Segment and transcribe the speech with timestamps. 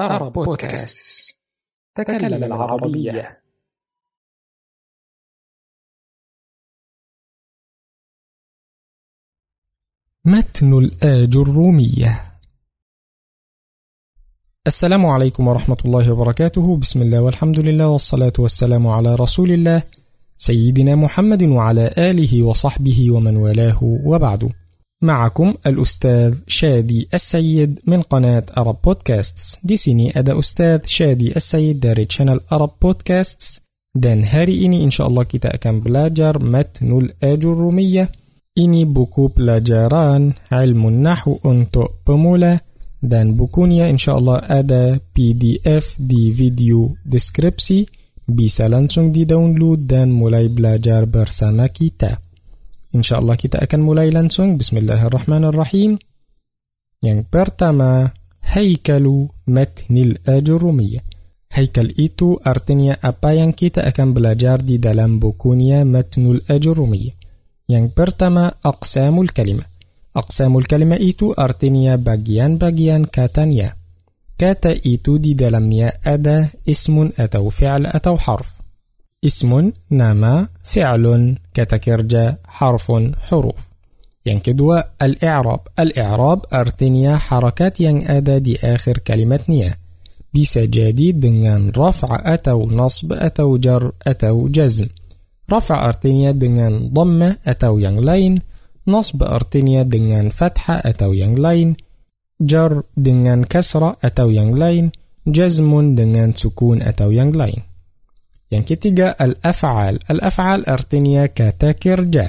[0.00, 1.38] أرب بودكاست
[1.94, 3.42] تكلم العربية.
[10.24, 12.40] متن الآج الرومية.
[14.66, 16.76] السلام عليكم ورحمة الله وبركاته.
[16.76, 19.82] بسم الله والحمد لله والصلاة والسلام على رسول الله
[20.38, 24.61] سيدنا محمد وعلى آله وصحبه ومن والاه وبعد.
[25.02, 29.58] معكم الأستاذ شادي السيد من قناة Arab Podcasts.
[29.64, 33.60] di sini ada أستاذ شادي السيد dari channel Arab Podcasts.
[33.94, 38.08] dan hari ini إن شاء الله kita akan belajar متن الآجرومية.
[38.58, 42.60] ini buku pelajaran علم النحو untuk pemula.
[43.02, 47.86] dan bukunya إن شاء الله ada PDF di video deskripsi
[48.28, 52.18] bisa langsung di-download dan mulai belajar bersama كتاب
[52.92, 54.60] InsyaAllah kita akan mulai langsung.
[54.60, 55.96] Bismillahirrahmanirrahim.
[57.00, 58.12] Yang pertama,
[58.52, 61.00] Haikalu Matnil Ajurumiyah.
[61.52, 67.16] Haikal itu artinya apa yang kita akan belajar di dalam bukunya Matnul Ajurumiyah.
[67.68, 69.68] Yang pertama, Aqsamul Kalimah.
[70.12, 73.72] Aqsamul Kalimah itu artinya bagian-bagian katanya.
[74.36, 78.61] Kata itu di dalamnya ada ismun atau fi'al atau harf.
[79.24, 82.92] اسم نام فعل كتكرجة حرف
[83.28, 83.72] حروف.
[84.26, 85.60] ينكدوا الإعراب.
[85.78, 89.74] الإعراب أرتنيا حركات ينأدى دي آخر كلمة نيا
[90.34, 94.88] بسجادي دنان رفع أتو نصب أتو جر أتو جزم.
[95.52, 98.40] رفع أرتنيا دنان ضم أتو ينلين
[98.88, 101.76] نصب أرتنيا دنان فتحة أتو ينلين
[102.40, 104.90] جر دنان كسرة أتو ينلين
[105.26, 107.71] جزم دنان سكون أتو ينلين
[108.52, 109.96] Yang ketiga, al-af'al.
[110.12, 112.28] Al-af'al artinya kata kerja.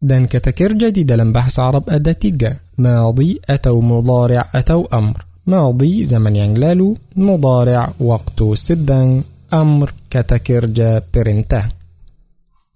[0.00, 2.56] Dan kata kerja di dalam bahasa Arab ada tiga.
[2.80, 5.44] Madi atau mudari' atau amr.
[5.44, 9.20] Madi zaman yang lalu, mudari' waktu sedang,
[9.52, 11.68] amr kata kerja perintah.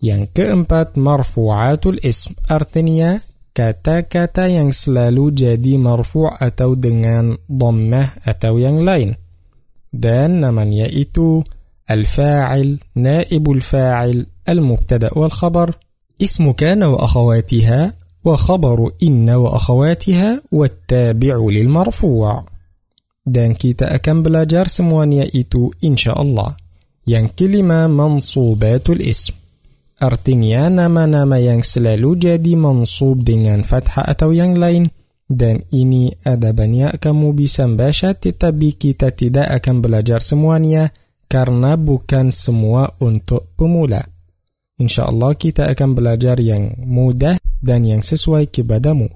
[0.05, 2.37] Yang keempat, marfu'atul ism.
[2.45, 3.17] Artinya
[3.57, 9.17] kata-kata yang selalu jadi marfu' atau dengan dhammah atau yang lain.
[9.89, 11.41] Dan namanya itu
[11.91, 15.75] الفاعل نائب الفاعل المبتدأ والخبر.
[16.23, 22.45] اسم كان وأخواتها وخبر إن وأخواتها والتابع للمرفوع.
[23.27, 26.57] دانكي تأكمبلا جارسم ونيئتو إن شاء الله.
[27.07, 29.35] ينكلم منصوبات الاسم.
[30.03, 34.91] أرتنيانا ما نام ينسلالو جادي منصوب دينان فتحة أتو ينلين
[35.31, 40.89] دان إني أدبا يأكمو بسنباشا تتبيكي تتداء كمبلا جارسم ونيئ
[41.31, 44.03] karena bukan semua untuk pemula.
[44.83, 49.07] InsyaAllah kita akan belajar yang mudah dan yang sesuai kepadamu.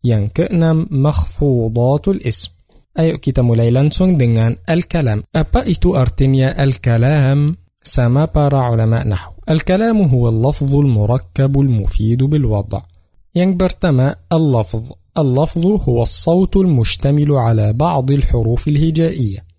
[0.00, 2.56] Yang keenam, makhfudatul ism.
[2.96, 5.20] Ayo kita mulai langsung dengan al-kalam.
[5.36, 7.52] Apa itu artinya al-kalam?
[7.76, 9.44] Sama para ulama nahu.
[9.44, 12.88] Al-kalam huwa al-lafzu al-murakkabu al-mufidu bil-wada'
[13.36, 14.96] Yang pertama, اللفظ.
[15.18, 19.49] اللفظ هو الصوت المشتمل على بعض الحروف الهجائية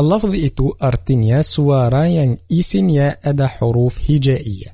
[0.00, 4.66] اللفظ itu artinya suara yang isinya ada حروف هجائية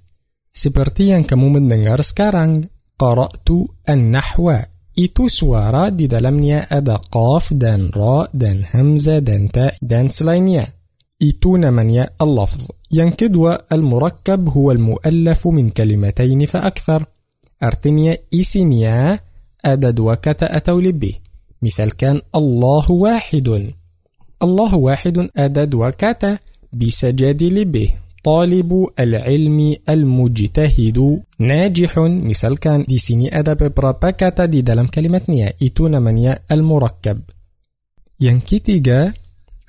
[0.52, 2.64] seperti ya kamu mendengar sekarang
[2.98, 3.48] قرأت
[3.88, 4.52] النحو
[4.98, 10.66] itu suara di dalamnya ada قاف dan را dan همزة dan تاء dan selainnya
[11.22, 17.04] itu namanya اللفظ yang kedua المركب هو المؤلف من كلمتين فأكثر
[17.62, 19.18] أرتينيا إسينيا
[19.64, 21.14] أدا دوكة أتولي به
[21.62, 23.72] مثل كان الله واحدٌ
[24.42, 26.38] الله واحد أدد وكاتا
[26.72, 27.90] بسجاد لبه.
[28.24, 31.98] طالب العلم المجتهد ناجح.
[31.98, 37.20] مثال كان دي سيني أدا beberapa kata di dalam kalimatnya itu namanya المركب.
[38.20, 38.88] ينكتج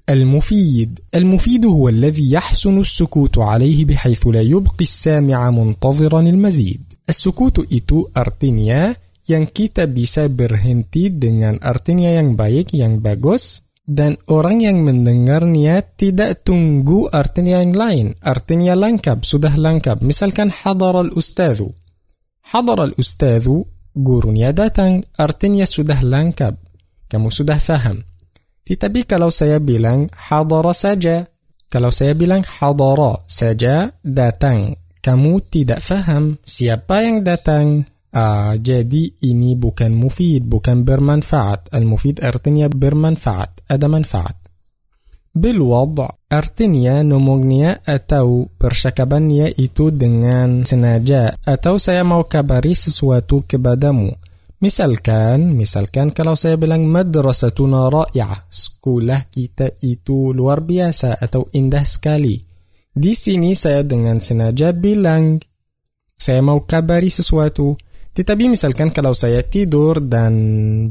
[0.10, 1.00] المفيد.
[1.16, 6.82] المفيد هو الذي يحسن السكوت عليه بحيث لا يبقي السامع منتظرا المزيد.
[7.10, 8.96] السكوت itu artinya
[9.28, 12.36] yang kita bisa berhenti dengan artinya yang
[13.86, 18.08] dan orang yang mendengarnya tidak tunggu artinya yang lain.
[18.22, 20.06] Artinya lengkap, sudah lengkap.
[20.06, 21.74] Misalkan hadar al-ustadhu.
[22.54, 23.66] Hadar al-ustadhu,
[23.98, 26.54] gurunya datang, artinya sudah lengkap.
[27.10, 28.06] Kamu sudah faham.
[28.64, 31.28] Tetapi kalau saya bilang hadara saja,
[31.68, 39.56] kalau saya bilang hadara saja datang, kamu tidak faham siapa yang datang, Ah, jadi ini
[39.56, 41.72] bukan mufid, bukan bermanfaat.
[41.72, 44.36] Al-mufid artinya bermanfaat, ada manfaat.
[45.32, 54.12] Bilwad artinya nomongnya atau percakapannya itu dengan sengaja atau saya mau kabari sesuatu kepadamu.
[54.60, 62.36] Misalkan, misalkan kalau saya bilang madrasatuna ra'i'ah, sekolah kita itu luar biasa atau indah sekali.
[62.92, 65.40] Di sini saya dengan sengaja bilang,
[66.14, 67.74] saya mau kabari sesuatu.
[68.12, 70.34] Tetapi misalkan kalau saya tidur dan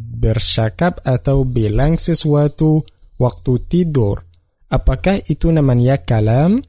[0.00, 2.80] bersyakap atau bilang sesuatu
[3.20, 4.24] waktu tidur,
[4.72, 6.64] apakah itu namanya kalam?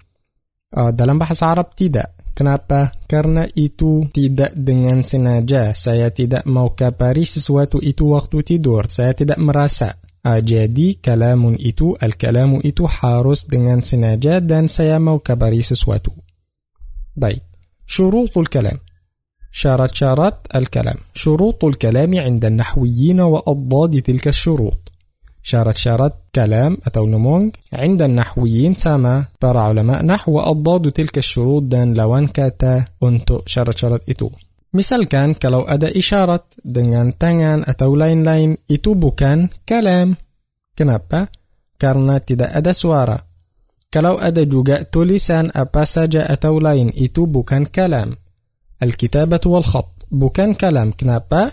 [0.72, 2.16] Uh, dalam bahasa Arab tidak.
[2.32, 2.96] Kenapa?
[3.08, 5.76] Karena itu tidak dengan sengaja.
[5.76, 8.88] Saya tidak mau kapari sesuatu itu waktu tidur.
[8.88, 10.00] Saya tidak merasa.
[10.22, 16.14] Ah, jadi kalamun itu, al-kalamu itu harus dengan sengaja dan saya mau kabari sesuatu.
[17.18, 17.44] Baik.
[17.84, 18.80] Syurutul kalam.
[19.52, 20.96] syarat-syarat الكلام.
[21.14, 24.92] شروط الكلام عند النحويين وأضداد تلك الشروط.
[25.44, 32.28] syarat-syarat كلام atau ngomong عند النحويين سما برا علماء نحو أضاد تلك الشروط dan lawan
[32.28, 33.40] kata untuk.
[33.48, 34.30] syarat-syarat itu.
[34.74, 38.58] misalkan kalau ada isyarat dengan tangan atau lain-lain.
[38.72, 40.16] itu bukan كلام.
[40.78, 41.28] kenapa?
[41.80, 43.22] karena tidak ada suara.
[43.94, 46.92] kalau ada juga tulisan apa saja atau lain.
[46.98, 48.16] itu bukan كلام.
[48.84, 49.92] الكتابة والخط.
[50.12, 51.52] bukan كلام kenapa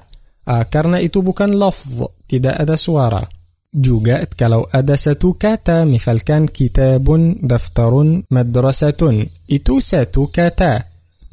[0.48, 2.06] karena itu bukan لفظ.
[2.28, 3.26] tidak ada suara.
[3.74, 5.84] juga kalau ada satu kata.
[5.84, 9.26] misalkan كتاب دفتر مدرسة.
[9.52, 10.82] itu satu kata.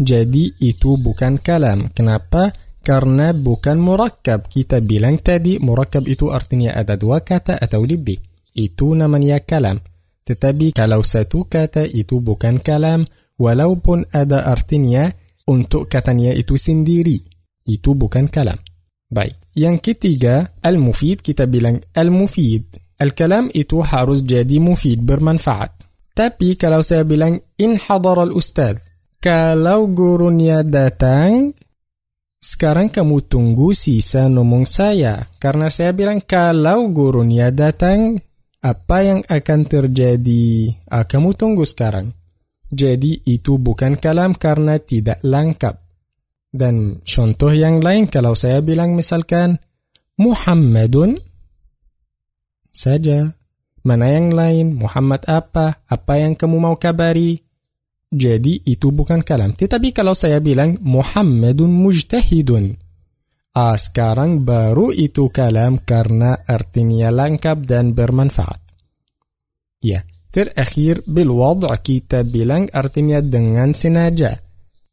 [0.02, 2.52] jadi itu bukan كلام kenapa
[2.88, 4.40] karena bukan مركب.
[4.40, 8.20] kita bilang tadi مركب itu artinya ada dua kata atau
[8.60, 9.80] lebih itu namanya كلام.
[10.26, 11.86] tetapi kalau satu kata.
[12.00, 13.06] itu bukan كلام.
[13.40, 15.14] ولو بون أدا أرتنيا.
[15.50, 17.22] Untuk katanya itu sendiri.
[17.66, 18.58] Itu bukan kalam.
[19.10, 19.38] Baik.
[19.56, 22.82] Yang ketiga, al-mufid kita bilang al-mufid.
[22.96, 25.72] Al-kalam itu harus jadi mufid, bermanfaat.
[26.16, 28.80] Tapi kalau saya bilang in hadar al-ustad,
[29.20, 31.52] kalau gurunya datang,
[32.40, 35.28] sekarang kamu tunggu sisa ngomong saya.
[35.44, 38.16] Karena saya bilang kalau gurunya datang,
[38.64, 40.72] apa yang akan terjadi?
[40.88, 42.15] Ah, kamu tunggu sekarang.
[42.76, 45.76] Jadi itu bukan kalam karena tidak lengkap.
[46.52, 49.60] Dan contoh yang lain kalau saya bilang misalkan
[50.20, 51.16] Muhammadun
[52.76, 53.32] saja.
[53.86, 54.82] Mana yang lain?
[54.82, 55.86] Muhammad apa?
[55.86, 57.38] Apa yang kamu mau kabari?
[58.10, 59.54] Jadi itu bukan kalam.
[59.54, 62.82] Tetapi kalau saya bilang Muhammadun mujtahidun.
[63.56, 68.60] Ah, sekarang baru itu kalam karena artinya lengkap dan bermanfaat.
[69.86, 70.02] Ya,
[70.36, 71.32] terakhir bil
[71.80, 74.36] kita bilang artinya dengan sengaja.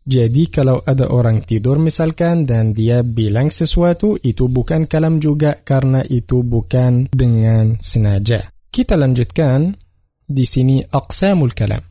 [0.03, 6.07] Jadi kalau ada orang tidur misalkan dan dia bilang sesuatu itu bukan kalam juga karena
[6.07, 8.55] itu bukan dengan sengaja.
[8.71, 9.75] Kita lanjutkan
[10.23, 11.83] di sini aqsamul kalam.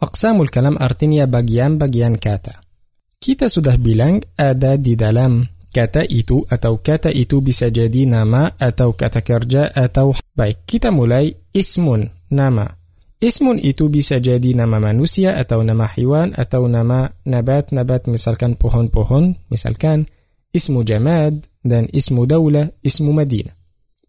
[0.00, 2.60] Aqsamul kalam artinya bagian-bagian kata.
[3.16, 8.92] Kita sudah bilang ada di dalam kata itu atau kata itu bisa jadi nama atau
[8.92, 12.81] kata kerja atau baik kita mulai ismun nama
[13.24, 19.34] اسم itu bisa jadi nama manusia atau nama حيوان atau nama نبات نبات misalkan pohon-pohon
[19.50, 20.04] misalkan.
[20.56, 23.50] اسم جماد dan اسم دولة اسم مدينة.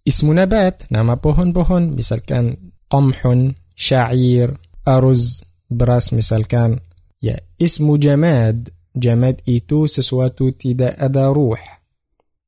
[0.08, 2.58] اسم نبات nama pohon-pohon misalkan
[2.90, 4.58] قمح شعير
[4.88, 6.80] أرز beras misalkan.
[7.24, 11.82] ya اسم جماد جماد itu sesuatu tidak ada روح.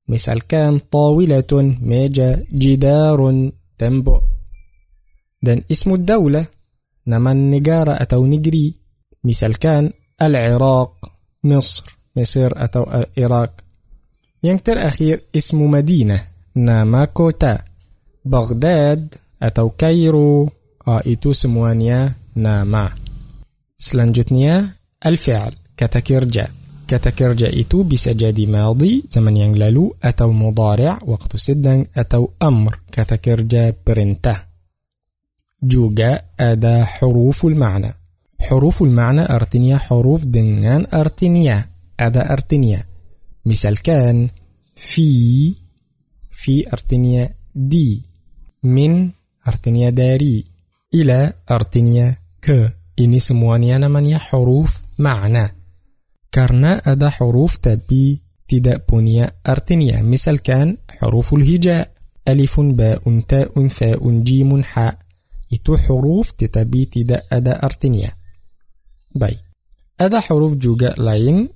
[0.07, 4.19] misalkan طاولة meja جدار tembok.
[5.43, 6.54] dan اسم الدولة
[7.07, 8.75] nama negara atau negeri.
[9.23, 11.11] misalkan العراق
[11.43, 11.97] مصر.
[12.15, 13.53] مصر atau العراق.
[14.43, 16.21] yang terakhir اسم مدينة
[16.55, 17.59] nama kota
[18.25, 20.49] بغداد atau Kairo.
[20.87, 22.89] itu semuanya nama
[23.77, 24.69] selanjutnya
[25.05, 25.55] الفعل.
[25.77, 26.47] kata kerja
[26.87, 32.79] kata kerja itu bisa jadi ماضي zaman yang lalu atau مضارع waktu sedang atau أمر.
[32.91, 34.54] kata kerja perintah
[35.67, 37.93] جوجا أدا حروف المعنى
[38.39, 41.65] حروف المعنى أرتنيا حروف دنان أرتنيا
[41.99, 42.85] أدا أرتنيا
[43.45, 44.29] مثال كان
[44.75, 45.55] في
[46.31, 48.05] في أرتنيا دي
[48.63, 49.09] من
[49.47, 50.45] أرتنيا داري
[50.93, 55.55] إلى أرتنيا ك إني سموانيا نمانيا حروف معنى
[56.31, 61.91] كارنا أدا حروف تبي تدا بونيا أرتنيا مثال كان حروف الهجاء
[62.27, 65.04] ألف باء تاء ثاء جيم حاء
[65.51, 68.09] itu huruf tetapi tidak ada artinya.
[69.13, 69.39] Baik.
[69.95, 71.47] Ada huruf juga lain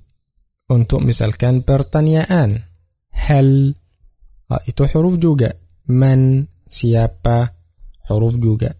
[0.70, 2.70] untuk misalkan pertanyaan.
[3.10, 3.74] Hal
[4.48, 5.50] ah, itu huruf juga.
[5.90, 7.50] Man siapa
[8.08, 8.70] huruf juga.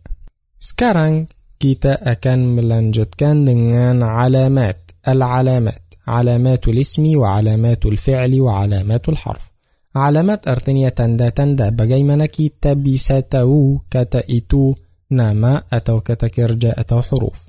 [0.57, 1.27] Sekarang
[1.61, 5.03] kita akan melanjutkan dengan alamat.
[5.05, 5.91] Al-alamat.
[6.11, 9.45] علامات الاسم وعلامات الفعل وعلامات الحرف
[9.91, 14.71] علامات artinya tanda-tanda bagaimana kita bisa tahu kata itu
[15.11, 17.49] nama atau kata kerja atau حروف.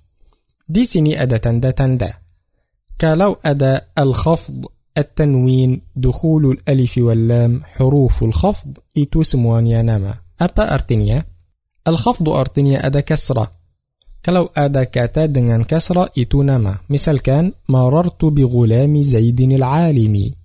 [0.70, 2.14] di sini ada tanda-tanda.
[3.00, 4.66] kalau ada الخفض
[4.98, 10.16] التنوين دخول الألف واللام حروف الخفض itu semuanya nama.
[10.42, 11.26] apa artinya
[11.88, 13.52] الخفض artinya ada كسرة.
[14.26, 16.78] kalau ada kata dengan كسرة itu nama.
[16.90, 20.36] misalkan مررت بغلام زيد العالمي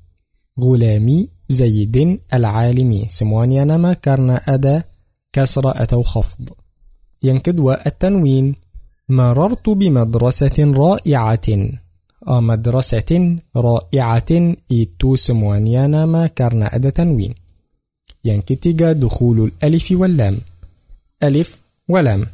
[0.60, 4.84] غلامي زيد العالمي سموان نما ناما أدا
[5.32, 6.50] كسرة أتو خفض.
[7.22, 8.54] ينكد التنوين.
[9.08, 11.48] مررت بمدرسة رائعة.
[12.28, 14.54] آه، مدرسة رائعة.
[14.72, 17.34] إتوس موانيانا ما كرنا أدا تنوين.
[18.24, 20.38] ينكتج دخول الألف واللام.
[21.22, 22.26] ألف ولام.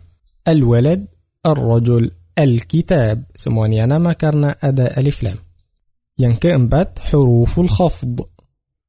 [0.48, 1.06] الولد
[1.46, 3.22] الرجل الكتاب.
[3.36, 5.36] سموانيانا ما كرنا أدا ألف لام.
[6.18, 8.20] yang keempat حروف الخفض.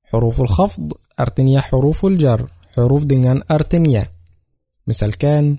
[0.04, 2.48] حروف الخفض artinya حروف الجر.
[2.76, 4.08] حروف dengan artinya.
[4.88, 5.58] misalkan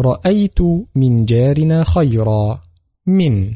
[0.00, 0.60] رأيت
[0.94, 2.62] من جارنا خيرا.
[3.06, 3.54] من.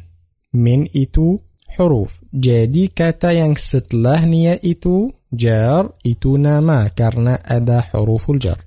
[0.54, 2.20] من itu حروف.
[2.34, 6.88] jadi kata yang setelah itu جار itu nama.
[6.88, 8.58] karena ada حروف الجر.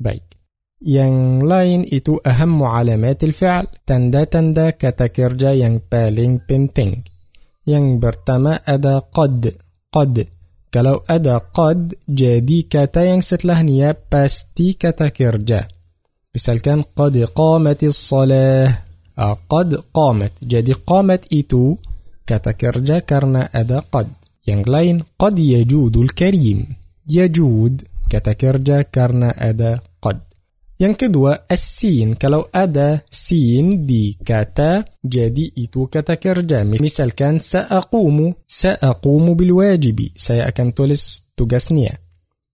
[0.00, 0.22] baik
[0.82, 3.66] yang lain itu أهم علامات الفعل.
[3.86, 6.98] tanda-tanda kata kerja yang paling penting
[7.66, 9.54] يان برتما أدا قد.
[9.92, 10.26] قد.
[10.74, 11.94] كلو أدا قد.
[12.08, 13.96] جادي كاتا يانك ستلاه نيا.
[14.12, 15.68] باستي كتكرجا
[16.32, 18.72] Misalkan qad qamatis salah.
[19.20, 20.40] Qad qamat.
[20.40, 21.76] Jadi qamat itu
[22.24, 24.08] kata kerja karena ada qad.
[24.48, 26.64] Yang lain qad yajudul karim.
[27.04, 30.24] Yajud kata kerja karena ada qad.
[30.80, 32.18] Yang kedua, as-sin.
[32.18, 36.66] Kalau ada sin di kata, jadi itu kata kerja.
[36.66, 38.42] Misalkan, sa'aqumu.
[38.42, 40.10] Sa'aqumu bilwajibi.
[40.18, 42.02] Saya akan tulis tugasnya.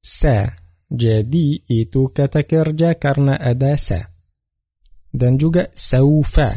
[0.04, 0.44] Sa
[0.88, 4.09] jadi itu kata kerja karena ada sa.
[5.12, 6.57] Dan juga saufa.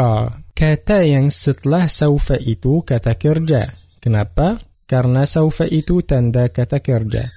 [0.00, 3.68] Uh, kata yang setelah saufa itu kata kerja.
[4.00, 4.56] Kenapa?
[4.88, 7.28] Karena saufa itu tanda kata kerja.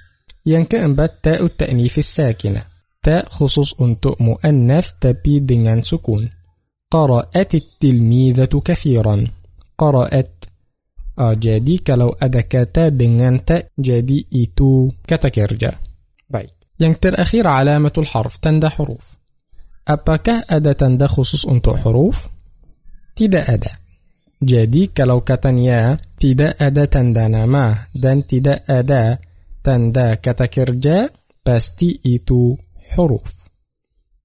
[0.48, 2.64] Yang keempat, ta'ut ta'nifis sakinah.
[3.04, 6.24] Ta khusus untuk mu'annaf tapi dengan sukun.
[6.88, 9.28] Qara'at tilmidhatu kathiran.
[9.76, 10.30] Qara'at.
[11.14, 15.84] Uh, jadi kalau ada kata dengan ta, jadi itu kata kerja.
[16.30, 16.48] baik.
[16.80, 19.16] yang terakhir علامة الحرف tanda حروف.
[19.88, 22.28] apakah ada tanda khusus untuk حروف.
[23.16, 23.70] tidak ada.
[24.42, 29.18] jadi kalau katanya tidak ada tanda nama dan tidak ada.
[29.64, 31.10] tanda kata kerja
[31.46, 31.72] بس
[32.06, 32.56] itu
[32.90, 33.34] حروف.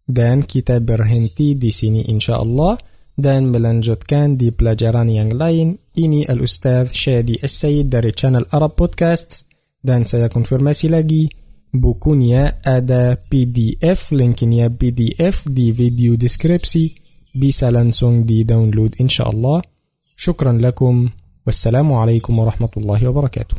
[0.07, 2.77] dan kita berhenti di sini إن شاء الله.
[3.17, 5.77] dan melanjutkan di pelajaran yang lain.
[5.97, 9.45] ini الأستاذ شادي السيد dari channel Arab Podcast
[9.83, 11.29] dan sekian informasi lagi.
[11.73, 17.01] bukunya ada PDF linknya PDF di video deskripsi.
[17.41, 19.61] bisa langsung di download إن شاء الله.
[20.17, 21.09] شكرا لكم.
[21.45, 23.57] والسلام عليكم ورحمة الله وبركاته.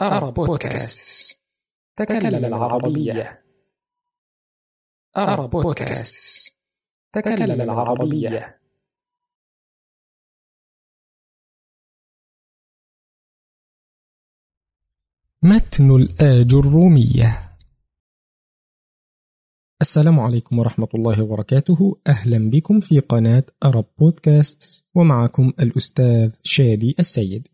[0.00, 1.40] أرب بودكاست.
[1.96, 3.44] تكلم العربية.
[5.16, 6.56] أرب بودكاست.
[7.12, 8.59] تكلم العربية.
[15.44, 17.56] متن الآج الرومية.
[19.80, 22.00] السلام عليكم ورحمة الله وبركاته.
[22.06, 27.48] أهلا بكم في قناة أرب بودكاست ومعكم الأستاذ شادي السيد.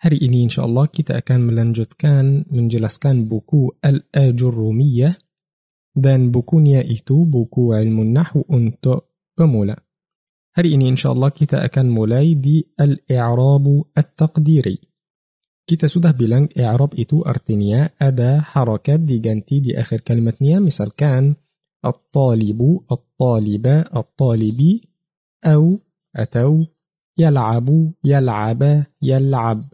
[0.00, 5.18] hari ini إن شاء الله كتا كان ملنجت كان من جلس كان بوكو الآج الرومية.
[5.96, 9.00] دان بوكونيا إيتو بوكو علم النحو untuk
[9.38, 9.82] pemula
[10.54, 14.87] hari ini إن شاء الله kita akan mulai di الإعراب التقديري.
[15.68, 21.36] Kita sudah bilang إعراب itu artinya ada harakat diganti di akhir kalimatnya misalkan
[21.84, 24.80] الطالبُ, الطالبَ, الطالبِ
[25.44, 25.76] atau
[26.16, 26.64] atau
[27.20, 29.68] yal'abu, yal'aba, yal'ab.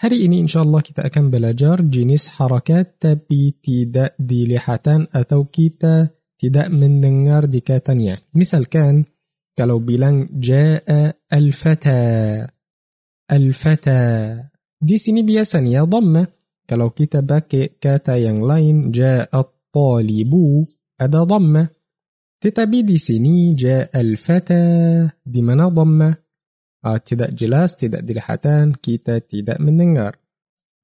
[0.00, 7.44] Hari ini insyaAllah kita akan belajar jenis harakat tapi tidak dilihatan atau kita tidak mendengar
[7.44, 8.24] dikatanya.
[8.32, 9.04] Misalkan
[9.52, 12.00] kalau bilang ja'a al-fata,
[13.28, 14.00] al-fata,
[14.76, 16.28] Di sini biasanya dhammah.
[16.66, 20.66] Kalau kita pakai kata yang lain, ja'at talibu,
[20.98, 21.70] ada dhammah.
[22.42, 24.62] Tetapi di sini ja'al fata,
[25.22, 26.14] di mana dhammah?
[26.86, 30.18] Ah, tidak jelas, tidak dilihatan, kita tidak mendengar.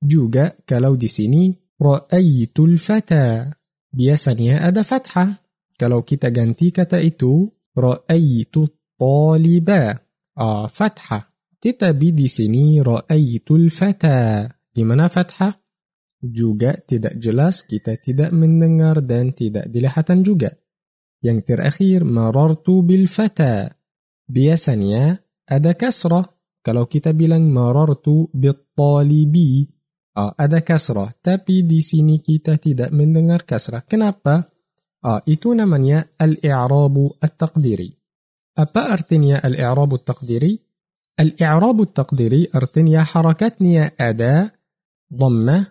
[0.03, 3.51] Juga kalau di sini ra'aitul fata,
[3.91, 5.43] biasanya ada fathah.
[5.79, 9.99] Kalau kita ganti kata itu, ra'aitu taliba,
[10.33, 11.32] Ah, fathah.
[11.63, 14.51] Tetapi di sini ra'aitul fata.
[14.67, 15.55] Di mana fathah?
[16.19, 20.51] Juga tidak jelas, kita tidak mendengar dan tidak dilihatan juga.
[21.23, 23.71] Yang terakhir, marartu bil fata.
[24.27, 26.27] Biasanya ada kasrah.
[26.63, 29.63] Kalau kita bilang marartu bil talibi,
[30.19, 31.15] ah, ada kasrah.
[31.15, 33.87] Tapi di sini kita tidak mendengar kasrah.
[33.87, 34.51] Kenapa?
[35.03, 37.91] Ah, itu namanya al-i'rabu at-taqdiri.
[38.59, 40.72] Apa artinya al-i'rabu at-taqdiri?
[41.23, 44.51] الإعراب التقديري artinya harakatnya ada
[45.15, 45.67] ضمة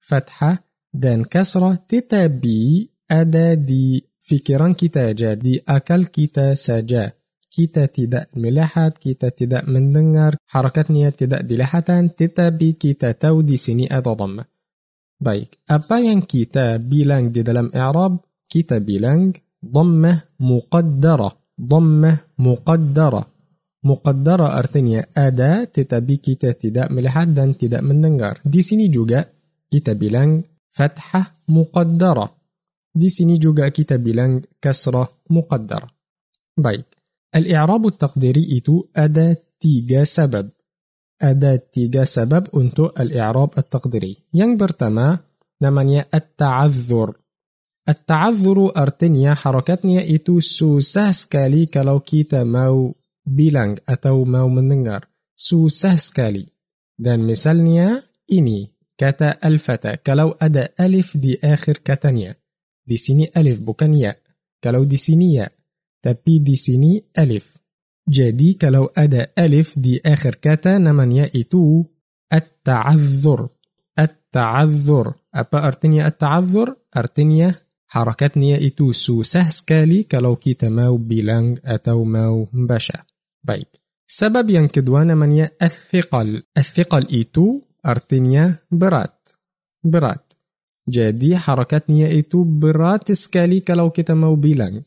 [0.00, 7.12] فتحة dan كسرة tetapi ada di pikiran kita jadi jadi akal kita saja
[7.52, 14.12] kita tidak melihat kita tidak mendengar harakatnya tidak kelihatan tetapi kita tahu di sini ada
[14.12, 14.44] ضمة.
[15.20, 15.58] baik.
[15.70, 18.18] apa yang kita bilang di dalam إعراب
[18.50, 23.33] kita bilang ضمة مقدرة ضمة مقدرة.
[23.84, 28.40] Muqaddara artinya ada tetapi kita tidak melihat dan tidak mendengar.
[28.40, 29.28] Di sini juga
[29.68, 30.40] kita bilang
[30.72, 32.24] fathah muqaddara.
[32.94, 35.84] Di sini juga kita bilang kasrah muqaddara.
[36.56, 36.88] Baik.
[37.34, 40.48] Al-i'rab taqdiri itu ada tiga sebab.
[41.20, 44.32] Ada tiga sebab untuk al-i'rab taqdiri.
[44.32, 45.18] Yang pertama
[45.60, 47.12] namanya at-ta'azzur.
[47.84, 56.46] At-ta'azzur artinya harakatnya itu susah sekali kalau kita mau bilang atau mau mendengar susah sekali.
[56.94, 57.98] Dan misalnya
[58.30, 62.36] ini kata al-fata kalau ada alif di akhir katanya.
[62.84, 64.12] Di sini alif bukan ya.
[64.60, 65.48] Kalau di sini ya.
[66.04, 67.56] Tapi di sini alif.
[68.04, 71.80] Jadi kalau ada alif di akhir kata namanya itu
[72.28, 73.48] at-ta'azzur.
[73.96, 75.32] التعذر.
[75.32, 76.92] Apa artinya التعذر?
[76.92, 77.56] Artinya
[77.96, 83.13] harakatnya itu susah sekali kalau kita mau bilang atau mau membaca.
[83.44, 83.68] baik
[84.06, 89.28] sebab yang keduanya من الثقل الثقل itu artinya berat
[89.84, 90.32] berat
[90.88, 94.82] jadi harakatnya itu berat sekali kalau kita mau bilang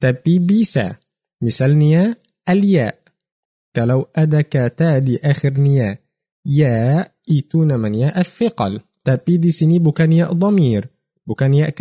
[0.00, 0.96] tapi bisa
[1.42, 2.16] misalnya
[2.48, 2.98] الياء
[3.76, 5.98] kalau ada kata di akhirnya
[6.46, 10.88] يا itu namanya الثقل tapi di sini bukan يا ضمير
[11.26, 11.74] bukan يا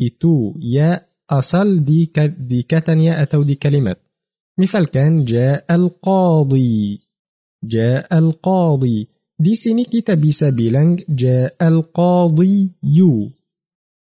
[0.00, 4.07] itu يا أصل di katanya atau di kalimat
[4.58, 7.00] misalkan جاء القاضي.
[7.64, 9.08] جاء القاضي.
[9.40, 10.56] di sini kita bisa
[11.08, 12.72] جاء القاضي.
[12.82, 13.30] يو.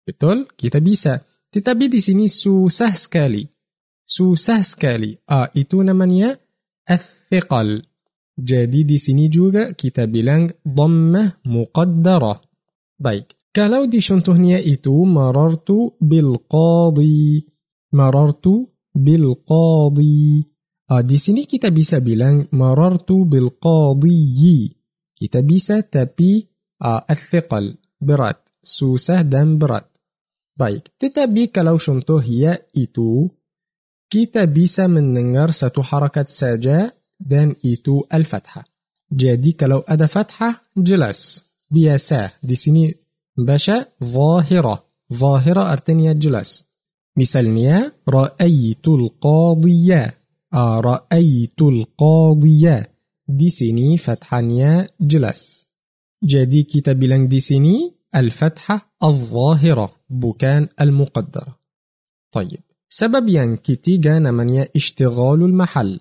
[0.08, 1.20] betul kita bisa
[1.52, 3.46] tapi di sini susah sekali.
[4.06, 5.18] susah sekali.
[5.30, 6.38] ah itu namanya
[6.90, 7.82] الثقل.
[8.38, 12.40] jadi di sini juga kita bilang ضمة مقدرة.
[12.98, 13.36] baik.
[13.54, 17.46] kalau di contohnya itu مررت بالقاضي.
[17.92, 18.48] مررت
[18.98, 20.42] بالقاضي.
[20.90, 24.74] Ah, di sini kita bisa bilang مررت بالقاضيِ.
[25.14, 26.42] Kita bisa tapi
[26.82, 27.66] ah, al
[28.02, 29.86] berat, susah dan berat.
[30.58, 33.30] Baik, tetapi kalau contoh ya itu
[34.10, 38.66] kita bisa mendengar satu harakat saja dan itu al-fathah.
[39.08, 42.40] Jadi kalau ada fathah jelas, biasa.
[42.40, 42.88] Di sini
[43.36, 44.76] baca zahira.
[45.08, 46.67] Zahira artinya jelas.
[47.18, 50.02] Misalnya, ra'aitul qadiyya.
[50.54, 52.86] Ah, ra'aitul qadiyya.
[53.26, 55.66] Di sini fathahnya jelas.
[56.22, 61.52] Jadi kita bilang di sini al-fathah al-zahira bukan al-muqaddara.
[62.32, 66.00] طيب سبب yang ketiga namanya ishtighalul mahal.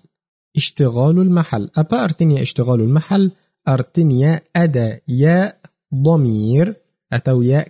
[0.54, 1.68] Ishtighalul mahal.
[1.74, 3.34] Apa artinya ishtighalul mahal?
[3.68, 5.52] Artinya ada ya
[5.92, 6.66] ضمير
[7.08, 7.64] atau ya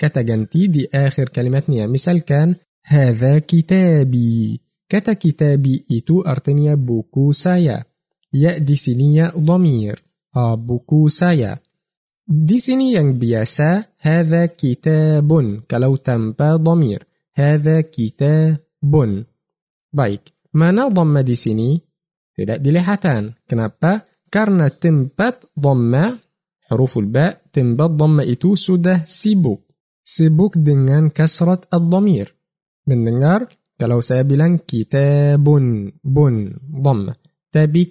[0.00, 1.84] kata ganti di akhir kalimatnya.
[1.84, 4.60] Misalkan هذا كتابي.
[4.88, 7.84] كتا كتابي إتو أرتنيا بوكو سايا
[8.32, 10.02] يأدي سينيا ضمير.
[10.36, 11.58] أبوكو سايا
[12.28, 13.84] دي سينيا ينج بياسا.
[14.00, 15.60] هذا كتاب.
[15.70, 17.06] كلو تنبا ضمير.
[17.34, 18.58] هذا كتاب.
[19.92, 20.32] بايك.
[20.54, 21.80] ما نضم دي سيني؟
[22.38, 23.32] تدا دي لحتان.
[23.50, 24.00] كنبا.
[24.32, 26.18] كارنا تنبت ضم
[26.62, 27.42] حروف الباء.
[27.52, 29.60] تنبت ضم إتو سودة سيبوك.
[30.04, 32.39] سيبوك دنان كسرة الضمير.
[32.90, 33.20] من
[33.80, 36.36] kalau saya سابلا كتاب بن bun
[36.84, 37.12] dom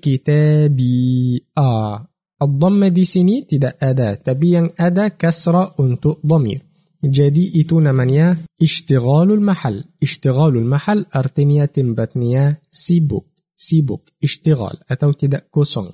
[0.02, 2.10] كتابي آ bi a.
[2.42, 6.62] الضمة دي سيني تدا أدا تبيا أدا كسرة أنت ضمير
[7.04, 15.92] جدي إتو نمانيا اشتغال المحل اشتغال المحل أرتنيا تنبتنيا سيبوك سيبوك اشتغال أتو تدا كوسون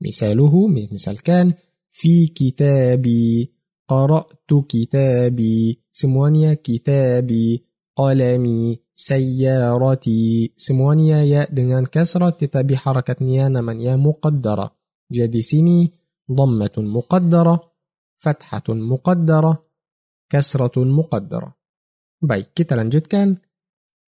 [0.00, 1.52] مثاله مثال كان
[1.90, 3.52] في كتابي
[3.88, 7.64] قرأت كتابي سموانيا كتابي
[7.96, 10.52] qalami sayyarati.
[10.56, 14.68] Semuanya ya dengan kasrah tetapi harakatnya namanya muqaddara.
[15.12, 15.88] Jadi sini
[16.28, 17.56] dhammatun muqaddara,
[18.16, 19.52] fathatun muqaddara,
[20.30, 21.52] kasratun muqaddara.
[22.22, 23.36] Baik, kita lanjutkan.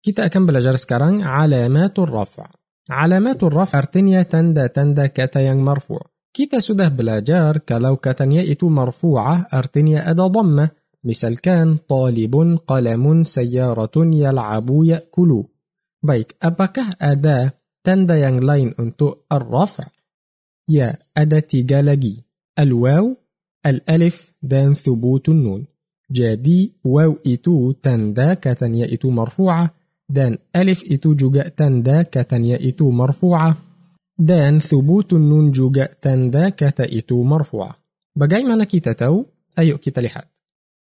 [0.03, 2.51] Kita akan belajar sekarang alamatul rafa'.
[2.91, 6.03] Alamatul rafa' artinya tanda-tanda kata yang marfu'.
[6.33, 10.82] Kita sudah belajar kalau katanya itu marfu'ah artinya ada dhammah.
[11.05, 15.43] مثل كان طالب قلم سيارة يلعب يأكل.
[16.03, 17.51] baik apakah ada
[17.83, 19.83] tanda yang lain untuk الرفع
[20.69, 22.23] ya ada tiga lagi
[22.59, 23.15] الواو
[23.65, 25.65] الألف dan ثبوت النون.
[26.11, 29.73] jadi واو itu tanda katanya itu مرفوعة.
[30.09, 33.57] dan ألف itu juga tanda katanya itu مرفوعة.
[34.19, 37.75] dan ثبوت النون juga tanda kata itu مرفوعة.
[38.15, 39.25] bagaimana kita tahu
[39.59, 40.32] ayo kita lihat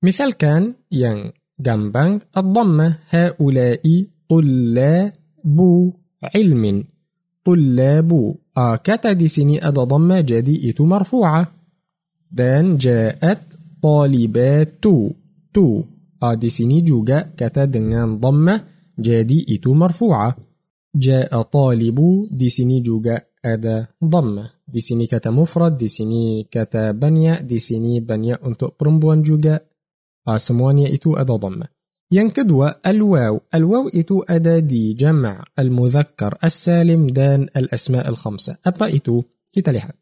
[0.03, 5.93] misalkan yang gampang الضمة هؤلاء طلاب
[6.35, 6.85] علم.
[7.45, 11.53] طلاب آه، kata di sini ada ضمة jadi ia مرفوعة.
[12.33, 14.85] dan جاءت طالبات.
[15.55, 15.83] tu
[16.23, 18.61] آه، di sini juga kata dengan ضمة
[18.99, 20.37] jadi ia مرفوعة.
[20.97, 24.51] جاء طالب di sini juga ada ضمة.
[24.69, 29.61] di sini kata مفرد di sini kata banyak di sini banyak untuk perempuan juga
[30.29, 31.67] ah semuanya itu ada ضمة
[32.13, 33.41] yang kedua الواو.
[33.55, 38.57] الواو itu ada di جمع المذكر السالم dan الأسماء الخمسة.
[38.67, 39.95] apa itu kita lihat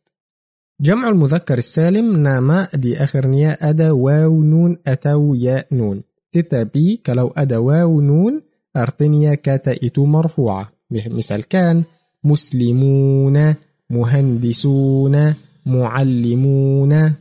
[0.80, 6.02] جمع المذكر السالم nama di akhirnya ada واو نون atau ياء نون.
[6.32, 8.42] tetapi kalau ada واو نون.
[8.76, 10.72] artinya kata itu مرفوعة.
[10.90, 11.84] misalkan
[12.24, 13.54] مسلمون
[13.90, 15.34] مهندسون
[15.66, 17.14] معلمون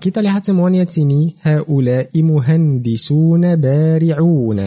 [0.00, 4.60] kita lihat sini هؤلاء مهندسون بارعون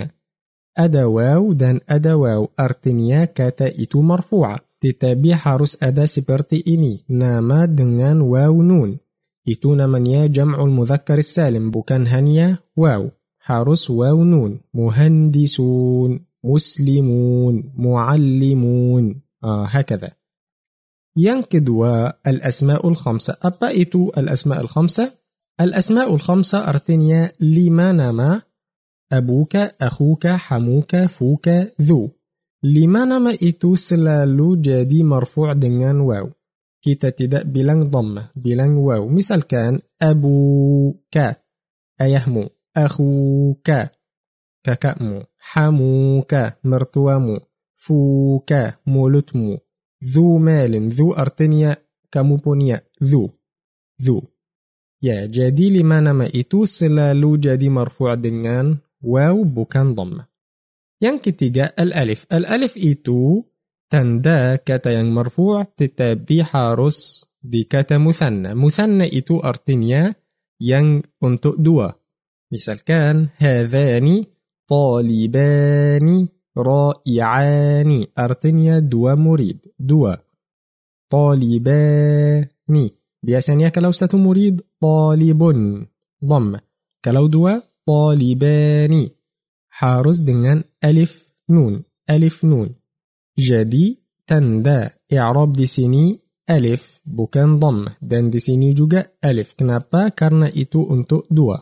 [0.73, 7.69] ada waw dan ada waw artinya kata itu marfu'a tetapi harus ada seperti ini nama
[7.69, 8.97] dengan waw nun
[9.45, 13.13] itu namanya jam'ul mudzakkar salim bukan hanya waw
[13.45, 20.11] harus waw nun muhandisun muslimun muallimun آه هكذا
[21.17, 21.69] yang kedua
[22.27, 23.37] الأسماء الخمسة.
[23.45, 25.13] الطائت الأسماء الخمسة.
[25.61, 28.41] الأسماء الخمسة artinya lima nama
[29.11, 31.47] أبوك أخوك حموك فوك
[31.81, 32.09] ذو.
[32.63, 36.29] lima nama itu selalu jadi مرفوع dengan واو.
[36.83, 39.09] kita tidak bilang ضم bilang واو.
[39.09, 41.17] misalkan أبوك.
[42.01, 42.49] ayahmu.
[42.77, 43.71] أخوك.
[44.63, 46.35] kakakmu حموك.
[46.63, 47.39] mertuamu.
[47.75, 48.53] فوك.
[48.87, 49.57] mulutmu
[50.03, 51.77] ذو مال ذو artinya
[52.11, 53.29] kamu punya ذو
[54.01, 54.21] ذو.
[55.03, 60.19] ya jadi lima nama itu selalu jadi مرفوع dengan واو bukan ضم.
[61.01, 62.25] yang ketiga الألف.
[62.33, 63.43] الألف itu
[63.91, 68.55] tanda kata yang مرفوع tetapi harus di kata مثنى.
[68.55, 70.15] مثنى itu artinya
[70.61, 71.91] yang untuk dua.
[72.53, 74.27] misalkan هذاني
[74.69, 76.27] طالباني.
[76.57, 78.05] رائعان.
[78.19, 79.59] artinya dua murid.
[79.79, 80.15] dua
[81.09, 82.89] طالبان.
[83.23, 85.43] biasanya kalau satu murid طالب.
[86.25, 86.57] ضم.
[87.05, 87.49] kalau dua
[87.87, 89.09] طالبان.
[89.69, 91.83] harus dengan ألف نون.
[92.09, 92.75] ألف نون.
[93.39, 96.19] jadi tanda إعراب di sini
[96.49, 96.99] ألف.
[97.05, 97.87] bukan ضم.
[98.01, 99.53] dan di sini juga ألف.
[99.59, 101.57] kenapa karena itu untuk dua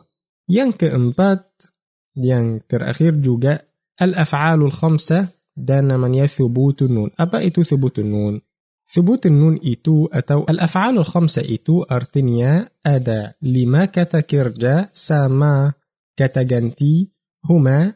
[0.49, 1.45] yang keempat.
[2.15, 3.59] di yang terakhir juga
[4.01, 7.09] الأفعال الخمسة dan namanya ثبوت النون.
[7.19, 8.41] apa itu ثبوت النون.
[8.93, 10.45] ثبوت النون itu atau.
[10.49, 13.33] الأفعال الخمسة itu artinya ada.
[13.41, 15.73] lima kata kerja sama
[16.17, 17.11] kata ganti
[17.49, 17.93] هما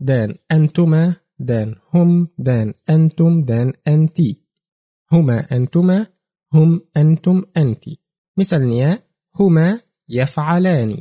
[0.00, 0.34] dan.
[0.52, 1.74] أنتما dan.
[1.94, 2.74] هم dan.
[2.90, 3.72] أنتم dan.
[3.88, 4.42] أنتي.
[5.12, 6.06] هما أنتما
[6.54, 8.00] هم أنتم أنتي.
[8.38, 8.98] مثالنيا
[9.40, 10.96] هما يفعلان.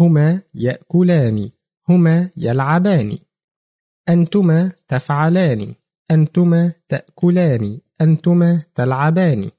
[0.00, 1.50] هما يأكلان.
[1.88, 3.18] هما يلعبان.
[4.08, 5.74] أنتما تفعلان
[6.10, 9.50] أنتما تأكلان أنتما تلعبان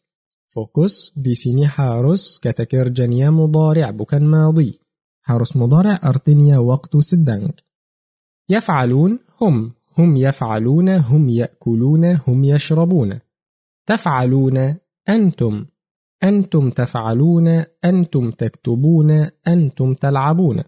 [0.56, 4.80] Fokus di sini harus kata kerjanya mudhari' bukan madi.
[5.28, 7.52] Harus mudhari' artinya waktu sedang.
[8.50, 13.20] يفعلون هم هم يفعلون هم يأكلون هم يشربون
[13.88, 14.76] تفعلون
[15.10, 15.66] أنتم
[16.24, 17.48] أنتم تفعلون
[17.86, 19.12] أنتم تكتبون
[19.48, 20.64] أنتم تلعبون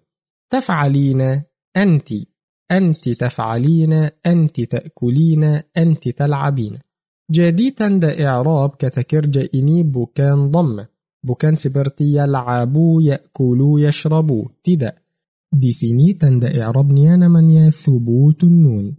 [0.50, 1.44] تفعلين
[1.78, 2.10] أنت
[2.72, 3.94] أنت تفعلين
[4.26, 5.44] أنت تأكلين
[5.78, 6.80] أنت تلعبين.
[7.32, 10.88] jadi tanda إعراب kata kerja ini bukan ضمة
[11.24, 14.48] bukan seperti يلعبو يأكلو يشربو.
[14.64, 14.92] tidak
[15.54, 18.96] di sini tanda إعراب nya namanya ثبوت النون.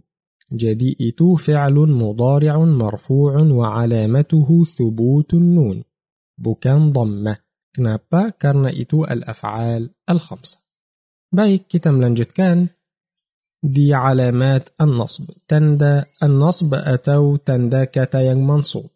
[0.53, 5.83] jadi itu فعل مضارع مرفوع وعلامته ثبوت النون.
[6.37, 7.37] bukan ضمة
[7.75, 10.57] kenapa karena itu الأفعال الخمسة.
[11.33, 12.67] baik kita lanjutkan.
[13.63, 15.31] di علامات النصب.
[15.47, 18.89] tanda النصب atau tanda kata yang منصوب.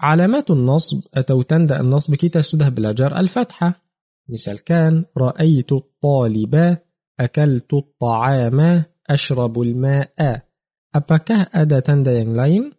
[0.00, 3.82] علامات النصب atau tanda النصب kita sudah belajar الفتحة.
[4.28, 6.78] misalkan رأيت الطالبة
[7.20, 10.42] أكلت الطعام أشرب الماء.
[10.94, 12.72] apakah ada tanda yang lain؟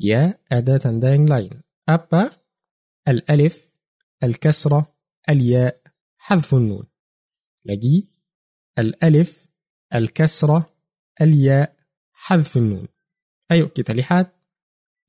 [0.00, 1.62] ya ada tanda yang lain.
[1.88, 2.30] apa
[3.08, 3.72] الألف
[4.22, 4.94] الكسرة
[5.28, 5.80] الياء
[6.16, 6.86] حذف النون.
[7.64, 8.08] lagi
[8.78, 9.51] الألف
[9.94, 10.66] الكسرة
[11.20, 11.72] الياء
[12.12, 12.88] حذف النون.
[13.50, 14.32] ayo kita lihat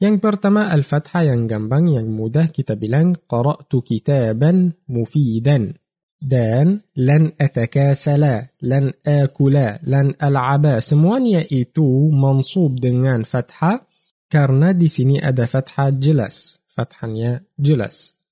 [0.01, 5.73] yang pertama الفتحة yang gampang yang mudah kita bilang قرأت كتابا مفيدا.
[6.21, 6.79] dan.
[6.95, 8.47] لن أتكاسلا.
[8.61, 9.79] لن آكلا.
[9.83, 10.79] لن ألعبا.
[10.79, 13.87] semuanya itu منصوب dengan فتحة.
[14.29, 16.61] karena di sini ada فتحة jelas.
[16.67, 18.22] فتحة ya jelas.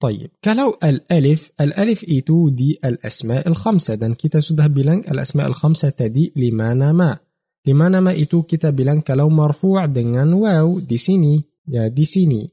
[0.00, 3.94] طيب kalau الألف الألف itu di الأسماء الخمسة.
[3.94, 7.18] dan kita sudah bilang الأسماء الخمسة tadi lima nama.
[7.66, 12.50] lima nama itu kita bilang kalau مرفوع dengan واو di sini ya di sini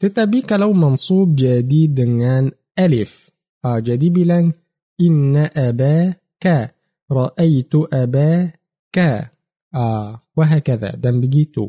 [0.00, 3.30] tetapi kalau منصوب jadi dengan ألف.
[3.64, 4.54] آه jadi bilang
[5.00, 6.68] إن أباك
[7.12, 9.30] رأيت أباك
[9.74, 10.90] آه وهكذا.
[10.90, 11.68] dan begitu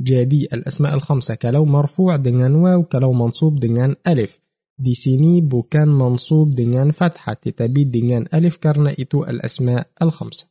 [0.00, 1.34] jadi الأسماء الخمسة.
[1.34, 4.38] kalau مرفوع dengan واو kalau منصوب dengan ألف.
[4.82, 10.50] Di sini bukan منصوب dengan فتحة tetapi dengan ألف karena itu الأسماء الخمسة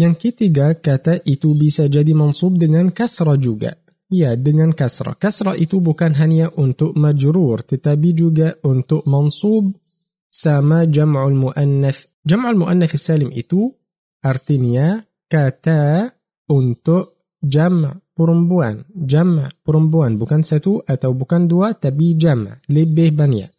[0.00, 3.76] yang ketiga kata itu bisa jadi منصوب dengan كسرة juga
[4.08, 9.76] ya dengan kasra kasra itu bukan hanya untuk majrur tetapi juga untuk mansub
[10.36, 12.20] sama jam'ul mu'annaf.
[12.20, 13.72] Jam'ul mu'annaf salim itu
[14.20, 16.12] artinya kata
[16.52, 18.84] untuk jam' perempuan.
[18.92, 23.55] Jam' perempuan bukan satu atau bukan dua tapi jam' lebih banyak.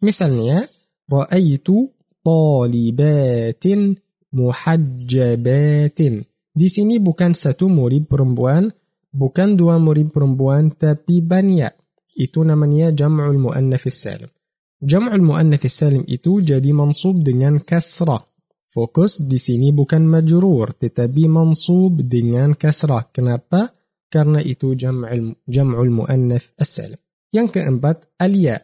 [0.00, 0.64] Misalnya,
[1.08, 1.92] ra'aitu
[2.24, 3.96] talibatin
[4.32, 6.14] muhajjabatin.
[6.50, 8.70] Di sini bukan satu murid perempuan,
[9.12, 11.72] bukan dua murid perempuan, tapi banyak.
[12.16, 14.28] Itu namanya jam'ul mu'annaf salim.
[14.80, 18.24] Jam'ul mu'annats salim itu jadi mansub dengan kasrah.
[18.70, 23.10] Fokus di sini bukan majrur, tetapi mansub dengan kasrah.
[23.10, 23.70] Kenapa?
[24.10, 26.98] Karena itu jam'ul jam'ul mu'annats salim.
[27.30, 28.58] Yang keempat, al-ya.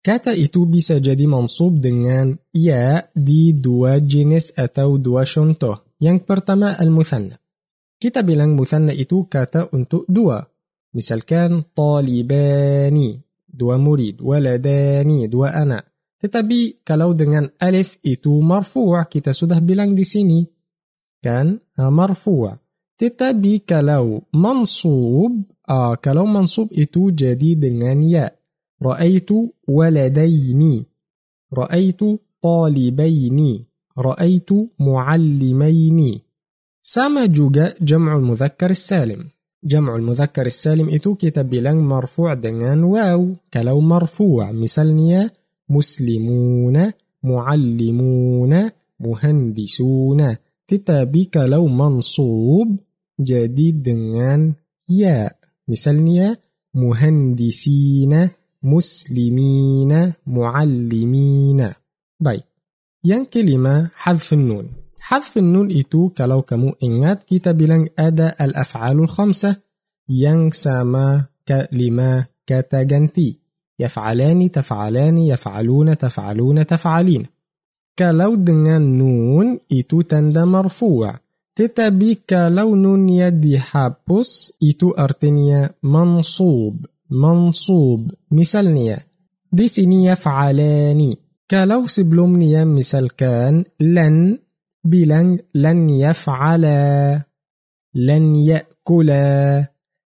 [0.00, 5.92] Kata itu bisa jadi mansub dengan ya di dua jenis atau dua contoh.
[6.00, 7.36] Yang pertama al-muthanna.
[8.00, 10.40] Kita bilang muthanna itu kata untuk dua.
[10.96, 13.20] Misalkan talibani
[13.60, 15.84] dua murid, waladani, dua anak.
[16.16, 20.40] Tetapi kalau dengan alif itu marfu' kita sudah bilang di sini.
[21.20, 21.60] Kan?
[21.76, 22.56] Marfu'.
[22.96, 25.32] Tetapi kalau mansub,
[25.68, 28.28] ah, kalau mansub itu jadi dengan ya.
[28.82, 29.28] رأيت
[29.68, 30.84] ولدين
[31.52, 32.00] رأيت
[32.42, 33.64] طالبين
[33.98, 36.20] رأيت معلمين.
[36.82, 37.36] sama juga
[37.80, 39.28] جمع المذكر السالم.
[39.64, 43.34] جمع المذكر السالم itu bilang مرفوع dengan واو.
[43.54, 44.52] kalau مرفوع.
[44.52, 45.30] misalnya
[45.68, 50.36] مسلمون معلمون مهندسون.
[50.68, 52.76] tetapi kalau منصوب.
[53.20, 54.54] jadi dengan
[54.88, 55.36] ياء.
[55.68, 56.36] misalnya
[56.74, 58.30] مهندسين.
[58.64, 61.72] مسلمين، معلمين.
[62.20, 62.44] Baik.
[63.00, 64.80] Yang kelima, hadf nun.
[65.10, 69.58] حذف النون itu kalau kamu ingat kita bilang ada al-af'alul khamsah
[70.06, 73.34] yang sama kelima kata ganti.
[73.80, 77.24] Yaf'alani, taf'alani, yaf'aluna, taf'aluna, taf'alin.
[77.96, 81.16] Kalau dengan nun itu tanda marfu'a.
[81.56, 86.86] Tetapi kalau nunnya dihapus itu artinya mansub.
[87.10, 88.10] منصوب.
[88.30, 88.98] مثالنيا
[89.52, 91.18] Di sini ya فعل ini
[91.50, 93.64] kalau sebelumnya misalkan.
[93.80, 94.38] لن.
[94.84, 97.22] bilang لن يفعلا.
[97.94, 99.66] لن يأكلا.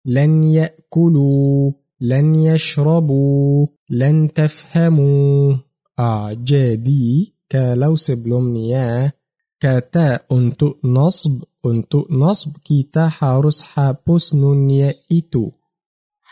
[0.05, 1.71] لن يأكلوا.
[2.01, 3.67] لن يشربوا.
[3.89, 5.55] لن تفهموا.
[5.99, 9.11] ah jadi kalau sebelumnya
[9.59, 11.43] kata untuk نصب.
[11.65, 12.57] untuk نصب.
[12.57, 14.69] kita harus hapus نون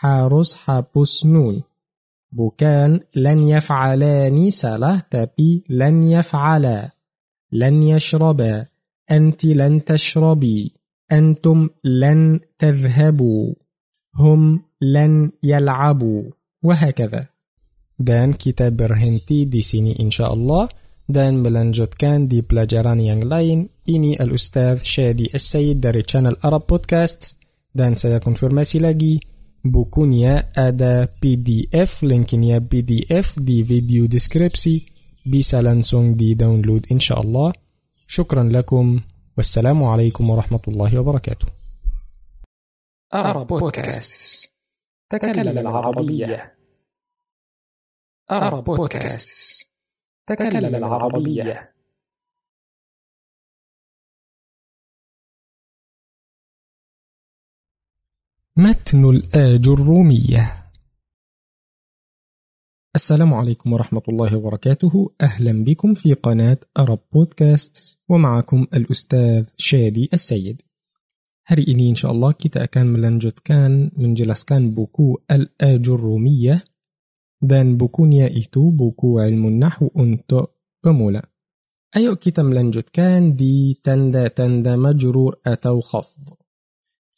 [0.04, 1.66] harus hapus nun
[2.30, 6.98] bukan lan yaf'alani salah tapi lan yaf'ala
[7.48, 8.66] لن يشربا
[9.12, 10.72] أنت لن تشربي
[11.12, 13.54] أنتم لن تذهبوا
[14.20, 16.24] هم لن يلعبوا
[16.64, 17.22] وهكذا
[17.98, 20.68] Dan kita berhenti di sini insya Allah.
[21.08, 23.72] dan melanjutkan di pelajaran yang lain.
[23.88, 27.40] Ini Al-Ustaz Syadi As-Sayyid dari channel Arab Podcast
[27.72, 29.16] dan saya konfirmasi lagi
[29.66, 34.92] bukunya ada PDF linknya PDF di video deskripsi.
[35.26, 37.54] Bisa langsung di download إن شاء الله.
[38.08, 39.00] شكرا لكم.
[39.38, 41.48] والسلام عليكم ورحمة الله وبركاته.
[58.60, 60.72] متن الآجرومية.
[62.96, 65.12] السلام عليكم ورحمة الله وبركاته.
[65.22, 70.62] أهلا بكم في قناة عرب بودكاست ومعكم الأستاذ شادي السيد.
[71.48, 76.64] Hari ini إن شاء الله كتا كان ملنجت كان من جلس كان بوكو الآج الرومية.
[77.42, 80.46] دان بوكو يا إيتو بوكو علم النحو untuk
[80.84, 81.30] pemula
[81.96, 86.47] ayo kita melanjutkan di tanda tanda مجرور atau خفض.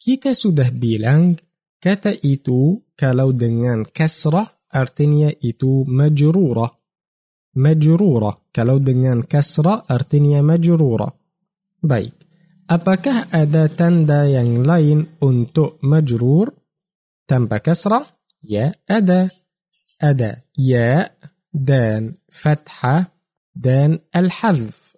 [0.00, 1.36] Kita sudah bilang
[1.76, 6.72] kata itu kalau dengan kasrah artinya itu majrurah.
[7.60, 8.48] Majrurah.
[8.48, 11.12] Kalau dengan kasrah artinya majrurah.
[11.84, 12.16] Baik.
[12.64, 16.48] Apakah ada tanda yang lain untuk majrur
[17.28, 18.08] tanpa kasrah?
[18.40, 19.28] Ya, ada.
[20.00, 21.12] Ada ya
[21.52, 23.12] dan fathah
[23.52, 24.96] dan al-hadf.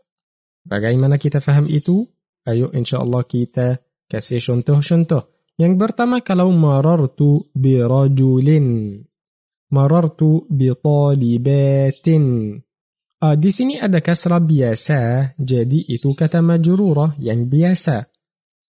[0.62, 2.06] Bagaimana kita faham itu?
[2.46, 5.32] Ayo insyaAllah kita kasih contoh-contoh.
[5.56, 9.00] Yang pertama kalau marartu bi rajulin.
[9.72, 12.60] Marartu bi talibatin.
[13.22, 18.12] Uh, di sini ada kasrah biasa, jadi itu kata majrurah yang biasa.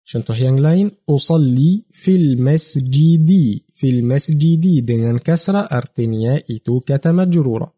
[0.08, 3.60] Contoh yang lain, usalli fil masjidi.
[3.76, 7.68] Fil masjidi dengan kasrah artinya itu kata majrurah.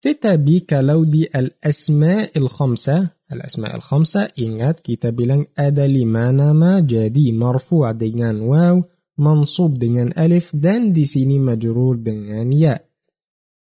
[0.00, 7.84] Tetapi kalau di al-asma' al-khamsa, al-asma' al-khamsa, ingat kita bilang ada lima nama jadi marfu'
[7.94, 8.76] dengan waw,
[9.20, 12.76] mansub dengan alif, dan di sini majrur dengan ya.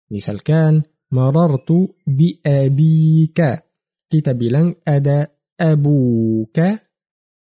[0.10, 0.82] Misalkan,
[1.14, 3.62] marartu bi abika.
[4.10, 5.26] Kita bilang ada
[5.58, 6.78] abuka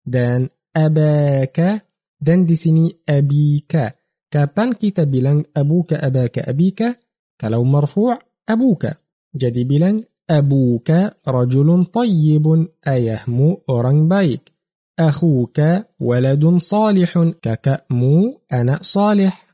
[0.05, 1.81] dan abaka
[2.17, 3.93] dan di sini abika.
[4.33, 6.97] Kapan kita bilang أبوك أباك أبيك?
[7.37, 8.17] Kalau مرفوع
[8.49, 8.93] أبوك.
[9.33, 10.01] Jadi bilang
[10.33, 10.91] أبوك
[11.29, 14.53] رجل طيب ayahmu orang baik?
[14.99, 15.61] أخوك
[16.01, 19.47] ولد صالح kakakmu anak saleh.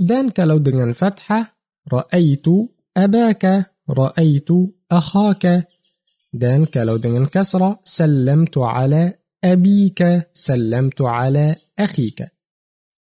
[0.00, 1.56] dan kalau dengan فتحة
[1.92, 2.44] رأيت
[2.96, 4.48] أباك رأيت
[4.90, 5.68] أخاك.
[6.34, 9.14] dan kalau dengan كسرة سلمت على
[9.44, 10.02] أبيك
[10.34, 12.22] سلمت على أخيك.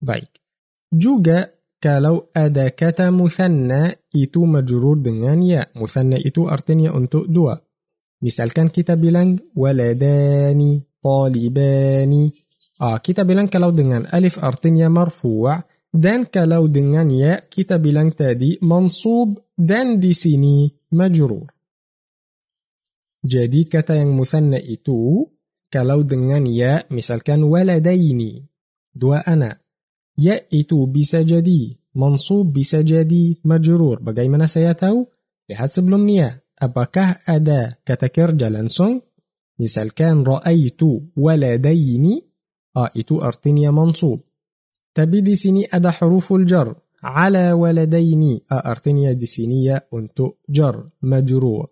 [0.02, 0.40] بايك.
[0.94, 5.68] جوجا kalau ada kata muthanna itu majrur dengan ya.
[5.76, 7.60] Muthanna itu artinya untuk dua.
[8.24, 12.32] Misalkan kita bilang waladani talibani.
[12.80, 15.48] Ah kita bilang kalau dengan alif artinya marfu'
[15.92, 21.44] dan kalau dengan ya kita bilang tadi mansub dan di sini majrur.
[23.26, 25.24] Jadi kata yang muthanna itu
[25.68, 28.44] kalau dengan ya misalkan waladaini
[28.94, 29.65] dua anak
[30.18, 35.06] يأتوا بسجدي منصوب بسجدي مجرور بجايمنا سياتاو
[35.50, 39.00] لحد سبلومنيا أباكه أدا كتكر جالانسون
[39.60, 40.80] مثال كان رأيت
[41.16, 42.22] ولدين
[42.76, 44.20] أئتو أرتنيا منصوب
[44.94, 51.66] تبدي سيني أدا حروف الجر على ولديني أأرتنيا دي سينية أنتو جر مجرور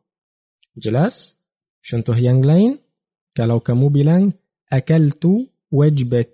[0.77, 1.37] Jelas
[1.83, 2.79] contoh yang lain
[3.37, 4.33] kalau kamu bilang
[4.73, 5.27] أكلت
[5.73, 6.25] وجبة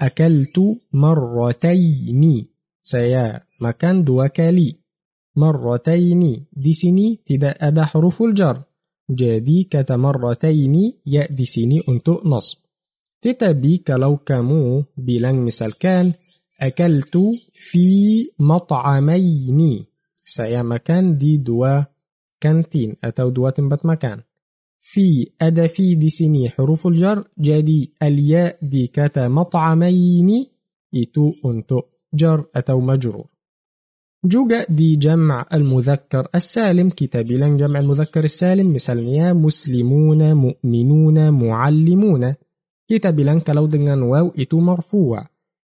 [0.00, 0.56] أكلت
[0.92, 2.46] مرتين.
[2.82, 4.76] saya makan dua kali.
[5.36, 8.62] مرتين di sini tidak ada حروف الجر.
[9.10, 10.74] jadi kata مرتين
[11.06, 12.58] ya di sini untuk نصب.
[13.22, 16.12] tetapi kalau kamu bilang misalkan.
[16.60, 17.16] أكلت
[17.52, 17.86] في
[18.38, 19.84] مطعمين.
[20.24, 21.82] saya makan di dua
[22.40, 22.96] kantin.
[23.04, 24.22] atau dua tempat makan.
[24.92, 30.46] في ada في di di sini حروف الجر jadi الياء di kata مطعمين
[30.94, 31.80] itu untuk
[32.14, 33.26] جر atau مجرور.
[34.24, 42.34] juga di جمع المذكر السالم kita bilang جمع المذكر السالم مثل ya مسلمون مؤمنون معلمون.
[42.88, 45.26] kita bilang kalau dengan واو itu مرفوع.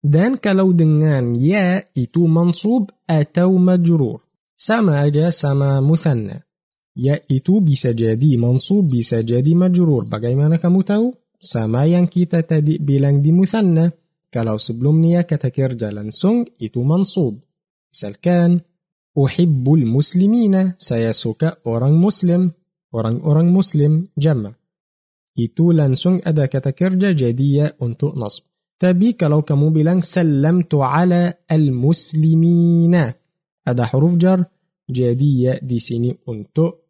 [0.04, 4.20] دان كلو دنان يا إتو منصوب أتو مجرور.
[4.56, 6.47] سما أجا سما مثنى.
[6.99, 10.11] Ya itu bisa jadi mansub, bisa jadi majrur.
[10.11, 11.14] Bagaimana kamu tahu?
[11.38, 13.86] Sama yang kita tadi bilang di muthanna.
[14.26, 17.38] Kalau sebelumnya kata kerja langsung itu mansub.
[17.94, 18.59] Misalkan,
[19.14, 22.51] Uhibbul muslimina, saya suka orang muslim.
[22.90, 24.59] Orang-orang muslim jama.
[25.38, 28.49] Itu langsung ada kata kerja jadi ya untuk nasb.
[28.78, 33.11] Tapi kalau kamu bilang sallamtu ala al-muslimina.
[33.66, 34.40] Ada huruf jar,
[34.88, 36.88] jadi ya di sini untuk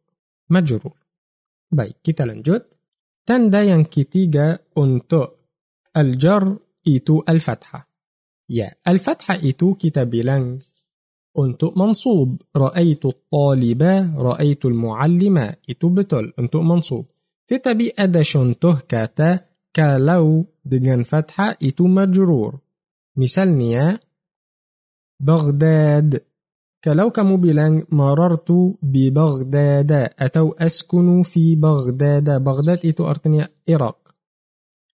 [0.52, 0.94] majrur.
[1.68, 2.64] Baik, kita lanjut.
[3.24, 5.52] Tanda yang ketiga untuk
[5.92, 6.48] al-jar
[6.88, 7.84] itu al-fathah.
[8.48, 10.56] Ya, al-fathah itu kita bilang
[11.36, 12.40] untuk mansub.
[12.48, 15.52] Ra'aitu taliba, ra'aitu al-muallima.
[15.68, 17.04] Itu betul, untuk mansub.
[17.44, 19.30] Tetapi ada contoh kata
[19.72, 22.56] kalau dengan فتحة itu مجرور.
[23.20, 24.00] Misalnya,
[25.18, 26.22] Baghdad.
[26.84, 28.52] kalau kamu bilang مررت
[28.82, 34.14] ببغداد atau أسكن في بغداد بغداد itu artinya Irak.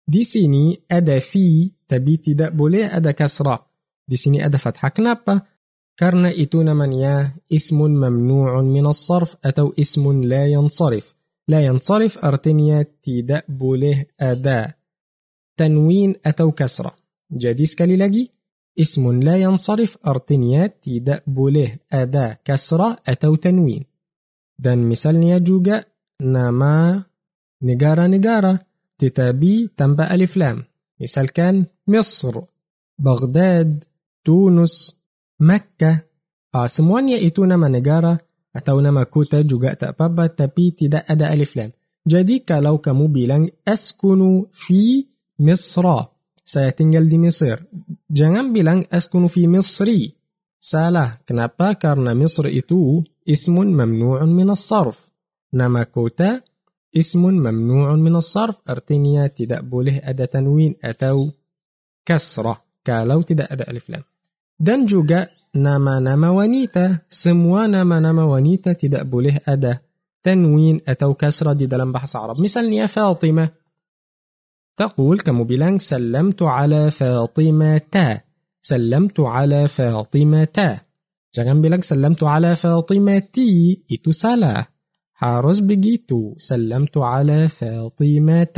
[0.08, 3.66] di sini ada في tapi tidak boleh ada كسرة.
[4.08, 5.42] di sini ada فتحة kenapa
[6.00, 11.16] karena itu namanya اسم ممنوع من الصرف atau اسم لا ينصرف.
[11.48, 14.74] لا ينصرف أرتنيا تدأ بوله أدا.
[15.58, 16.96] تنوين أتو كسرة.
[17.32, 18.20] جاديس كاليلاجي.
[18.20, 18.39] لاجي
[18.80, 23.86] اسم لا ينصرف أرتنيات تيدا بوليه أدا كسرة أتو تنوين.
[24.60, 25.84] دان مثال نياجوغا
[26.22, 27.04] نما
[27.64, 28.60] نجارة نجارة
[28.98, 30.64] تتابي تنبأ ألف لام.
[31.02, 32.42] مثال كان مصر
[33.00, 33.84] بغداد
[34.26, 34.98] تونس
[35.40, 36.04] مكة.
[36.56, 38.20] آه، أسموان يأتو نما نجارة
[38.56, 41.72] أتو نما كوتا جوغا تأبابا تبي تدأ أدا ألف لام.
[42.08, 45.08] جديك لو كمو بيلان أسكن في
[45.40, 46.06] مصر.
[46.50, 47.62] Saya tinggal di Mesir.
[48.10, 50.10] Jangan bilang askunu fi Misri.
[50.58, 51.22] Salah.
[51.22, 51.78] Kenapa?
[51.78, 55.14] Karena Misr itu ismun mamnu'un min sarf
[55.54, 56.42] Nama kota
[56.90, 61.30] ismun mamnu'un min sarf artinya tidak boleh ada tanwin atau
[62.02, 64.02] kasrah kalau tidak ada alif lam.
[64.58, 69.78] Dan juga nama-nama wanita, semua nama-nama wanita tidak boleh ada
[70.26, 72.42] tanwin atau kasrah di dalam bahasa Arab.
[72.42, 73.59] Misalnya Fatimah
[74.80, 78.22] تقول bilang سلمت على فاطمة
[78.64, 80.60] سلمت على فاطمة
[81.30, 84.66] Jangan bilang سلمت على فاطمتي itu salah.
[85.20, 86.34] Harus begitu.
[86.40, 88.58] سلمت على فاطمة.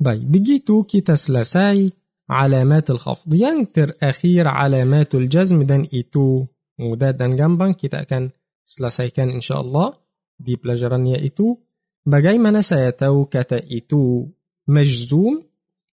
[0.00, 1.90] Baik, begitu kita selesai
[2.30, 3.28] alamat al-khafd.
[3.34, 6.46] Yang terakhir alamatul jazm dan itu
[6.78, 8.30] mudah dan gampang kita akan
[8.62, 9.98] selesaikan insyaAllah
[10.38, 11.58] di pelajarannya itu.
[12.00, 14.24] Bagaimana saya tahu kata itu
[14.70, 15.42] Majzum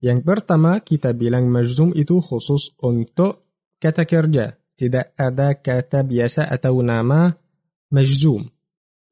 [0.04, 3.48] yang pertama kita bilang majzum itu khusus untuk
[3.80, 4.52] kata kerja.
[4.74, 7.32] Tidak ada kata biasa atau nama
[7.94, 8.44] majzum.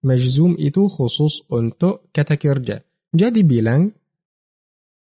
[0.04, 2.82] Majzum itu khusus untuk kata kerja.
[3.14, 3.88] Jadi bilang,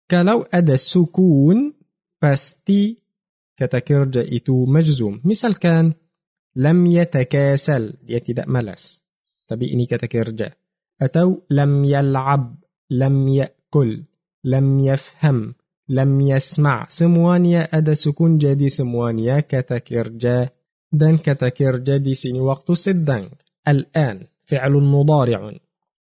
[0.07, 1.75] kalau ada sukun,
[2.15, 2.95] pasti
[3.53, 5.21] kata kerja itu majzum.
[5.27, 5.93] Misalkan,
[6.57, 9.03] lam yatakasal, dia tidak malas.
[9.45, 10.47] Tapi ini kata kerja.
[10.97, 12.57] Atau lam yal'ab,
[12.95, 14.14] lam ya'kul.
[14.45, 15.55] لم يفهم
[15.89, 16.85] لم يسمع.
[16.89, 20.49] سموانيا أدا سكون جدي سموانيا كتكر جا
[20.93, 23.29] dan kata kerja di sini waktu sedang
[23.67, 25.51] الآن فعل مضارع.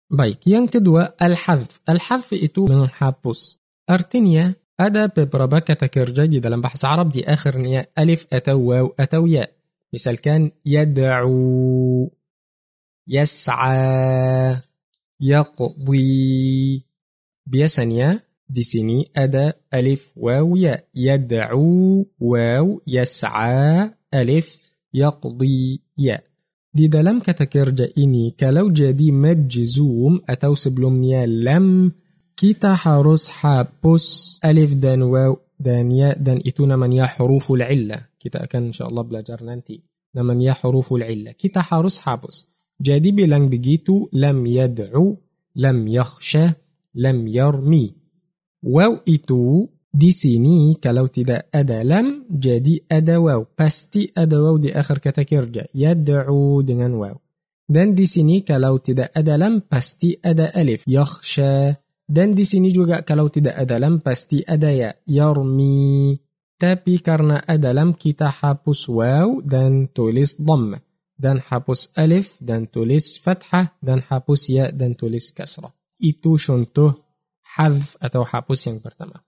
[0.09, 0.47] baik.
[0.47, 1.79] yang kedua الحذف.
[1.89, 3.59] الحذف itu menghapus
[3.89, 9.25] artinya ada beberapa kata kerja di dalam bahasa Arab di akhirnya ألف atau واو atau
[9.25, 9.47] يا
[9.93, 12.11] misalkan يدعو.
[13.07, 14.57] يسعى.
[15.19, 16.85] يقضي.
[17.45, 18.19] biasanya
[18.53, 24.61] di sini ada ألف واو يا يدعو واو يسعى ألف
[24.93, 26.21] يقضي يا
[26.73, 31.91] di dalam kata kerja ini kalau jadi مجزوم atau sebelumnya لم.
[32.37, 38.05] kita harus hapus ألف dan واو dan يا dan itu namanya حروف العلة.
[38.19, 39.83] kita akan إن شاء الله belajar nanti
[40.15, 41.31] namanya حروف العلة.
[41.31, 42.47] kita harus hapus
[42.81, 45.17] jadi bilang begitu لم يدعو
[45.55, 46.47] لم يخشى
[46.95, 48.02] لم يرمي.
[48.63, 53.45] واو itu di sini kalau tidak ada لم jadi ada واو.
[53.53, 55.69] Pasti ada واو di akhir kata kerja.
[55.69, 57.13] يدعو dengan واو.
[57.67, 60.87] Dan di sini kalau tidak ada lam pasti ada alif.
[60.87, 61.77] Yakhsha.
[62.03, 64.95] Dan di sini juga kalau tidak ada lam pasti ada ya.
[65.05, 66.17] Yarmi.
[66.55, 70.79] Tapi karena ada lam kita hapus waw dan tulis dhammah.
[71.13, 75.69] Dan hapus alif dan tulis fathah dan hapus ya dan tulis kasrah.
[76.01, 77.02] Itu contoh
[77.55, 79.19] حذف أو حابوس ين برتما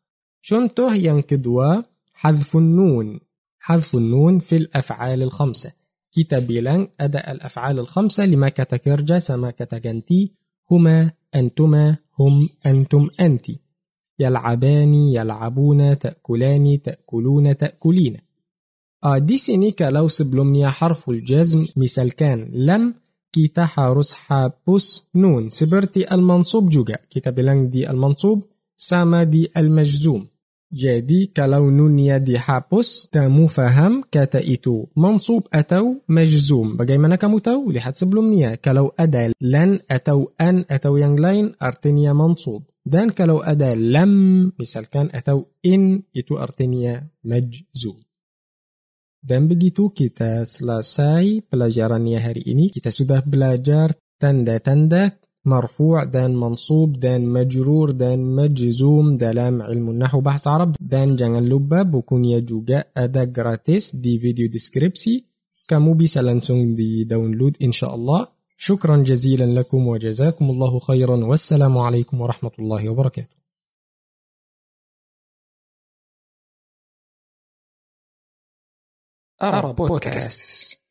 [0.42, 1.82] شنته ينكدوا
[2.14, 3.20] حذف النون.
[3.60, 5.72] حذف النون في الأفعال الخمسة.
[6.12, 10.34] كتاب لن أداء الأفعال الخمسة لما كتكرجا سما كتجنتي
[10.72, 13.46] هما أنتما هم أنتم أنت
[14.20, 18.18] يلعبان يلعبون تأكلان تأكلون تأكلين.
[19.04, 22.96] آه دي سينيكا لو سبلومنيا حرف الجزم مثال كان لم
[23.36, 26.96] kita harus hapus nun seperti al-mansub juga.
[27.04, 30.24] Kita bilang di al-mansub sama di al-majzum.
[30.72, 36.80] Jadi kalau nunnya dihapus, kamu faham kata itu mansub atau majzum.
[36.80, 37.76] Bagaimana kamu tahu?
[37.76, 38.56] Lihat sebelumnya.
[38.60, 42.64] Kalau ada lan atau an atau yang lain, artinya mansub.
[42.86, 48.05] Dan kalau ada lam, misalkan atau in, itu artinya majzum.
[49.26, 57.30] Dan begitu kita selesai pelajarannya hari ini, kita sudah belajar tanda-tanda مرفوع dan منصوب dan
[57.30, 63.94] majrur dan majzum dalam ilmu nahu bahasa Arab dan jangan lupa bukunya juga ada gratis
[63.94, 65.22] di video deskripsi
[65.70, 72.52] kamu bisa langsung di download insyaallah شكرا جزيلا لكم وجزاكم الله خيرا والسلام عليكم ورحمة
[72.60, 73.45] الله وبركاته
[79.46, 80.82] أرى بودكاست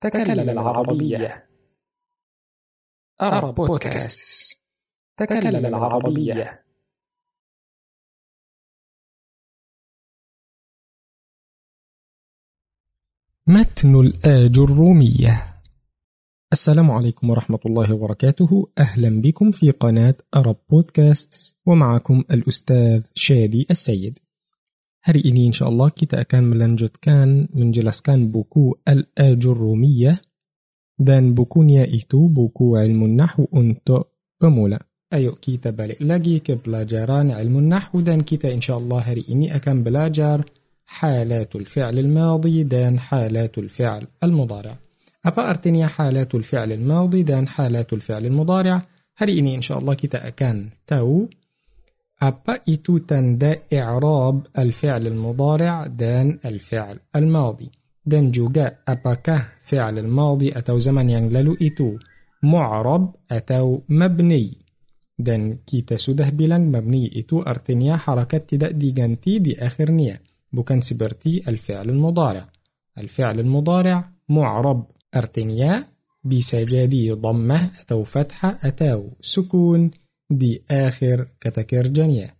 [0.00, 1.48] تكلم العربية.
[3.22, 4.60] أرى بودكاست
[5.16, 6.64] تكلم العربية.
[13.46, 15.54] متن الآج الرومية.
[16.52, 18.72] السلام عليكم ورحمة الله وبركاته.
[18.78, 24.18] أهلا بكم في قناة أرب بودكاست ومعكم الأستاذ شادي السيد.
[25.08, 30.20] Hari ini insya Allah kita akan melanjutkan menjelaskan buku Al-Ajur Rumiyah
[31.00, 34.76] dan bukunya itu buku ilmu nahu untuk pemula.
[35.08, 39.80] Ayo kita balik lagi ke pelajaran ilmu nahu dan kita insya Allah hari ini akan
[39.80, 40.44] belajar
[41.00, 44.76] حالة الفعل الماضي dan حالة الفعل المضارع.
[45.24, 48.76] Apa artinya حالة الفعل الماضي dan حالة الفعل المضارع?
[49.16, 51.47] Hari ini insya Allah kita akan tahu
[52.22, 57.70] apa tanda إعراب الفعل المضارع؟ dan الفعل الماضي.
[58.06, 61.96] dan juga apakah فعل الماضي atau zaman yang lalu itu.
[62.42, 64.56] معرب atau مبني.
[65.18, 70.20] dan kita sudah bilang مبني itu artinya حركة tidak diganti di akhirnya
[70.52, 72.48] Bukan seperti الفعل المضارع.
[72.98, 74.86] الفعل المضارع معرب.
[75.16, 75.84] artinya
[76.24, 79.90] bisa jadi ضمه atau فتحة atau سكون.
[80.30, 82.34] di akhir kata kerjanya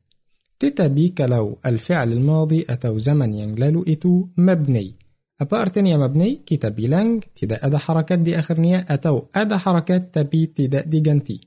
[0.58, 4.94] tetapi kalau الفعل الماضي atau zaman yang lalu itu مبني.
[5.40, 10.80] apa artinya مبني kita bilang tidak ada حركات di akhirnya atau ada حركات tapi tidak
[10.80, 11.40] diganti.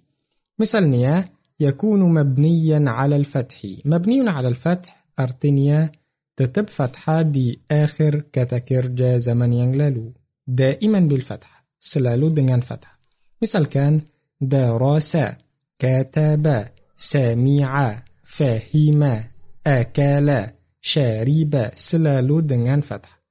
[0.60, 1.30] misalnya
[1.60, 3.66] يكون مبنيا على الفتح.
[3.86, 5.92] مبني على الفتح artinya
[6.36, 10.14] تتب فتحة دي آخر كتكرجا زمن ينجلالو
[10.48, 13.00] دائما بالفتح سلالو دنان فتح.
[13.42, 14.02] مثال كان
[14.42, 15.38] دراسة
[15.82, 16.46] كتب
[16.96, 19.02] سمع فهم
[19.68, 20.28] أكل
[20.82, 23.22] شرب سلالو دنان فتح.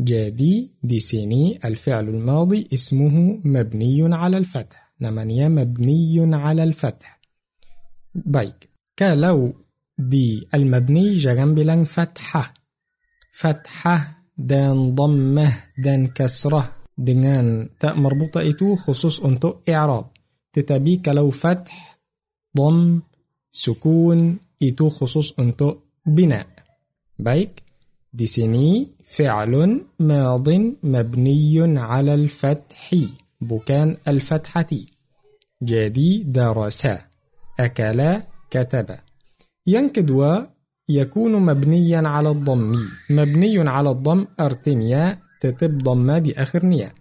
[0.00, 4.92] jadi دي سيني الفعل الماضي اسمه مبني على الفتح.
[5.00, 7.20] نمانيا مبني على الفتح.
[8.16, 9.52] baik kalau
[9.98, 12.54] di المبني jangan bilang فتحه
[13.32, 16.72] فتحه dan ضمه dan كسره.
[16.98, 20.11] dengan تاء مربوطة itu khusus untuk إعراب.
[20.52, 21.98] tetapi kalau فتح
[22.56, 23.00] ضم
[23.50, 25.74] سكون itu khusus untuk
[26.06, 26.46] بناء
[27.18, 27.62] baik
[28.12, 30.48] di sini فعل ماض
[30.82, 32.94] مبني على الفتح
[33.40, 34.66] bukan الفتحة
[35.62, 36.88] jadi درس
[37.60, 38.96] أكل كتب
[39.66, 40.38] yang kedua
[40.88, 42.76] يكون مبنيا على الضم
[43.10, 46.92] مبني على الضم artinya tetap ضم di akhirnya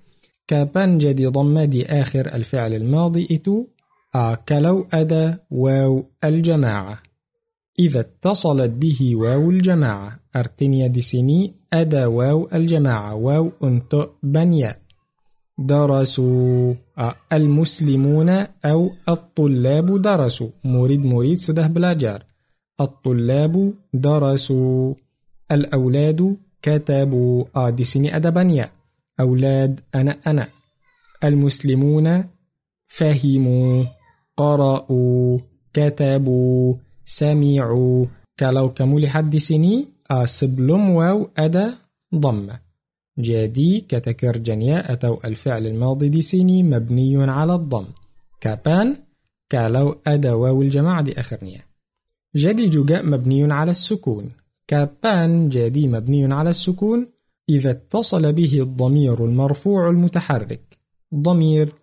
[0.48, 3.66] kapan jadi ضمة di akhir الفعل الماضي itu.
[4.50, 7.00] Kalau ada واو الجماعة.
[7.80, 10.20] إذا اتصلت به واو الجماعة.
[10.36, 13.16] Artinya di sini ada واو الجماعة.
[13.16, 14.76] واو untuk banyak.
[15.58, 16.74] درسوا.
[17.34, 18.30] المسلمون
[18.66, 20.50] أو الطلاب درسوا.
[20.64, 22.24] مريد مريد سده بلاجار
[22.82, 24.94] الطلاب درسوا.
[25.52, 27.70] الأولاد كتبوا.
[27.70, 28.70] دي سيني أدا بنيا.
[29.22, 30.48] أولاد أنا أنا.
[31.24, 32.26] المسلمون
[32.88, 33.86] فهموا
[34.38, 35.40] قرأوا
[35.74, 38.06] كتبوا سمعوا.
[38.40, 41.74] كلو كمو لحد سني أسبلم واو أدا
[42.16, 42.50] ضم.
[43.18, 47.86] جادي كتكر جنيا أتو الفعل الماضي دي سني مبني على الضم.
[48.42, 48.96] كابان
[49.52, 51.62] كلو أدا واو الجماعة دي أخرنيا.
[52.36, 54.32] جادي جوجاء مبني على السكون.
[54.68, 57.08] كابان جادي مبني على السكون.
[57.50, 60.78] إذا اتصل به الضمير المرفوع المتحرك.
[61.16, 61.74] ضمير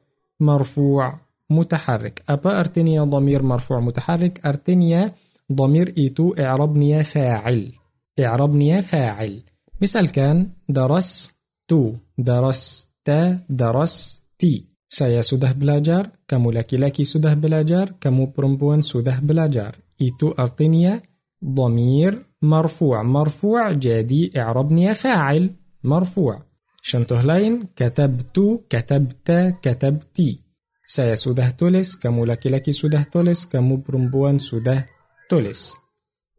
[0.40, 2.22] مرفوع متحرك.
[2.28, 4.46] أبا أرتنيا ضمير مرفوع متحرك.
[4.46, 5.12] أرتنيا
[5.52, 6.34] ضمير itu.
[6.38, 7.72] إعراب nya فاعل.
[8.20, 9.42] إعراب nya فاعل.
[9.82, 11.32] مثال كان درس
[11.68, 11.94] تو.
[12.18, 19.76] درس تا درس تي Saya sudah belajar, kamu laki-laki sudah belajar, kamu perempuan sudah belajar.
[20.00, 20.96] Itu artinya
[21.44, 23.02] ضمير مرفوع.
[23.02, 25.54] مرفوع jadi إعراب nya فاعل.
[25.84, 26.42] مرفوع.
[26.82, 30.44] Contoh lain كتبت كتبت كتبتي
[30.86, 32.06] Saya sudah tulis
[32.46, 34.86] laki sudah tulis kamu perempuan sudah
[35.30, 35.76] tulis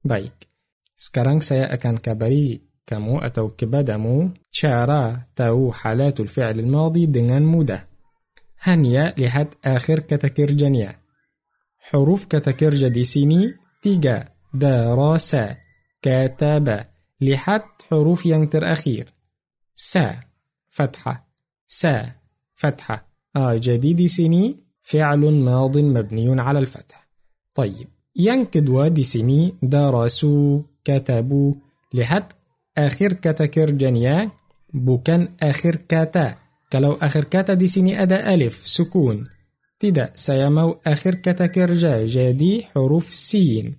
[0.06, 0.48] baik.
[0.96, 4.30] Sekarang saya akan beri kamu atau kepadamu.
[4.52, 7.88] Cara tahu حالات الفعل الماضي dengan mudah.
[8.62, 10.96] Hanya lihat akhir kata kerjanya.
[11.80, 15.58] Huruf kata kerja di sini tiga درس
[16.02, 16.86] كتب
[17.22, 19.14] lihat huruf yang akhir.
[19.76, 19.98] س
[20.70, 21.28] فتحة.
[21.68, 21.88] س
[22.56, 23.06] فتحة.
[23.36, 27.08] آه jadi di sini فعل ماض مبني على الفتح.
[27.56, 31.54] طيب yang dua di sini درسوا كتبوا.
[31.94, 32.26] لحد
[32.78, 34.32] آخر كتكر جنيا
[34.74, 36.36] بوكان آخر كتا.
[36.72, 38.68] كلو آخر كتا دي سني أدا ألف.
[38.68, 39.28] سكون.
[39.80, 43.76] Tidak semua akhir kata kerja jadi huruf سين.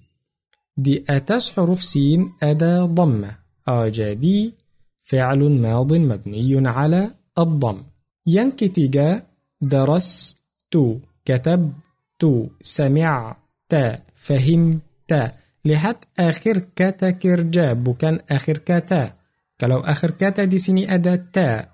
[0.85, 3.37] Di atas huruf سين ada ضمة
[3.69, 4.55] Ah jadi
[5.03, 7.83] فعل ماض مبني على الضم.
[8.27, 9.23] ينكي تيجا
[9.61, 10.37] درس
[10.71, 10.99] تو.
[11.25, 11.73] كتب
[12.19, 12.49] تو.
[12.63, 13.37] سمع
[13.69, 13.99] تا.
[14.15, 15.33] فهم تا.
[15.65, 19.13] Lihat akhir kata kerja bukan akhir kata.
[19.61, 21.69] Kalau akhir kata di sini ada تا.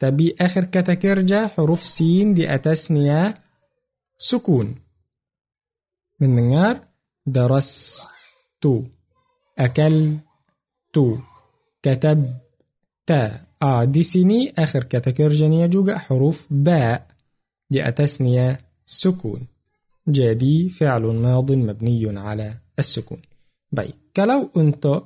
[0.00, 3.34] Tapi akhir kata kerja huruf سين di atasnya
[4.18, 4.74] سكون.
[6.20, 6.80] من نجار
[7.26, 8.82] درست.
[9.58, 11.18] أكلت
[11.82, 13.30] كتبت
[13.62, 15.66] ah di sini akhir kata kerjanya juga.
[15.66, 17.06] Huruf باء.
[17.70, 19.46] Di atasnya سكون.
[20.08, 23.22] Jadi فعل ماض مبني على السكون.
[23.72, 23.92] Baik.
[24.16, 25.02] Kalau untuk.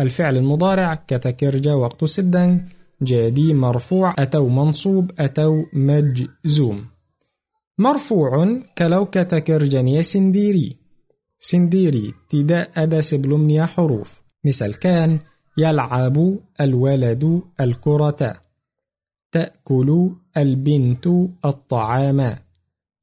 [0.00, 0.94] الفعل المضارع.
[0.94, 2.60] Kata kerja waktu sedang
[3.02, 4.14] jadi مرفوع.
[4.18, 5.10] Atau منصوب.
[5.18, 6.86] Atau مجزوم.
[7.78, 8.62] مرفوع.
[8.78, 10.77] Kalau kata kerjanya sendiri.
[11.38, 15.18] Sendiri tidak ada sebelumnya huruf misalkan
[15.58, 18.36] يلعب الولد الكرة
[19.32, 21.06] تأكل البنت
[21.44, 22.36] الطعام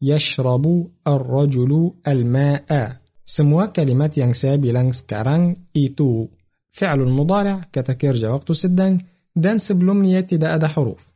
[0.02, 6.28] يشرب الرجل الماء سموا كلمات yang saya bilang sekarang itu
[6.72, 9.00] فعل المضارع kata kerja waktu sedang
[9.36, 11.12] dan sebelumnya tidak ada huruf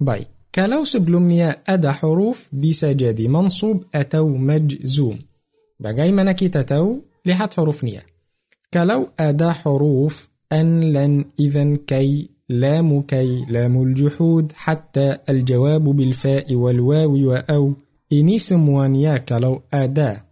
[0.00, 5.18] Baik kalau sebelumnya ada huruf bisa jadi منصوب atau مجزوم
[5.80, 8.06] bagaimana kita tahu lihat hurufnya.
[8.74, 17.28] Kalau ada huruf أن لن إذن كي لام كي لام الجحود حتى الجواب بالفاء والواو
[17.28, 17.74] وأو.
[18.12, 20.22] Ini semuanya kalau ada.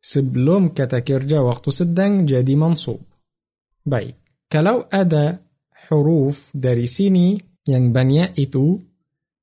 [0.00, 3.00] Sebelum kata kerja waktu sedang jadi منصوب.
[3.86, 4.14] Baik.
[4.52, 5.38] كلو أدا
[5.72, 8.78] حروف دارسيني ينبنيا إتو.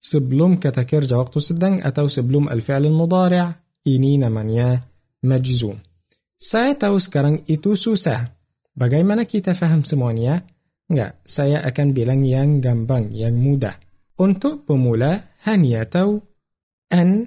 [0.01, 3.55] سبلوم كتكرجا وقت سدن أتو سبلوم الفعل المضارع.
[3.87, 4.92] إني نمانيا
[5.23, 5.79] majzum.
[6.35, 8.35] Saya tahu sekarang itu susah.
[8.75, 10.43] Bagaimana kita faham semuanya?
[10.91, 13.79] Enggak, saya akan bilang yang gampang, yang mudah.
[14.19, 16.19] Untuk pemula, hanya tahu
[16.91, 17.25] an,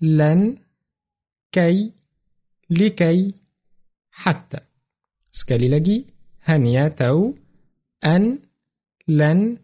[0.00, 0.58] lan,
[1.52, 1.92] kai,
[2.72, 3.36] likai,
[4.24, 4.64] hatta.
[5.28, 6.02] Sekali lagi,
[6.48, 7.36] hanya tahu
[8.02, 8.40] an,
[9.06, 9.60] lan,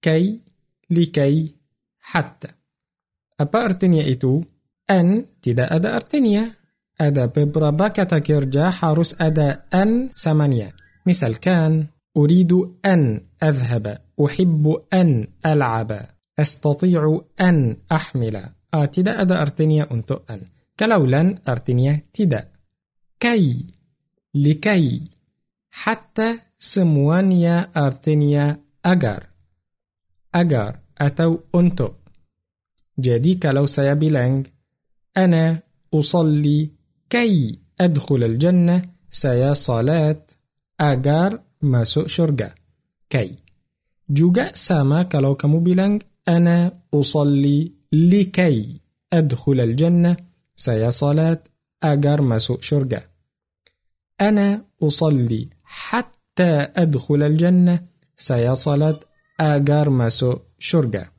[0.00, 0.40] kai,
[0.88, 1.52] likai,
[2.14, 2.50] hatta.
[3.38, 4.42] Apa artinya itu?
[4.88, 6.61] An tidak ada artinya.
[6.98, 10.76] Ada beberapa kata kerja harus ada an samanya.
[11.02, 12.52] Misalkan, أريد
[12.86, 15.90] أن أذهب أحب أن ألعب
[16.38, 18.36] أستطيع أن أحمل
[18.72, 20.48] ah, tidak ada artinya untuk an.
[20.72, 22.48] Kalau lan artinya tidak.
[23.20, 23.68] Kai,
[24.32, 25.04] likai,
[25.84, 29.28] hatta semuanya artinya agar.
[30.32, 32.00] Agar atau untuk.
[32.96, 34.40] Jadi kalau saya bilang
[35.12, 35.60] Ana
[35.92, 36.64] usalli
[37.12, 38.80] kay adkhul al-jannah
[39.12, 40.18] saya salat
[40.80, 42.56] agar masuk surga.
[43.12, 43.36] Kay.
[44.08, 45.94] Juga sama kalau kamu bilang
[46.24, 48.80] Ana usalli likay
[49.12, 50.16] adkhul al-jannah
[50.56, 51.44] saya salat
[51.84, 53.04] agar masuk surga.
[54.16, 57.76] Ana usalli hatta حتى أدخل الجنة
[58.16, 59.04] saya salat
[59.36, 61.12] agar masuk surga.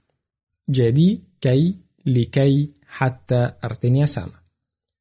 [0.66, 4.42] Jadi كي لكي حتى artinya sama.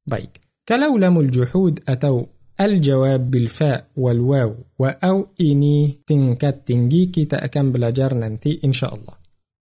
[0.05, 0.42] Baik.
[0.69, 2.25] كلولم الجحود أتوا.
[2.61, 4.55] الجواب بالفاء والواو.
[4.79, 9.15] وأو إني تنكت تنجيكي تأكم بلا ننتي إن شاء الله.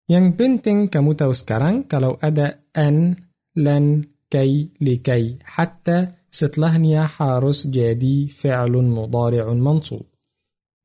[0.09, 3.15] ين بنتن كموتاوس كران كلو أدا أن
[3.55, 5.37] لن كي لكي.
[5.43, 10.05] حتى ستلهنيا حارس جادي فعل مضارع منصوب.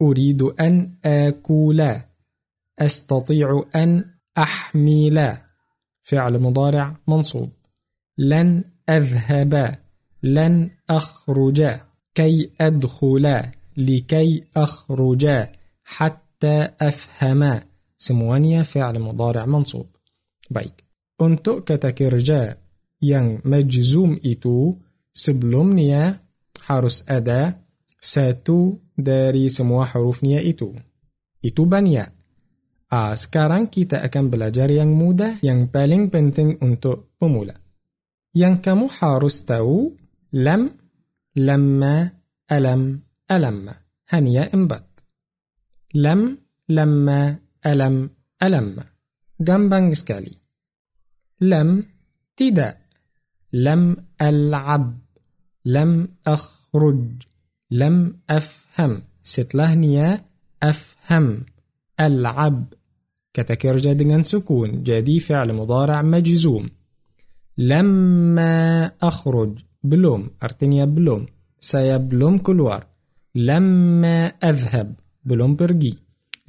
[0.02, 2.08] أريد أن آكولا.
[2.78, 4.04] أستطيع أن
[4.38, 5.42] أحملا
[6.02, 7.50] فعل مضارع منصوب.
[8.18, 9.85] لن أذهبا.
[10.26, 11.62] لن أخرج
[12.14, 13.42] كي أدخل
[13.76, 15.26] لكي أخرج
[15.84, 17.60] حتى أفهم.
[17.98, 19.86] سموانيا فعل مضارع منصوب.
[20.50, 20.84] Baik
[21.22, 22.56] untuk kata kerja
[23.02, 24.74] yang مجزوم itu
[25.12, 26.20] sebelumnya
[26.60, 27.54] harus ada.
[28.00, 30.72] Satu dari semua hurufnya itu
[31.44, 32.12] itu banyak.
[32.92, 35.36] آه sekarang kita akan belajar yang mudah.
[35.42, 37.54] Yang paling penting untuk pemula.
[38.34, 39.92] Yang kamu harus tahu.
[40.32, 40.70] لم
[41.36, 42.10] لما
[42.52, 43.00] ألم
[43.30, 43.74] ألم.
[44.08, 45.04] هنيا إنبت.
[45.94, 48.10] لم لما ألم
[48.42, 48.84] ألم.
[49.40, 50.36] جامبانج سكالي.
[51.40, 51.84] لم
[52.36, 52.78] تدا
[53.52, 54.98] لم ألعب.
[55.64, 57.22] لم أخرج.
[57.70, 59.02] لم أفهم.
[59.22, 60.24] ستلهنيا
[60.62, 61.46] أفهم.
[62.00, 62.74] ألعب.
[63.34, 64.82] كتكرجة دنان سكون.
[64.82, 66.70] جدي فعل مضارع مجزوم.
[67.58, 69.65] لما أخرج.
[69.86, 70.34] Belum.
[70.42, 71.22] Artinya belum.
[71.54, 72.82] Saya belum keluar.
[73.38, 74.98] Lamma adhab.
[75.22, 75.94] Belum pergi.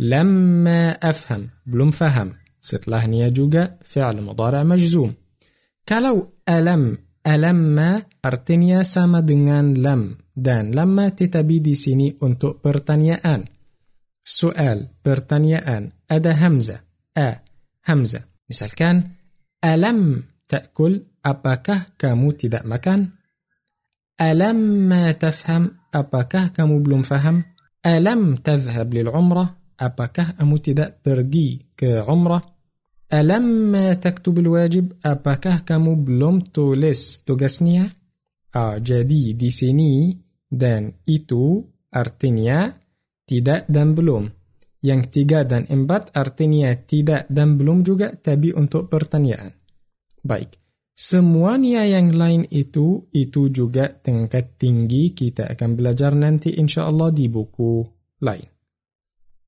[0.02, 1.50] Lamma afham.
[1.66, 2.34] Belum faham.
[2.58, 5.14] Setelahnya juga fi'al mudara' majzum.
[5.88, 10.18] Kalau alam, alamma artinya sama dengan lam.
[10.38, 13.42] Dan lamma tetapi di sini untuk pertanyaan.
[14.22, 16.06] Soal, pertanyaan.
[16.06, 16.82] Ada hamzah.
[17.18, 17.42] A,
[17.90, 18.28] hamzah.
[18.46, 19.18] Misalkan,
[19.64, 23.17] alam ta'kul, apakah kamu tidak makan?
[24.22, 27.44] ألم تفهم أباكه كمبلوم فهم؟
[27.86, 32.42] ألم تذهب للعمرة؟ أباكه أمتدا برجي كعمرة.
[33.14, 37.90] ألم تكتب الواجب؟ أباكه كمبلوم تولس تجسنيا
[38.56, 40.18] أ جدي دي سيني
[40.52, 41.64] دان إتو
[41.96, 42.74] أرتنيا
[43.28, 44.30] تدا دان بلوم.
[44.86, 49.52] yang tiga dan empat artinya tidak dan belum juga tapi untuk pertanyaan.
[50.22, 50.67] Baik.
[50.98, 57.30] Semuanya yang lain itu, itu juga tingkat tinggi kita akan belajar nanti insya Allah di
[57.30, 57.86] buku
[58.26, 58.50] lain.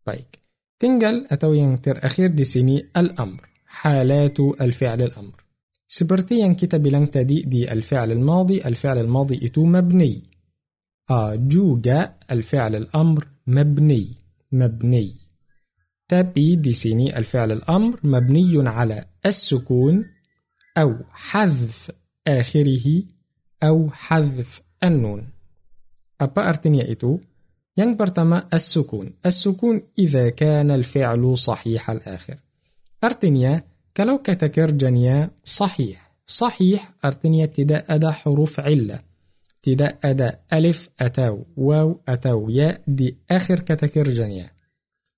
[0.06, 0.30] Baik,
[0.78, 3.41] tinggal atau yang terakhir di sini al-amr,
[3.82, 5.41] halatu al-fi'al al-amr.
[5.89, 10.30] Seperti yang kita bilang tadi di al-fi'al al-madi, al-fi'al al-madi itu mabni.
[11.10, 14.16] آه juga الفعل الأمر مبني
[14.52, 15.16] مبني
[16.08, 20.06] تبي دي سيني الفعل الأمر مبني على السكون
[20.82, 21.92] أو حذف
[22.28, 23.04] آخره
[23.64, 25.24] أو حذف النون
[26.20, 27.16] Apa artinya itu?
[27.80, 32.38] Yang pertama السكون السكون إذا كان الفعل صحيح الآخر
[33.00, 33.64] Artinya
[33.96, 39.00] kalau kata kerjanya صحيح صحيح artinya tidak ada huruf illah
[39.60, 44.48] tidak ada alif atau waw atau ya di akhir kata kerjanya.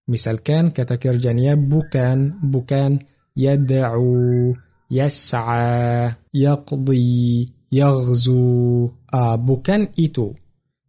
[0.10, 3.06] Misalkan kata kerjanya bukan, bukan
[3.38, 4.58] yad'u,
[4.92, 8.90] يسعى يقضي يغزو.
[9.14, 10.34] آه، أبو كان إتو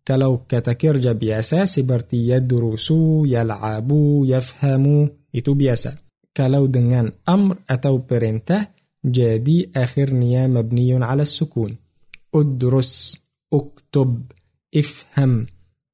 [0.09, 5.09] كلو كتكرج بيسا سبرتي يدرسو يلعبو يفهمو.
[5.35, 5.95] إتو بيسا
[6.37, 8.67] كلو دنان أمر أتو برنته
[9.05, 11.77] جادي آخر نيا مبني على السكون.
[12.35, 13.19] أدرس
[13.53, 14.23] أكتب
[14.77, 15.47] إفهم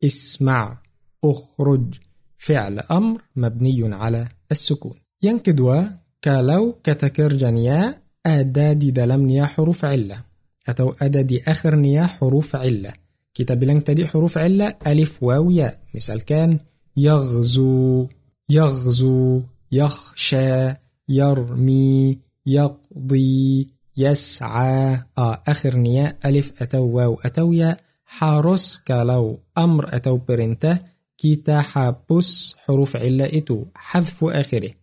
[0.04, 0.82] إسمع
[1.24, 1.94] أخرج.
[2.36, 4.94] فعل أمر مبني على السكون.
[5.22, 5.82] ينكدوا
[6.18, 10.20] kalau kata kerjanya ada di dalamnya huruf illah
[10.66, 12.94] atau ada di akhirnya huruf illah.
[13.32, 15.70] Kita bilang tadi huruf illah alif waw ya.
[15.94, 16.58] Misalkan
[16.98, 18.10] yaghzu,
[18.50, 27.74] yaghzu, yakhsha, yarmi, yaqdi, يسعى آه akhirnya alif atau waw atau ya
[28.22, 30.78] harus kalau amr atau perintah
[31.18, 34.77] kita hapus huruf illa itu hadfu akhirih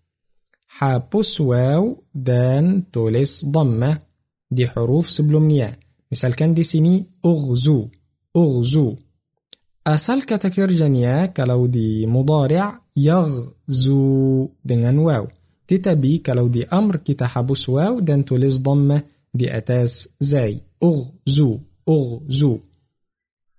[0.78, 4.02] حابوس واو دان توليس ضمة.
[4.52, 5.80] دي حروف سبلومنيا.
[6.12, 7.06] مثال كان دي سيني.
[7.26, 7.88] أغزو.
[8.36, 8.96] أغزو.
[9.88, 12.82] Asal kata kerjanya kalau di مضارع.
[12.98, 15.28] يغزو dengan واو.
[15.68, 19.04] Tetapi kalau di أمر kita hapus واو dan tulis ضمة.
[19.34, 20.62] Di atas زاي.
[20.84, 21.60] أغزو.
[21.90, 22.60] أغزو.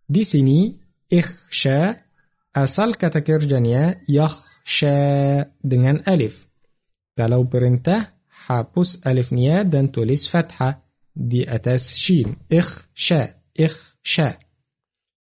[0.08, 0.76] Di sini.
[1.12, 1.96] إخشا.
[2.56, 4.00] Asal kata kerjanya.
[4.08, 6.45] يخشا dengan ألف.
[7.16, 8.12] Kalau perintah
[8.46, 10.84] hapus alifnya dan tulis fathah
[11.16, 12.36] di atas shin.
[12.44, 14.36] Ikhsha, ikhsha.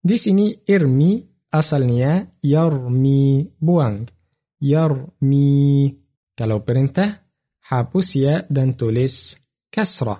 [0.00, 1.20] Di sini irmi
[1.52, 4.08] asalnya yarmi buang.
[4.56, 5.92] Yarmi
[6.32, 7.28] Kalau perintah,
[7.68, 9.36] hapus ya dan tulis
[9.68, 10.18] kasrah.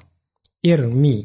[0.60, 1.24] Irmi.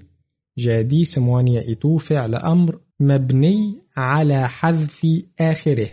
[0.58, 5.92] Jadi semuanya itu fi'l amr mabni ala hadfi akhirih.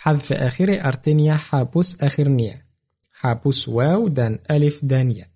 [0.00, 2.69] Hadfi akhirih artinya hapus akhirnya.
[3.20, 5.28] Hapus واو dan ألف dan ياء.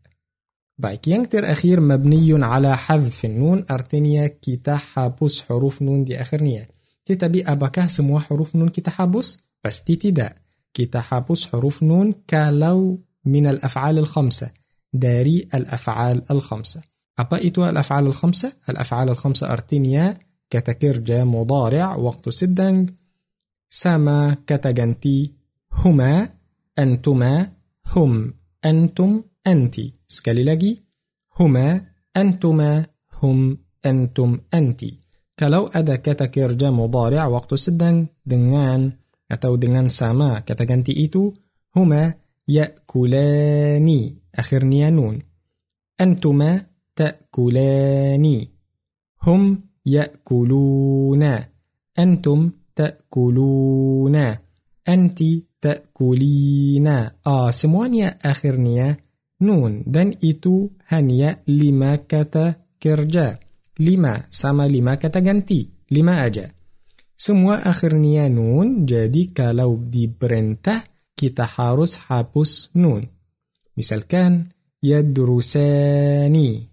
[0.78, 6.68] Baik yang terakhir مبني على حذف النون artinya kita hapus huruf نون di akhirnya
[7.04, 9.38] tetapi apakah semua huruf نون kita hapus?
[9.64, 10.32] Pasti tidak.
[10.74, 14.50] Kita hapus huruf نون kalau من الأفعال الخمسة.
[14.92, 16.82] داري الأفعال الخمسة.
[17.18, 20.18] Apa itu الأفعال الخمسة؟ الأفعال الخمسة artinya
[20.50, 22.90] kata kerja مضارع waktu sedang
[23.70, 25.32] سما كتجنتي
[25.72, 26.28] هما
[26.78, 27.63] أنتما
[27.96, 29.74] هم أنتم أنت.
[30.06, 30.84] سكاليلاجي
[31.40, 32.86] هما أنتما
[33.22, 34.84] هم أنتم أنت.
[35.36, 38.06] كالو أدا كتا كيرجا مضارع وقت سدن.
[38.26, 38.92] دنان
[39.30, 40.40] أتو دنان ساما.
[40.40, 41.32] كتا جنتي إيتو.
[41.76, 42.14] هما
[42.48, 44.22] يأكلاني.
[44.34, 45.22] أخر نيانون.
[46.00, 46.66] أنتما
[46.96, 48.50] تأكلاني.
[49.22, 51.48] هم يأكلونا.
[51.98, 54.38] أنتم تأكلونا.
[54.88, 55.22] أنت
[55.64, 57.24] ta'kulina.
[57.24, 59.00] Ah, semuanya akhirnya
[59.40, 63.40] nun dan itu hanya lima kata kerja.
[63.80, 65.64] Lima sama lima kata ganti.
[65.88, 66.52] Lima aja.
[67.16, 70.84] Semua akhirnya nun, jadi kalau diperintah
[71.16, 73.08] kita harus hapus nun.
[73.78, 74.52] Misalkan
[74.84, 76.68] yadrusani.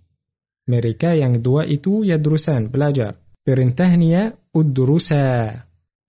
[0.67, 3.17] Mereka yang dua itu yadrusan, belajar.
[3.41, 5.55] Perintahnya udrusa.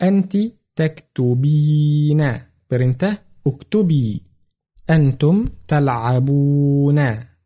[0.00, 2.51] Anti taktubina.
[2.72, 4.22] برنته اكتبي
[4.90, 6.98] أنتم تلعبون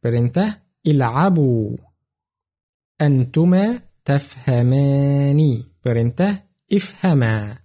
[0.04, 0.54] برنته
[0.86, 1.76] العبوا
[3.00, 6.38] أنتما تفهمان برنته
[6.72, 7.58] افهما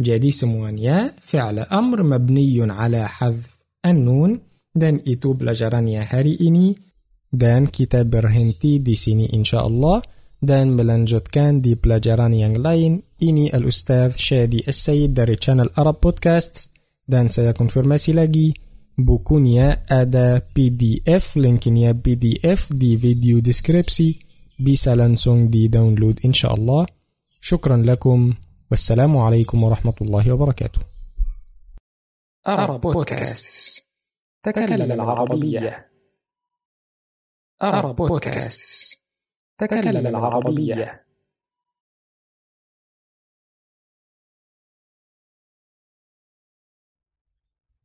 [0.00, 4.40] جدي سموانيا فعل أمر مبني على حذف النون
[4.74, 6.76] dan itu pelajarannya hari ini
[7.32, 10.02] dan kita berhenti di sini إن شاء الله
[10.42, 16.73] dan lanjutkan di pelajaran yang lain ini الأستاذ شادي السيد dari channel Arab Podcast
[17.04, 18.52] dan saya konfirmasi lagi
[18.96, 24.32] bukunya ada PDF, linknya PDF di video deskripsi.
[24.54, 26.86] Bisa langsung di-download إن شاء الله.
[27.42, 28.32] شكرا لكم.
[28.70, 30.94] والسلام عليكم ورحمة الله وبركاته.
[32.48, 33.84] أرى بودكاست
[34.42, 35.90] تكلم العربية
[37.62, 38.98] أرى بودكاست
[39.58, 41.03] تكلم العربية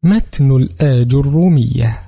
[0.04, 2.00] متن الآج الرومية.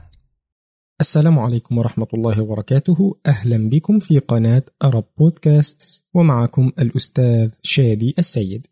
[1.02, 3.18] السلام عليكم ورحمة الله وبركاته.
[3.26, 8.68] أهلا بكم في قناة أرب بودكاست ومعكم الأستاذ شادي السيد.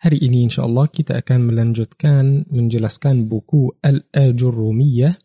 [0.00, 5.18] هري إني إن شاء الله كي تأكان ملنجت كان من جلس كان بوكو الآج الرومية.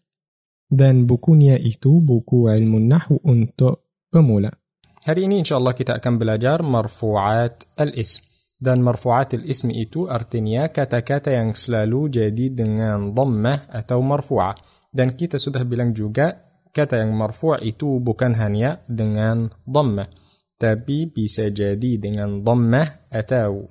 [0.72, 3.74] دان بوكون يا إيتو بوكو علم النحو أنت
[4.13, 4.57] بمولا.
[5.05, 8.24] هري إني إن شاء الله كي تأكان بلاجار مرفوعات الاسم.
[8.66, 14.57] Dan مرفوعات الاسم itu artinya kata-kata yang selalu jadi dengan ضمة atau مرفوعة.
[14.89, 16.34] Dan kita sudah bilang juga
[16.74, 20.09] kata yang مرفوع itu bukan hanya dengan ضمة,
[20.57, 23.70] tapi bisa jadi dengan dhammah atau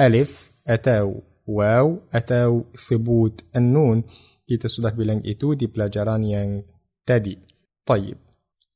[0.00, 4.08] alif atau waw atau thubut an-nun.
[4.48, 6.64] Kita sudah bilang itu di pelajaran yang
[7.04, 7.36] tadi.
[7.84, 8.16] Taib.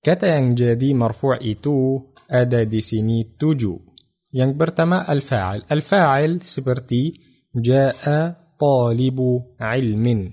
[0.05, 3.94] Kata yang jadi marfu' itu ada di sini tujuh.
[4.35, 5.63] ينبرتما الفاعل.
[5.73, 7.21] الفاعل سبرتي
[7.57, 10.33] جاء طالب علم.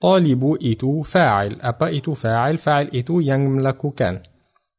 [0.00, 1.60] طالب إتو فاعل.
[1.60, 4.22] أبا إتو فاعل فاعل إتو ينملك كان.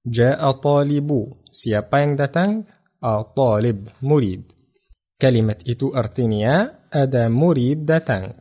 [0.06, 1.34] جاء طالب.
[1.52, 2.64] Siapa yang datang?
[3.36, 4.44] طالب murid.
[5.22, 8.34] Kalimat itu artinya ada murid datang.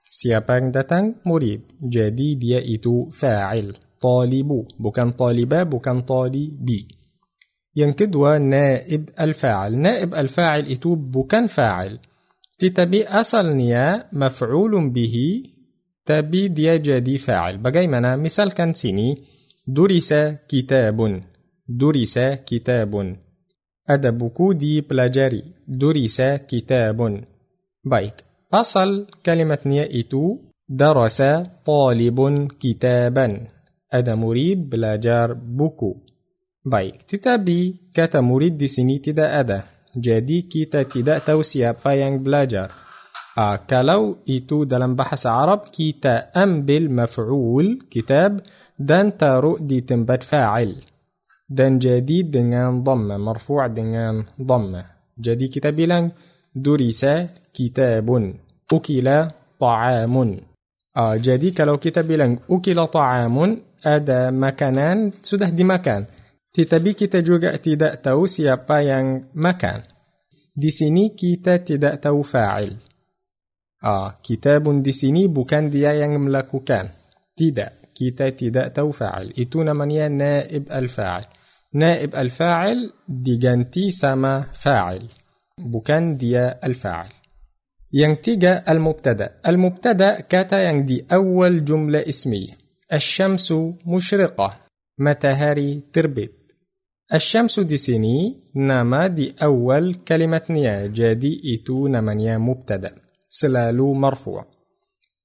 [0.00, 0.58] Siapa?
[1.26, 1.60] Murid.
[1.82, 3.76] Jadi dia itu فاعل.
[4.02, 4.66] طالب.
[4.78, 6.95] Bukan طالبا bukan طالبي.
[7.76, 9.78] Yang kedua نائب الفاعل.
[9.78, 11.98] نائب الفاعل itu bukan فاعل.
[12.58, 15.42] Tetapi aslinya مفعول به
[16.06, 17.58] tapi dia jadi فاعل.
[17.58, 18.16] Bagaimana?
[18.16, 19.18] Misalkan sini.
[19.66, 20.14] درس
[20.48, 21.22] كتاب.
[21.68, 23.16] درس كتاب.
[23.88, 25.42] Ada buku dipelajari.
[25.68, 27.24] درس كتاب.
[27.84, 28.14] Tapi
[28.54, 30.38] asal kalimatnya itu
[30.68, 31.22] درس
[31.66, 33.46] طالب كتابا.
[33.92, 36.05] Ada murid belajar buku.
[36.66, 39.58] Baik, tetapi kata murid di sini tidak ada.
[39.94, 42.74] Jadi kita tidak tahu siapa yang belajar.
[43.38, 48.42] Ah, kalau itu dalam bahasa Arab kita ambil مفعول كتاب
[48.74, 50.74] dan taruh di tempat fa'il.
[51.46, 54.82] Dan jadi dengan dhamma, marfu' dengan dhamma.
[55.14, 56.10] Jadi kita bilang
[56.50, 58.34] durisa kitabun,
[58.66, 60.30] ukila ta'amun.
[60.98, 66.15] Ah, jadi kalau kita bilang ukila ta'amun, ada makanan sudah dimakan.
[66.56, 69.84] Tetapi kita juga tidak tahu siapa yang makan.
[70.56, 72.72] Di sini kita tidak tahu fa'il.
[73.84, 76.96] Ah, kitabun di sini bukan dia yang melakukan.
[77.36, 77.92] Tidak.
[77.96, 79.32] kita tidak tahu fa'il.
[79.40, 81.24] Itu namanya naib al-fa'il.
[81.80, 85.08] Naib al-fa'il diganti sama fa'il.
[85.56, 87.12] Bukan dia al-fa'il.
[87.96, 89.40] Yang tiga al-mubtada.
[89.40, 92.52] Al-mubtada kata yang di awal jumlah ismiyah.
[92.92, 94.68] Asyamsu musyriqah.
[95.00, 96.35] Matahari terbit.
[97.14, 102.94] الشمس دي سيني نما دي أول كلمة نيا جادي إتو نمانيا مبتدا
[103.28, 104.46] Selalu مرفوع.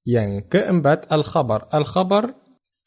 [0.06, 2.34] Yang keempat الخبر الخبر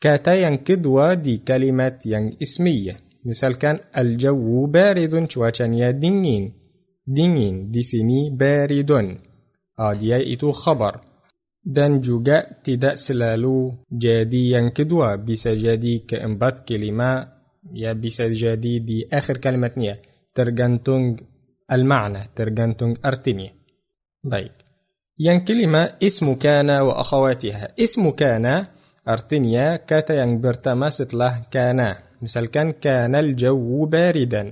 [0.02, 2.98] kata yang kedua di kalimat yang إسمية.
[3.26, 5.74] Misalkan الجو بارد cuacanya dingin.
[5.74, 9.18] Dingin di sini بارد
[9.80, 11.02] jadi itu خبر.
[11.66, 17.35] Dan juga tidak selalu jadi yang kedua, bisa jadi keempat kalimat
[17.74, 19.98] Ya bisa jadi di akhir kalimatnya.
[20.36, 21.18] Tergantung
[21.66, 22.30] al-ma'na.
[22.36, 23.50] Tergantung artinya.
[24.22, 24.54] Baik.
[25.16, 27.80] Yang kelima, ismu kana wa akhawatiha.
[27.80, 28.68] Ismu kana
[29.08, 32.20] artinya kata yang pertama setelah kana.
[32.20, 34.52] Misalkan kana al-jawu baridan.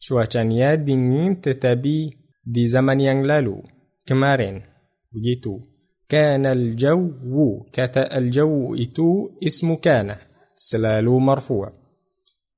[0.00, 1.96] Cuacanya dingin tetapi
[2.40, 3.60] di zaman yang lalu.
[4.08, 4.64] Kemarin.
[5.12, 5.60] Begitu.
[6.08, 7.68] Kana al-jawu.
[7.68, 10.16] Kata al-jawu itu ismu kana.
[10.56, 11.79] Selalu marfu'.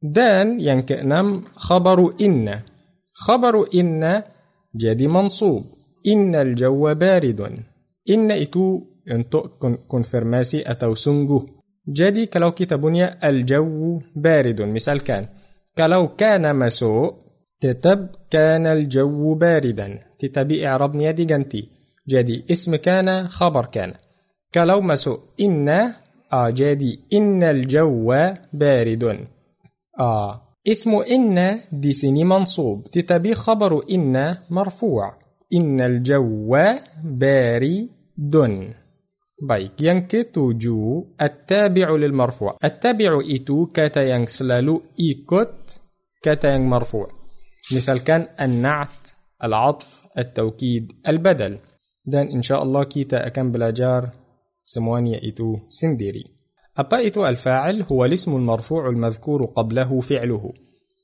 [0.02, 2.66] Dan yang keenam, khabaru inna.
[3.14, 4.26] Khabaru inna
[4.74, 5.62] jadi mansub.
[6.02, 7.62] Innal jawwa baridun.
[8.10, 11.62] Inna itu untuk konfirmasi atau sungguh.
[11.86, 15.30] Jadi kalau kita punya al-jawu baridun, misalkan
[15.74, 17.22] kalau kana masuk,
[17.62, 20.02] tetap kana al-jawu baridan.
[20.18, 21.62] Tetapi i'rabnya diganti.
[22.02, 23.94] Jadi ism kana khabar kana.
[24.50, 29.41] Kalau masuk إن, ah, jadi إن الجو بارد.
[29.98, 30.48] آه.
[30.68, 32.84] اسم إن di sini منصوب.
[32.84, 35.14] Tetapi خبر إن مرفوع.
[35.54, 36.56] إن الجو
[37.04, 37.88] بارد.
[39.48, 41.06] Baik, yang ketujuh.
[41.22, 42.58] التابع للمرفوع.
[42.64, 45.76] التابع itu kata selalu ikut
[46.22, 47.08] kata مرفوع
[47.74, 49.08] misalkan النعت
[49.44, 51.58] العطف التوكيد البدل.
[52.06, 54.08] Dan إن شاء الله kita akan belajar
[54.64, 56.41] semuanya itu sendiri.
[56.78, 60.52] Apa itu الفاعل هو الاسم المرفوع المذكور قبله فعله.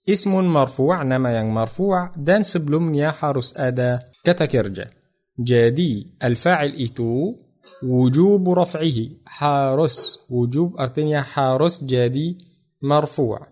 [0.09, 4.91] اسم مرفوع nama yang مرفوع dan sebelumnya harus ada kata kerja.
[5.39, 7.35] Jadi الفاعل itu
[7.83, 9.09] وجوب رفعه.
[9.27, 12.39] Harus, وجوب artinya harus jadi
[12.83, 13.47] مرفوع.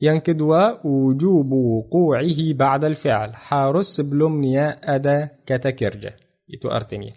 [0.00, 3.34] Yang kedua وجوب وقوعه بعد الفعل.
[3.34, 6.16] Harus belumnya ada kata kerja
[6.54, 7.12] Itu artinya.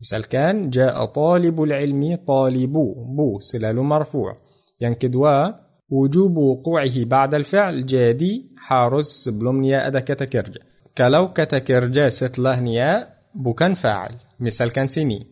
[0.00, 2.72] Misalkan جاء طالب العلم طالب
[3.16, 4.36] pun selalu مرفوع.
[4.80, 5.26] Yang kedua
[5.90, 10.60] وجوب وقوعه بعد الفعل Jadi harus belumnya ada kata kerja.
[10.98, 14.14] Kalau kata kerja setelahnya bukan فاعل.
[14.40, 15.26] Misalkan sini.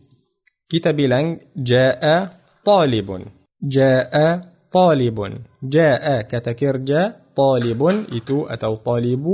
[0.69, 2.29] Kita bilang جاء
[2.65, 3.25] طالب.
[3.63, 4.41] جاء
[4.71, 5.41] طالب.
[5.63, 9.25] جاء kata kerja, طالب itu atau طالب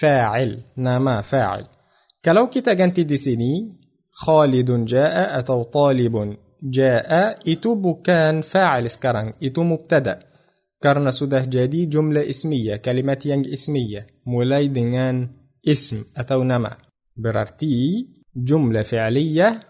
[0.00, 1.66] فاعل nama فاعل.
[2.24, 3.83] Kalau kita ganti di sini
[4.14, 10.20] خالد جاء atau طالب جاء itu bukan فاعل, sekarang itu مبتدأ.
[10.82, 14.06] Karena sudah jadi جملة اسمية kalimat yang اسمية.
[14.26, 15.28] Mulai dengan
[15.68, 16.76] اسم atau nama.
[17.16, 19.60] Berarti جملة فعلية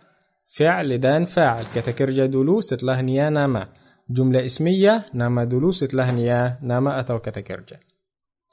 [0.59, 1.65] فعل dan فاعل.
[1.75, 3.69] Kata kerja dulu setelah nama.
[4.11, 6.11] جملة اسمية nama dulu setelah
[6.63, 7.81] nama atau kata kerja.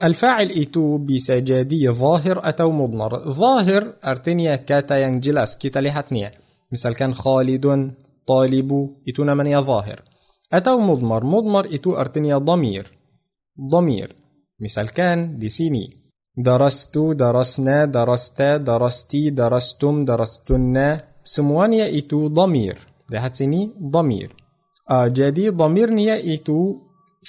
[0.04, 3.30] الفاعل itu bisa jadi ظاهر atau مضمر.
[3.30, 6.32] ظاهر artinya kata yang jelas kita
[6.72, 7.92] lihatnya misalkan خالد
[8.26, 10.02] طالب itu namanya ظاهر.
[10.52, 11.24] Atau مضمر.
[11.24, 12.98] مضمر itu artinya ضمير.
[13.70, 14.16] ضمير.
[14.60, 15.90] Misalkan di sini
[16.36, 21.04] درستو درسنا درستا درستي درستم درستنا.
[21.24, 22.78] Semuanya itu ضمير.
[23.10, 24.36] Di sini ضمير.
[24.88, 26.74] Ah jadi ضمير nya itu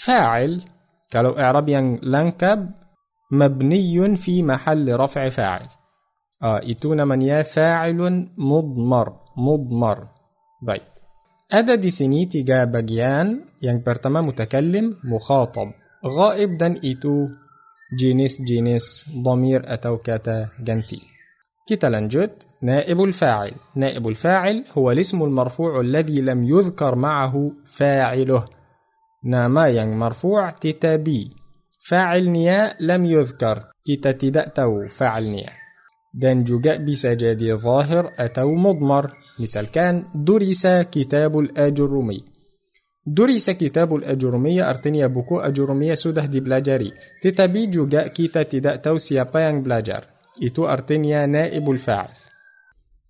[0.06, 0.62] فاعل.
[1.14, 2.72] Kalau اعراب yang lengkap
[3.32, 5.68] مبني في محل رفع فاعل.
[6.44, 10.08] آه itu namanya فاعل مضمر مضمر.
[10.68, 10.82] طيب.
[11.52, 15.72] Ada di sini tiga bagian yang يعني pertama متكلم مخاطب.
[16.06, 17.28] غائب Dan itu
[18.00, 21.02] jenis-jenis ضمير atau kata ganti.
[21.70, 23.52] Kita lanjut نائب الفاعل.
[23.76, 28.48] نائب الفاعل هو الاسم المرفوع الذي لم يذكر معه فاعله.
[29.24, 31.20] Nama yang marfu' tetapi
[31.80, 35.52] fa'ilnya lam yuzkar kita tidak tahu fa'ilnya
[36.14, 42.34] dan juga bisa jadi zahir atau mudmar misalkan durisa kitabul ajurumi
[43.04, 46.88] Durisa kitabul ajurumiyah artinya buku ajurumiyah sudah dipelajari.
[47.20, 50.08] Tetapi juga kita tidak tahu siapa yang belajar.
[50.40, 52.16] Itu artinya naibul fa'al.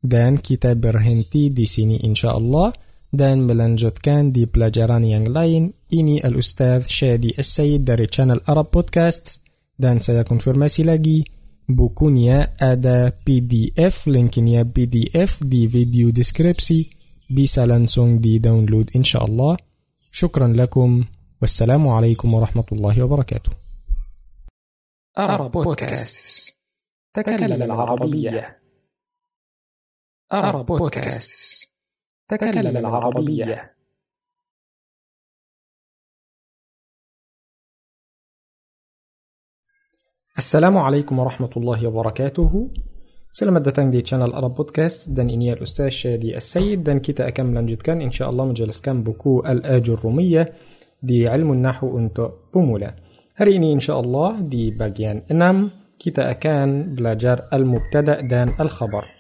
[0.02, 2.74] Dan kita berhenti di sini insya Allah.
[3.14, 5.74] Dan kita lanjutkan di pelajaran yang lain.
[5.94, 9.42] Ini الأستاذ شادي السيد dari channel Arab Podcast.
[9.80, 11.24] Dan saya konfirmasi lagi
[11.70, 16.90] bukunya ada PDF, link-nya PDF di video deskripsi,
[17.38, 19.58] bisa langsung di-download إن شاء الله
[20.12, 21.04] شكرا لكم
[21.42, 23.52] والسلام عليكم ورحمة الله وبركاته
[25.20, 26.54] Arab Podcast
[27.14, 28.60] تكلم العربية
[30.34, 31.32] Arab Podcast
[32.28, 33.76] تكلم العربية.
[40.38, 42.70] السلام عليكم ورحمة الله وبركاته.
[43.32, 45.10] Selamat datang di channel Arab Podcast.
[45.10, 50.54] Dan ini الأستاذ شادي السيد Dan kita akan melanjutkan إن شاء الله menjelaskan buku الآجرومية
[51.04, 52.96] di علم النحو untuk pemula.
[53.36, 59.13] Hari ini إن شاء الله di bagian enam Kita akan belajar المبتدأ dan الخبر.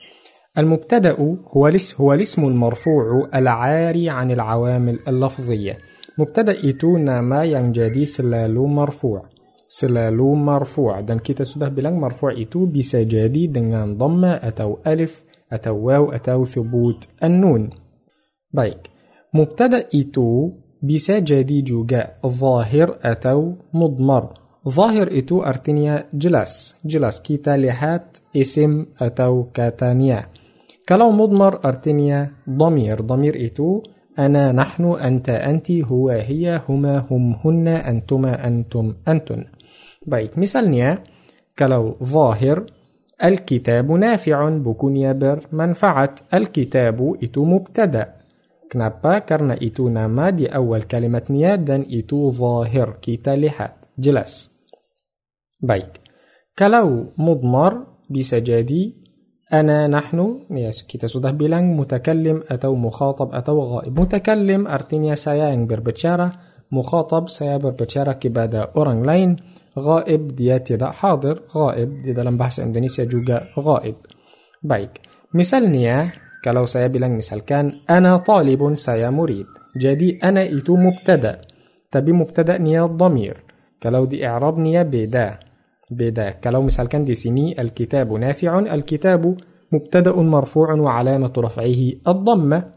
[0.58, 5.78] المبتدأ هو هو الاسم المرفوع العاري عن العوامل اللفظية.
[6.18, 9.26] مبتدأ itu nama yang jadi selalu مرفوع.
[9.67, 11.01] selalu مرفوع.
[11.01, 16.45] dan kita sudah bilang مرفوع itu bisa jadi dengan ضمة atau ألف atau واو atau
[16.45, 17.70] ثبوت النون
[18.51, 18.89] baik
[19.34, 20.51] مبتدأ itu
[20.84, 24.34] bisa jadi juga ظاهر atau مضمر
[24.70, 30.32] ظاهر itu artinya jelas jelas kita lihat اسم atau katanya
[30.89, 33.82] كلام مضمر artinya ضمير ضمير itu
[34.19, 39.45] أنا نحن أنت أنت هو هي هما هم هن أنتما أنتم أنتن.
[40.07, 41.03] Baik misalnya
[41.59, 42.65] kalau ظاهر.
[43.23, 48.13] الكتاب نافع bukunya bermanfaat الكتاب ia itu مبتدأ.
[48.71, 50.30] kenapa karena ia itu nama.
[50.30, 52.97] di awal kalimatnya dan itu ia ظاهر.
[53.01, 54.51] kita lihat jelas.
[55.61, 55.97] Baik
[56.59, 57.86] kalau مضمر.
[58.09, 59.03] bisa jadi.
[59.54, 63.99] أنا نحن yang kita sudah bilang متكلم atau مخاطب atau غائب.
[63.99, 66.32] متكلم artinya saya yang berbicara
[66.72, 69.36] مخاطب saya berbicara kepada orang lain
[69.80, 71.41] غائب dia tidak حاضر.
[71.56, 73.95] غائب di dalam bahasa Indonesia juga gaib.
[74.63, 75.01] baik.
[75.34, 76.11] misalnya
[76.43, 79.45] kalau saya bilang misalkan أنا طالب saya murid.
[79.78, 81.41] jadi أنا itu مبتدأ.
[81.91, 83.43] tapi مبتدأ nya الضمير.
[83.82, 85.39] kalau di إعراب nya beda.
[85.95, 89.37] beda kalau misalkan di sini الكتاب نافع الكتاب
[89.71, 92.73] مبتدأ مرفوع وعلامة رفعه الضمة.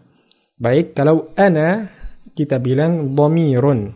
[0.58, 1.88] baik kalau أنا
[2.36, 3.92] kita bilang ضمير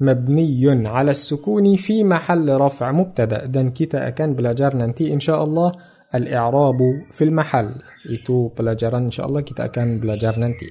[0.00, 3.46] مبني على السكون في محل رفع مبتدأ.
[3.46, 5.72] dan kita akan belajar nanti إن شاء الله.
[6.14, 6.78] الإعراب
[7.12, 7.74] في المحل.
[8.10, 10.70] إيتو بلا جار إن شاء الله kita akan belajar nanti.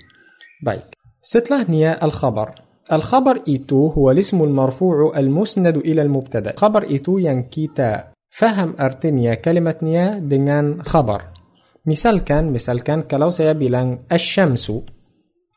[0.65, 2.66] بايك ستلهنيا الخبر.
[2.88, 10.23] الخبر itu هو الاسم المرفوع المسند إلى المبتدأ خبر itu yang kita faham artinya kalimatnya
[10.23, 11.35] dengan khabar
[11.83, 14.88] misalkan misalkan kalau saya bilang asyamsu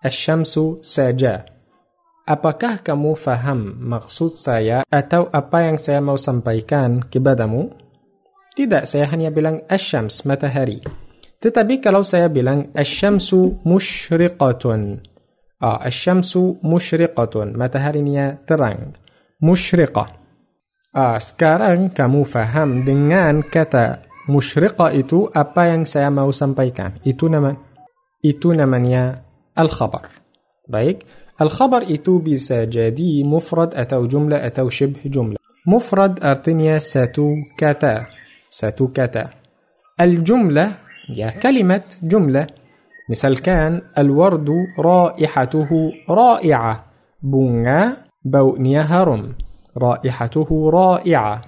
[0.02, 1.46] asyamsu saja
[2.26, 7.70] apakah kamu faham maksud saya atau apa yang saya mau sampaikan kepadamu
[8.58, 10.82] tidak saya hanya bilang asyams matahari
[11.38, 15.09] tetapi kalau saya bilang الشمس مشرقة
[15.62, 17.44] آه، الشمس مشرقة.
[17.44, 18.96] mataharinya terang
[19.42, 20.06] مشرقة.
[20.96, 24.02] آه، sekarang kamu paham dengan kata.
[24.28, 27.56] مشرقة itu apa yang saya mau sampaikan itu namanya
[28.26, 29.22] itu namanya
[29.58, 30.06] الخبر.
[30.68, 30.98] baik؟
[31.40, 33.24] الخبر itu bisa jadi.
[33.24, 35.36] مفرد atau جملة atau شبه جملة.
[35.66, 38.06] مفرد artinya satu kata
[38.50, 39.30] satu kata
[40.00, 40.72] الجملة
[41.16, 42.46] ya kalimat جملة.
[43.10, 46.84] misalkan الورد رائحته رائعة
[47.22, 49.34] bunga baunya harum
[49.78, 51.42] رائحته رائعة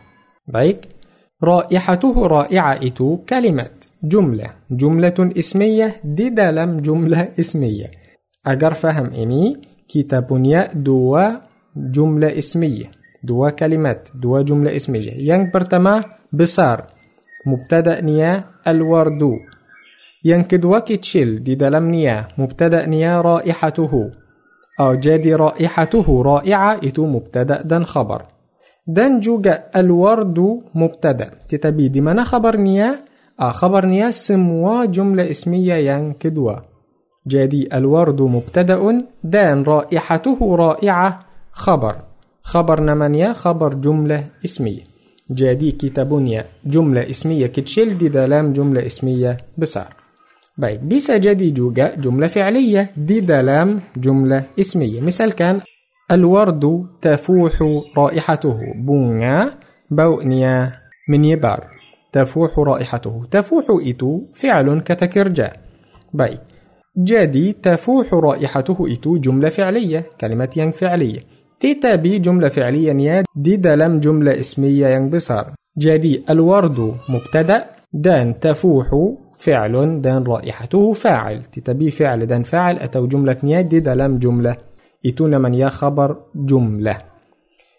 [0.48, 0.88] baik
[1.42, 3.70] رائحته رائعة itu kalimat
[4.02, 7.90] جملة جملة اسمية di dalam جملة اسمية
[8.46, 10.28] agar paham ini kita
[10.74, 11.18] ada dua
[11.76, 12.90] جملة اسمية
[13.24, 16.86] dua kalimat dua جملة اسمية yang pertama besar
[17.46, 19.22] مبتدأ nya الورد
[20.24, 24.10] yang kedua kecil di dalamnya مبتدأ nya رائحته.
[24.80, 28.22] oh jadi رائحته رائعة itu مبتدأ dan خبر.
[28.86, 30.38] dan juga الورد
[30.74, 31.30] مبتدأ.
[31.48, 32.98] tetapi di mana خبر nya؟
[33.40, 36.52] ah خبر nya semua جملة اسمية yang kedua.
[37.26, 41.96] jadi الورد مبتدأ dan رائحته رائعة خبر.
[42.42, 44.80] خبر نمانيا خبر جملة اسمية.
[45.30, 50.01] جادي كتابونيا جملة اسمية كتشيل دي دلام جملة اسمية بسار.
[50.52, 55.00] Baik, bisa jadi juga jumlah fi'liyah di dalam jumlah ismiyah.
[55.00, 55.64] Misalkan
[56.12, 58.76] Al-wardu tafuhu raihatuhu.
[58.76, 59.56] Bunga
[59.88, 61.72] baunya menyebar.
[62.12, 63.32] Tafuhu raihatuhu.
[63.32, 65.56] Tafuhu itu fi'lun kata kerja.
[66.92, 71.20] Jadi تفوح رائحته itu جملة فعلية كلمة yang فعلية
[71.56, 77.58] tetapi جملة فعلية di dalam جملة اسمية yang besar jadi الورد مبتدأ
[77.96, 78.92] dan تفوح
[79.44, 81.42] فعل دان رائحته فاعل.
[81.42, 82.78] تتبي فعل دان فاعل.
[82.78, 84.56] أتو جملة نياد دي دلم جملة.
[85.06, 86.96] إتون من يا خبر جملة.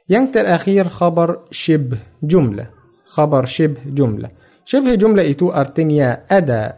[0.10, 2.70] ينكت الأخير خبر شبه جملة.
[3.06, 4.30] خبر شبه جملة.
[4.66, 6.74] شبه جملة itu artinya ada.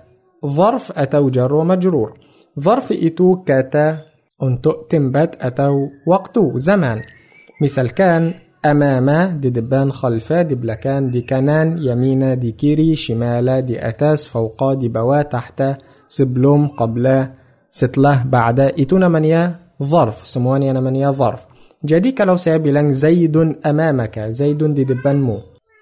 [0.46, 2.18] ظرف atau جر ومجرور
[2.60, 4.02] ظرف itu kata.
[4.44, 6.58] untuk tempat atau waktu.
[6.58, 7.02] زمان.
[7.62, 8.34] misalkan
[8.66, 14.74] أماما di depan خلفا di belakang di kanan يمينا di kiri شمالا di atas فوقا
[14.74, 15.64] di bawah تحت
[16.08, 17.32] sebelum قبلا
[17.72, 19.54] setelah بعد itu namanya
[19.84, 21.40] ظرف semuanya ظرف.
[21.86, 25.38] jadi kalau saya bilang زيد أمامك زيد di depanmu.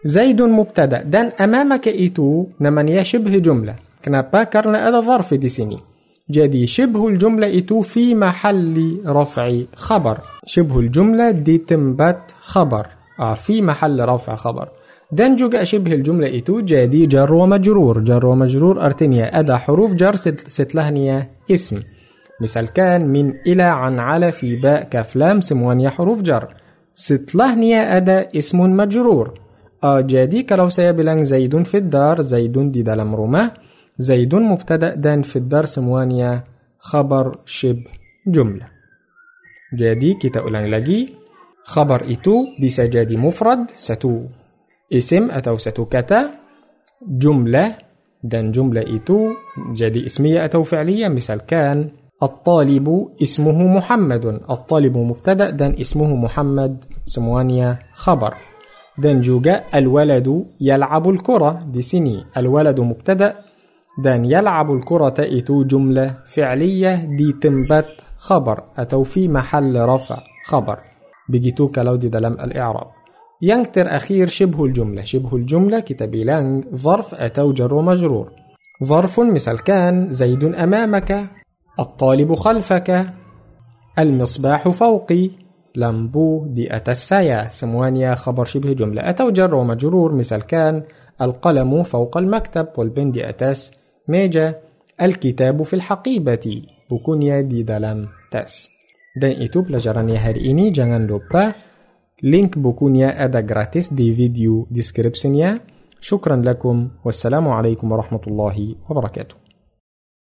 [0.05, 1.01] زيد مبتدأ.
[1.01, 3.75] dan أمامك itu namanya شبه جملة.
[4.05, 5.92] kenapa karena هذا ظرف di sini
[6.31, 10.17] jadi شبه الجملة itu في محل رفع خبر.
[10.45, 12.87] شبه الجملة di tempat خبر.
[13.19, 14.67] آه في محل رفع خبر.
[15.11, 20.15] dan juga شبه الجملة itu jadi جر ومجرور جر ومجرور artinya ada حروف جر
[20.47, 21.81] setelahnya اسم.
[22.41, 26.47] misalkan من إلى عن على في باء كفلام سموانيا حروف جر.
[26.93, 29.39] setelahnya ada اسم مجرور.
[29.83, 33.51] آه jadi kalau saya bilang زيد في الدار زيد di dalam rumah
[33.97, 36.43] زيد مبتدأ dan في الدار semuanya
[36.79, 37.91] خبر شبه
[38.27, 38.67] جملة.
[39.73, 41.13] jadi kita ulang lagi
[41.63, 44.21] خبر itu bisa jadi مفرد satu
[44.93, 46.29] اسم atau satu kata
[47.07, 47.75] جملة
[48.23, 49.31] dan جملة itu
[49.73, 51.89] jadi اسمية atau فعلية misalkan
[52.23, 58.33] الطالب اسمه محمد الطالب مبتدأ dan اسمه محمد semuanya خبر
[58.97, 63.35] dan juga الولد يلعب الكرة di sini الولد مبتدأ
[63.97, 67.87] dan يلعب الكرة itu جملة فعلية di tempat
[68.17, 68.63] خبر.
[68.77, 70.79] atau في محل رفع خبر.
[71.29, 72.87] begitu kalau di dalam الإعراب.
[73.41, 75.03] yang terakhir شبه الجملة.
[75.03, 78.31] شبه الجملة kita bilang ظرف atau جر مجرور.
[78.83, 80.09] ظرف misalkan.
[80.09, 81.29] زيد أمامك.
[81.79, 83.05] الطالب خلفك.
[83.99, 85.29] المصباح فوقي.
[85.75, 87.49] lampu di atas saya.
[87.49, 89.09] semuanya خبر شبه جملة.
[89.09, 90.83] atau جر ومجرور misalkan.
[91.21, 92.67] القلم فوق المكتب.
[92.77, 93.71] pulpen di atas.
[93.71, 94.61] atas meja
[95.01, 96.61] الكتاب في الحقيبة.
[96.91, 98.69] bukunya di dalam tas.
[99.21, 101.55] dan itu pelajaran hari ini jangan lupa.
[102.23, 105.59] link bukunya ada gratis di video deskripsinya
[106.01, 106.91] شكرا لكم.
[107.05, 109.35] والسلام عليكم ورحمة الله وبركاته.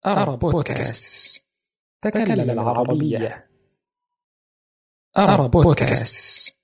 [0.06, 1.46] Arab Podcast.
[2.02, 3.48] تكلم العربية.
[5.18, 6.60] Arab Podcast.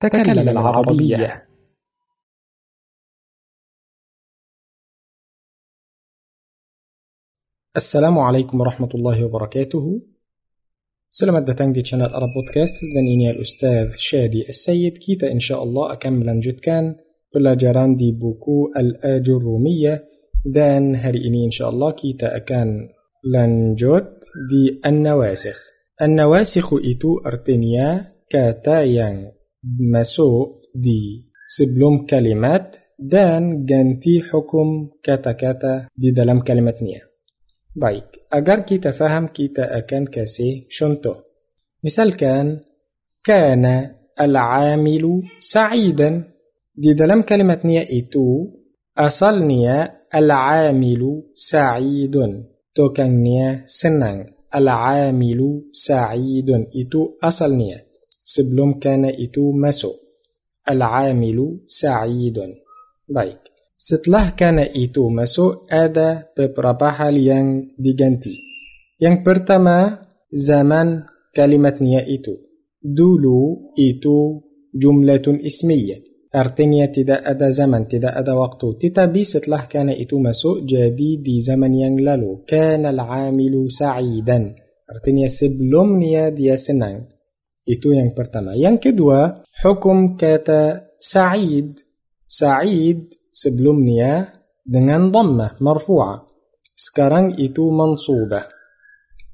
[0.00, 1.49] تكلم العربية.
[7.80, 9.84] السلام عليكم ورحمة الله وبركاته.
[11.10, 14.98] Selamat datang di channel Arab Podcast dan ini الأستاذ شادي السيد.
[14.98, 16.96] Kita إن شاء الله akan melanjutkan.
[17.34, 20.04] Belajaran di buku الآجرومية
[20.46, 21.90] dan hari ini إن شاء الله.
[21.90, 22.88] Kita akan
[23.24, 24.12] lanjut
[24.50, 25.58] di النواسخ.
[26.02, 29.32] النواسخ itu artinya kata yang
[29.92, 31.00] masuk di
[31.46, 32.76] sebelum kalimat.
[32.98, 37.09] Dan ganti حكم kata-kata di dalam kalimatnya
[37.70, 41.22] Baik, agar kita faham kita akan kasih contoh.
[41.86, 42.66] Misalkan
[43.22, 46.26] kana al-amilu sa'idan.
[46.74, 48.48] Di dalam kalimat niya itu
[48.96, 52.50] asalnya al-amilu sa'idun.
[52.74, 54.26] Tukang niya senang.
[54.50, 57.86] Al-amilu sa'idun itu asalnya.
[58.26, 59.94] Sebelum kana itu masuk.
[60.66, 62.50] Al-amilu sa'idun.
[63.06, 63.49] Baik.
[63.80, 68.36] Setelah kana itu masuk ada beberapa hal yang diganti.
[69.00, 72.36] Yang pertama, zaman kalimatnya itu.
[72.76, 74.36] Dulu itu
[74.68, 75.96] jumlatun ismiyah.
[76.28, 78.76] Artinya tidak ada zaman, tidak ada waktu.
[78.76, 82.44] Tetapi setelah kana itu masuk jadi di zaman yang lalu.
[82.44, 84.60] Kana al-amilu sa'idan.
[84.92, 87.08] Artinya sebelumnya dia senang.
[87.64, 88.52] Itu yang pertama.
[88.52, 91.80] Yang kedua, hukum kata sa'id.
[92.28, 96.26] Sa'id sebelumnya dengan dhammah marfu'ah.
[96.74, 98.46] Sekarang itu mansubah.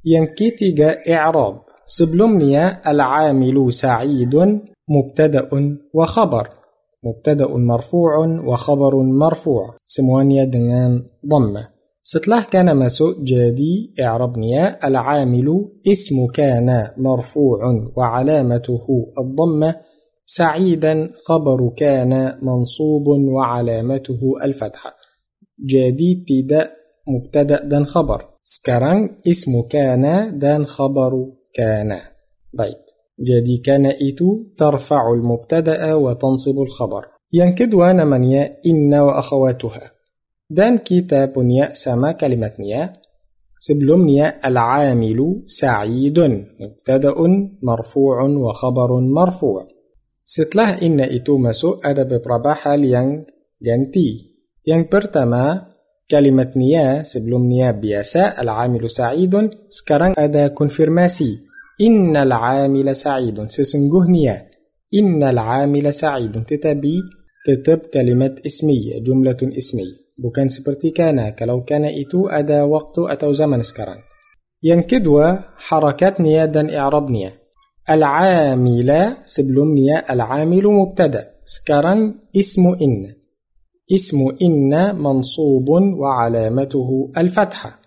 [0.07, 1.67] Yang ketiga i'rab.
[1.87, 6.47] Sebelumnya al-amilu sa'idun mubtada'un wa khabar.
[7.03, 9.79] Mubtada'un marfu'un wa khabarun marfu'.
[9.87, 11.77] Semuanya dengan dhammah.
[12.07, 13.99] Setelah kana masuk jadi
[14.79, 19.75] al-amilu ismu kana marfu'un wa alamatuhu ad-dhammah
[20.29, 24.91] سعيدا خبر كان منصوب وعلامته الفتحة.
[25.67, 26.53] جديد د
[27.09, 28.25] مبتدأ دان خبر.
[28.43, 31.99] سكران اسم كان دان خبر كان.
[32.59, 32.77] طيب.
[33.21, 37.05] جدي كان إتو ترفع المبتدأ وتنصب الخبر.
[37.33, 39.91] ينكد أنا من يا إن وأخواتها.
[40.51, 42.93] دان كتاب يا سما كلمة يا
[43.59, 46.19] سبلوم يا العامل سعيد.
[46.61, 47.15] مبتدأ
[47.63, 49.76] مرفوع وخبر مرفوع.
[50.27, 53.23] Setelah inna itu masuk ada beberapa hal yang
[53.63, 54.35] ganti.
[54.67, 55.77] Yang pertama
[56.07, 61.43] Kalimat nia sebelum nia biasa al-amilu sa'idun sekarang ada konfirmasi.
[61.83, 64.39] Innal amila sa'idun sesungguhnya
[64.95, 66.95] innal amila sa'idun tetapi
[67.43, 73.67] tetap kalimat ismiyah jumlatun ismiyah bukan seperti kana kalau kana itu ada waktu atau zaman
[73.67, 73.99] sekarang.
[74.63, 77.35] Yang kedua harakat nia dan i'rab nia
[77.91, 81.25] العامل سيب لومنيا العامل مبتدأ.
[81.45, 83.15] سكرن اسم إن.
[83.95, 87.81] اسم إن منصوب وعلامته الفتحة.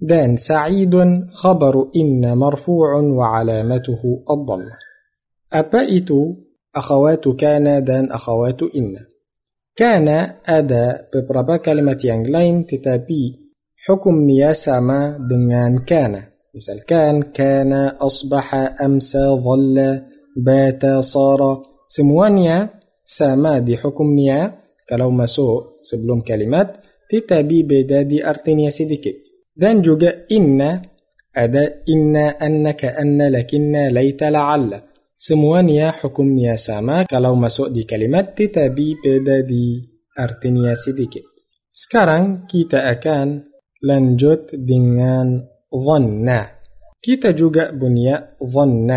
[0.00, 0.94] دان سعيد
[1.32, 4.76] خبر إن مرفوع وعلامته الضمة
[5.52, 6.08] أبائت
[6.76, 8.96] أخوات كان دان أخوات إن.
[9.76, 10.08] كان
[10.46, 13.40] أدا ببربا كلمة ينجلين تتابي
[13.86, 16.22] حكم nya sama dengan كان.
[16.58, 17.72] Misal كان كان
[18.08, 18.54] أصبح
[18.84, 19.76] أمسى ظل
[20.36, 21.62] بات صار.
[21.86, 22.70] Semuanya
[23.04, 24.54] sama di حكم nya
[24.88, 26.20] kalau masuk sebelum kalimat.
[26.20, 26.76] Tetapi
[27.10, 29.20] beda di artinya sedikit.
[29.56, 30.82] Dan juga إن
[31.36, 34.80] ada إن أن كأن لكن ليت لعل.
[35.16, 38.26] Semuanya حكم nya sama kalau masuk di kalimat.
[38.38, 39.66] Tetapi beda di
[40.20, 41.28] artinya sedikit
[41.72, 43.42] sekarang kita akan
[43.82, 45.42] lanjut dengan
[45.76, 46.28] ظن
[47.02, 48.90] kita juga punya ظن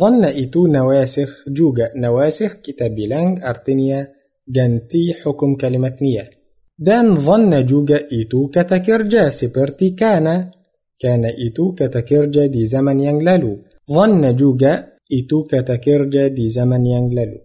[0.00, 4.08] ظن itu نواسخ juga نواسخ kita bilang artinya
[4.48, 6.30] ganti حكم kalimatnya
[6.78, 10.50] dan ظن juga itu kata kerja seperti كان
[10.98, 13.58] كان itu kata kerja di zaman yang lalu
[13.92, 17.38] ظن juga itu kata kerja di zaman yang lalu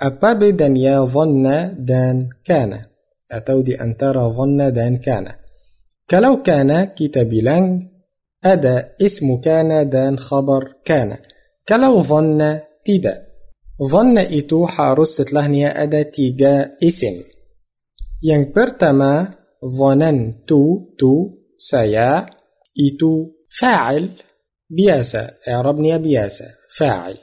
[0.00, 1.44] أبابي دانيا ظن
[1.78, 2.72] دان كان
[3.32, 5.26] أتودي أن ترى ظن دان كان
[6.10, 7.90] كلو كان كتابيلان
[8.44, 11.18] أدا اسم كان دان خبر كان
[11.68, 13.14] كلو ظن تدا
[13.82, 17.22] ظن إتو حارسة لهنيا أدا تيجا اسم
[18.22, 19.34] ينبرتما
[19.78, 22.26] ظنن تو تو سيا
[22.84, 23.26] إتو
[23.60, 24.10] فاعل
[24.70, 26.44] بياسة إعربني بياسة
[26.78, 27.16] فاعل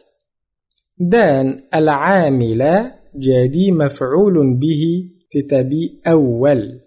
[0.99, 4.83] دان العامل جادي مفعول به
[5.31, 6.79] تتبي أول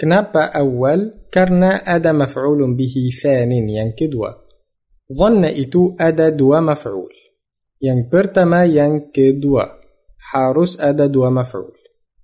[0.00, 4.28] كنابا أول ذكرنا أدا مفعول به فان ينكدوا.
[5.12, 7.12] ظن إتو أدا دو مفعول.
[7.82, 9.62] ينكبرتما ينكدوا.
[10.18, 11.78] حارس أدا دو مفعول.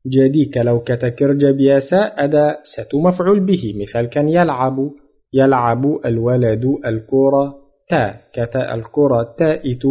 [0.07, 3.75] جديك لو كتكرج بياسا أدا ستو مفعول به.
[3.81, 4.91] مثل كان يلعب.
[5.33, 7.55] يلعب الولد الكرة.
[7.89, 9.83] تا كتا الكرة تائت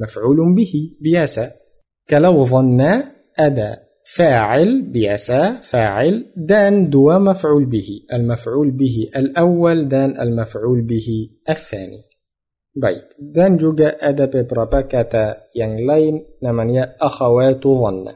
[0.00, 0.72] مفعول به.
[1.00, 1.50] بياسا
[2.10, 2.80] كلو ظن
[3.38, 7.88] أدا فاعل بيسا فاعل دان دو مفعول به.
[8.12, 12.02] المفعول به الأول دان المفعول به الثاني.
[12.76, 18.08] بيت دان جوجا أدا ببرابكة ينلين نمانيا أخوات ظن.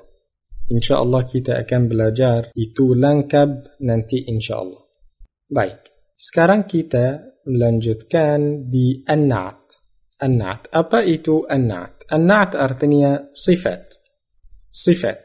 [0.72, 2.46] إن شاء الله كيتا أكم بلا جار.
[2.58, 4.78] إتو لنكب ننتي إن شاء الله.
[5.50, 5.80] بيت
[6.16, 9.72] سكران كيتا لنجد كان دي النعت.
[10.22, 10.66] النعت.
[10.74, 12.02] أبا إتو النعت.
[12.12, 13.94] النعت أرتنيا صفات.
[14.72, 15.23] صفات.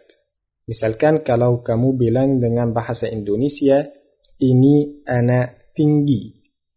[0.70, 3.90] Misalkan kalau kamu bilang dengan bahasa Indonesia,
[4.38, 6.30] ini anak tinggi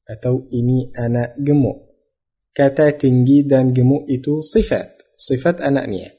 [0.08, 1.92] atau ini anak gemuk
[2.52, 6.12] kata tinggi dan gemuk itu sifat, sifat anaknya.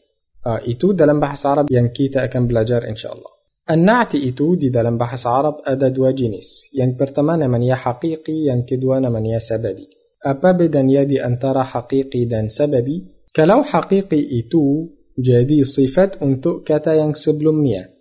[0.44, 3.32] Uh, itu dalam bahasa Arab yang kita akan belajar insyaAllah.
[3.64, 6.68] An-na'ti itu di dalam bahasa Arab ada dua jenis.
[6.76, 9.88] Yang pertama namanya haqiqi, yang kedua namanya sababi.
[10.20, 13.08] Apa bedanya di antara haqiqi dan sababi?
[13.32, 17.94] Kalau haqiqi itu jadi sifat untuk kata yang sebelumnya.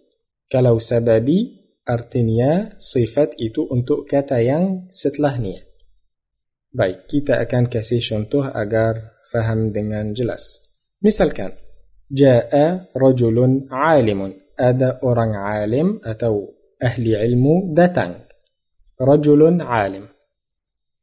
[0.48, 5.60] Kalau sababi artinya sifat itu untuk kata yang setelahnya.
[6.72, 10.56] Baik, kita akan kasih contoh agar faham dengan jelas.
[11.04, 11.52] Misalkan,
[12.08, 14.32] Ja'a rajulun alimun.
[14.52, 16.48] Ada orang alim atau
[16.80, 18.24] ahli ilmu datang.
[18.96, 20.08] Rajulun alim.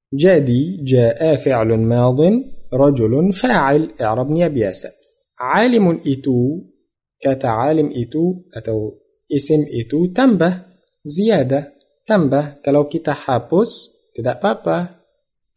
[0.10, 3.94] Jadi, Ja'a fi'lun madin, rajulun fa'il.
[3.98, 4.99] I'rabnya biasa.
[5.40, 6.68] Alimun itu,
[7.16, 9.00] kata alim itu atau
[9.32, 10.68] isim itu tambah,
[11.08, 11.72] ziyadah,
[12.04, 12.60] tambah.
[12.60, 15.00] Kalau kita hapus, tidak apa-apa,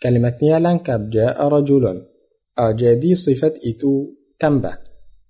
[0.02, 2.02] Kalimatnya lengkap ja'a rajulun.
[2.58, 4.82] Ah, jadi sifat itu tambah.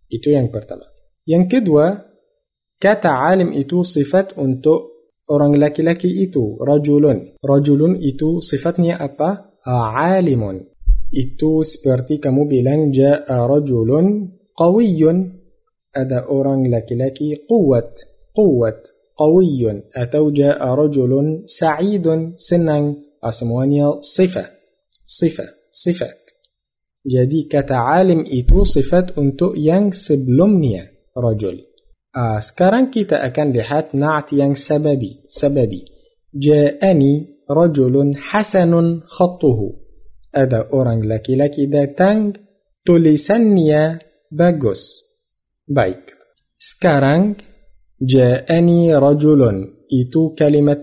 [0.08, 0.88] Itu yang pertama.
[1.28, 2.00] Yang kedua,
[2.80, 7.36] kata alim itu sifat untuk orang laki-laki itu rajulun.
[7.44, 9.60] Rajulun itu sifatnya apa?
[9.68, 10.72] Alimun.
[11.12, 14.24] Itu seperti kamu bilang ja'a rajulun
[14.56, 15.32] قوي.
[15.96, 16.26] أدا
[16.68, 17.34] لكي لكي.
[17.48, 17.94] قوة.
[18.34, 18.82] قوة.
[19.16, 19.82] قوي.
[19.96, 22.32] أتوجا رجل سعيد.
[22.36, 24.00] سنا أسموانيا.
[24.00, 24.46] صفة.
[25.04, 25.48] صفة.
[25.70, 26.30] صفات.
[27.06, 30.88] جدي كتعالم إتو صفات أنتو ينج سبلومنيا.
[31.18, 31.60] رجل.
[32.16, 35.20] أسكران كي تأكن لحات نعت ينج سببي.
[35.28, 35.84] سببي.
[36.34, 39.72] جاءني رجل حسن خطه.
[40.34, 40.68] أدا
[41.04, 42.36] لكي لكي دا تانج
[42.86, 43.98] تلسنيا
[44.32, 45.04] bagus.
[45.68, 46.16] Baik.
[46.56, 47.36] Sekarang,
[48.00, 49.84] ja'ani rajulun.
[49.92, 50.80] Itu kalimat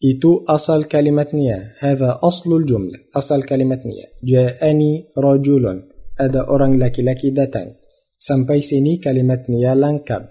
[0.00, 5.64] itu asal kalimatnya هذا أصل الجملة asal kalimatnya جاءني رجل
[6.16, 7.76] ada orang laki-laki datang
[8.16, 10.24] sampai sini kalimatnya lengkap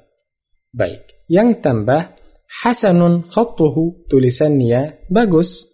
[0.74, 2.18] baik yang tambah
[2.66, 5.69] hasanun khattuhu tulisannya bagus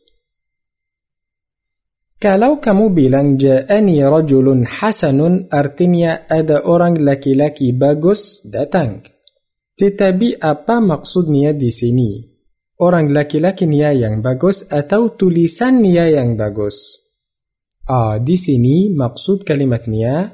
[2.26, 9.06] kalau kamu bilang ja'ani rajulun hasanun artinya ada orang laki-laki bagus datang
[9.78, 12.36] tetapi apa maksudnya di sini
[12.80, 17.04] orang laki-laki yang bagus atau tulisan nia yang bagus.
[17.86, 20.34] Ah, di sini maksud kalimat nia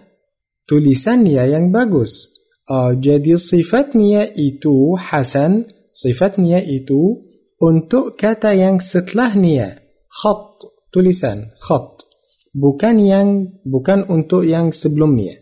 [0.65, 2.31] tulisan nia yang bagus.
[2.71, 7.27] Ah, jadi sifatnya itu hasan, sifatnya itu
[7.59, 10.50] untuk kata yang setelah nia, khat,
[10.91, 12.03] tulisan, khat.
[12.51, 15.39] Bukan yang bukan untuk yang sebelumnya.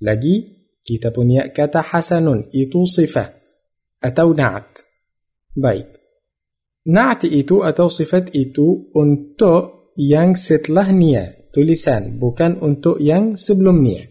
[0.00, 3.36] Lagi kita punya kata hasanun itu sifat
[4.00, 4.80] atau na'at.
[5.52, 5.92] Baik.
[6.86, 14.06] Na'ti itu atau sifat itu untuk yang setelahnya, tulisan, bukan untuk yang sebelumnya.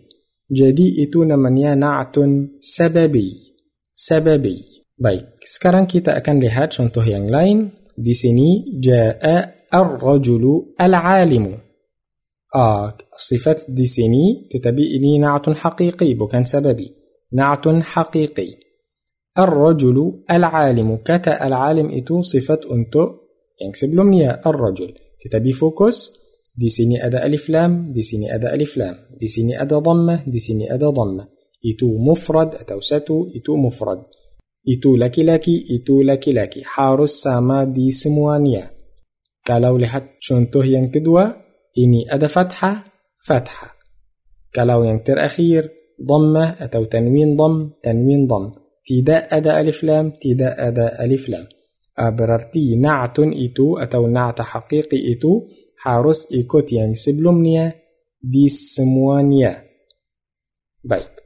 [0.51, 3.55] Jadi itu namanya na'tun sababi.
[3.95, 4.83] Sababi.
[4.99, 7.71] Baik, sekarang kita akan lihat contoh yang lain.
[7.95, 11.57] Di sini ja'a الرجل العالم.
[12.55, 16.91] آه صفة di sini sini tetapi نعت حقيقي bukan سببي.
[17.33, 18.49] نعت حقيقي.
[19.39, 23.09] الرجل العالم Kata العالم itu صفة untuk.
[23.61, 24.93] Yang sebelumnya الرجل.
[25.21, 26.11] Tetapi fokus.
[26.57, 28.95] Di sini ada ألف لام di sini ada ألف لام.
[29.19, 31.27] Di sini ada ضمة di sini ada ضمة.
[31.65, 34.03] Itu مفرد atau satu itu مفرد.
[34.69, 36.63] Itu laki-laki itu laki-laki.
[36.63, 38.74] Harus sama di semuanya
[39.45, 41.29] kalau lihat contoh yang kedua
[41.77, 42.81] ini ada fathah
[43.21, 43.77] fathah
[44.49, 50.93] kalau yang terakhir dhammah atau tanwin dham tanwin dham tidak ada alif lam, tidak ada
[51.01, 51.49] alif lam.
[51.97, 55.41] Berarti na'tun itu atau na'ta haqiqi itu
[55.81, 57.73] harus ikut yang sebelumnya
[58.21, 59.57] di semuanya.
[60.85, 61.17] Baik.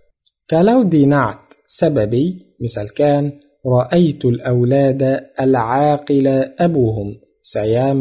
[0.48, 3.28] Kalau di na'at sababi, misalkan
[3.60, 7.12] Ra'aitul awlada al-aqila abuhum.
[7.42, 7.96] Saya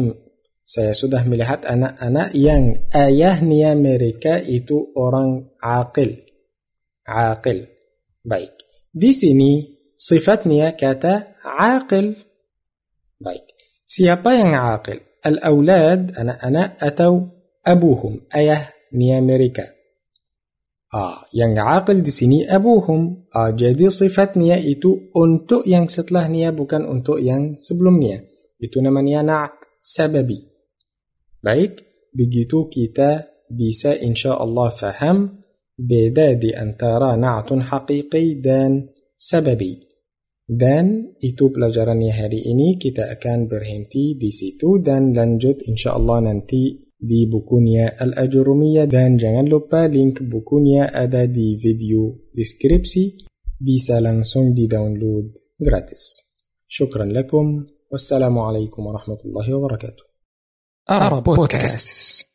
[0.69, 6.21] saya sudah melihat anak-anak yang ayahnya mereka itu orang aqil.
[7.09, 7.65] Aqil.
[8.21, 8.53] Baik.
[8.93, 9.65] Di sini
[9.97, 12.13] sifatnya kata aqil.
[13.17, 13.49] Baik.
[13.81, 15.01] Siapa yang aqil?
[15.25, 17.33] Al-aulad, anak-anak atau
[17.65, 19.73] abuhum, ayahnya mereka.
[20.93, 23.25] Ah, yang aqil di sini abuhum.
[23.33, 28.28] Ah, jadi sifatnya itu untuk yang setelahnya bukan untuk yang sebelumnya.
[28.59, 30.43] Itu namanya na'at sababi.
[31.39, 31.79] Baik,
[32.11, 35.39] begitu kita bisa insya Allah faham
[35.79, 39.79] beda di antara na'tun haqiqi dan sababi.
[40.49, 47.29] Dan itu pelajarannya hari ini kita akan berhenti di situ dan lanjut insyaallah nanti di
[47.29, 56.27] bukunya Al-Ajurumiyah dan jangan lupa link bukunya ada di video deskripsi bisa langsung di-download gratis.
[57.91, 60.03] والسلام عليكم ورحمة الله وبركاته.
[60.91, 62.31] أرب بودكاست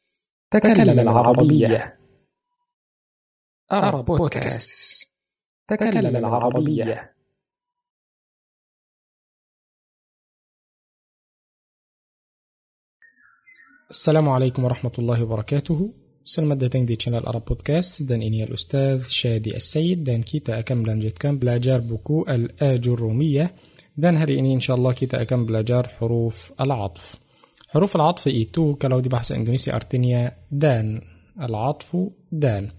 [0.51, 1.99] تكلم العربية.
[3.73, 5.13] أرب بودكاست
[5.69, 7.15] تكلم العربية.
[13.91, 15.95] السلام عليكم ورحمة الله وبركاته.
[16.25, 20.05] Selamat di di channel Arab Podcast dan ini الأستاذ شادي السيد.
[20.05, 22.89] Dan kita akan melanjutkan belajar buku الآجرومية
[23.97, 27.16] dan hari ini إن شاء الله kita akan belajar حروف العطف
[27.69, 31.01] حروف العطف itu kalau di bahasa Indonesia artinya dan
[31.41, 31.97] العطف
[32.33, 32.71] dan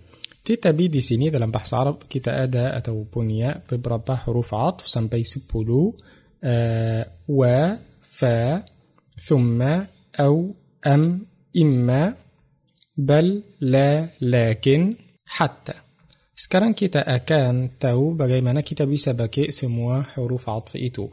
[0.46, 5.98] tetapi di sini dalam bahasa Arab kita ada atau punya beberapa حروف عطف sampai sepuluh
[6.44, 7.70] آه و
[8.02, 8.64] فا
[9.20, 9.62] ثم
[10.20, 10.56] أو
[10.88, 11.26] أم
[11.58, 12.14] إما
[12.98, 15.74] بل لا لكن حتى
[16.36, 21.08] Sekarang kita akan tahu bagaimana kita bisa pakai semua huruf atf itu.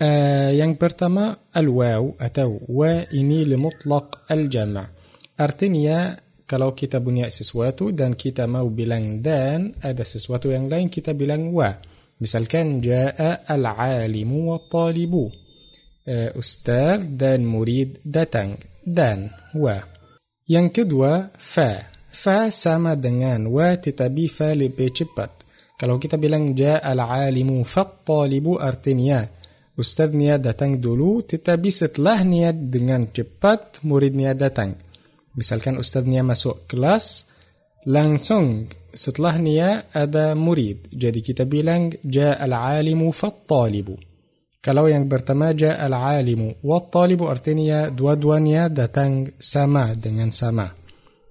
[0.00, 4.92] Uh, yang pertama al-waw atau wa ini limutlaq al-jama'
[5.40, 6.12] artinya
[6.44, 11.52] kalau kita punya sesuatu dan kita mau bilang dan ada sesuatu yang lain kita bilang
[11.52, 11.74] wa.
[12.16, 15.28] Misalkan jaa al-alimu wa talibu
[16.06, 18.56] uh, ustaz dan murid datang.
[18.86, 19.28] Dan
[19.58, 19.76] wa.
[20.46, 25.44] Yang kedua fa fa sama dengan wa tetapi fa lebih cepat
[25.76, 29.36] kalau kita bilang ja al-alimu fattalibu artinya
[29.76, 34.72] Ustadznya datang dulu, tetapi setelahnya dengan cepat muridnya datang.
[35.36, 37.28] Misalkan ustadznya masuk kelas,
[37.84, 40.88] langsung setelahnya ada murid.
[40.88, 44.00] Jadi kita bilang ja al-alimu fattalibu.
[44.64, 50.72] Kalau yang pertama جاء العالم والطالب artinya dua-duanya datang sama dengan sama.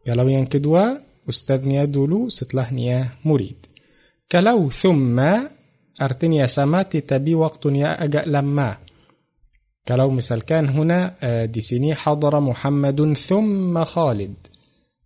[0.07, 0.98] Kalau yang kedua
[1.30, 3.65] ustaznya dulu setelahnya murid.
[4.32, 5.19] Kalau ثم
[6.02, 8.77] artinya sama tapi waktunya agak lama.
[9.88, 14.34] Kalau misalkan هنا آه، di sini حضر محمد ثم خالد.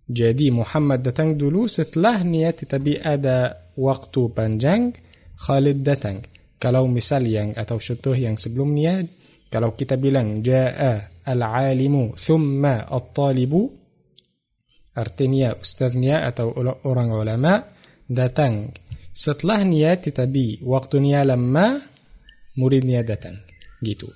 [0.10, 4.96] Jadi محمد datang dulu setelahnya tapi ada waktu panjang
[5.36, 6.26] خالد دتنج
[6.64, 9.08] كلاو مثال يانج اتو شتوه يانج سبلومنيا
[9.54, 13.70] كلاو كتابي لانج جاء العالم ثم الطالب.
[15.00, 16.52] Artinya ustaznya atau
[16.84, 17.64] orang ulama
[18.04, 18.76] datang
[19.16, 21.80] setelah niat tetapi waktunya lama
[22.60, 23.40] muridnya datang
[23.80, 24.12] gitu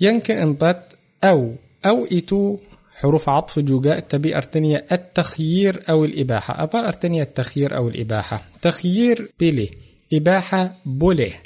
[0.00, 2.56] yang keempat au au itu
[3.04, 9.68] huruf atf juga tapi artinya at-takhyir atau al-ibaha apa artinya at-takhyir atau al-ibaha takhyir pilih
[10.08, 11.36] ibaha boleh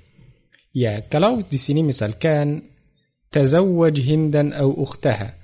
[0.70, 2.70] ya kalau di sini misalkan
[3.30, 5.34] تزوج هندا أو أختها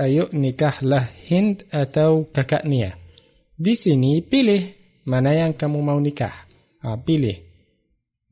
[0.00, 2.96] ayo nikahlah Hind atau kakak nia
[3.60, 6.32] Di sini pilih mana yang kamu mau nikah.
[6.80, 7.36] Ah, pilih.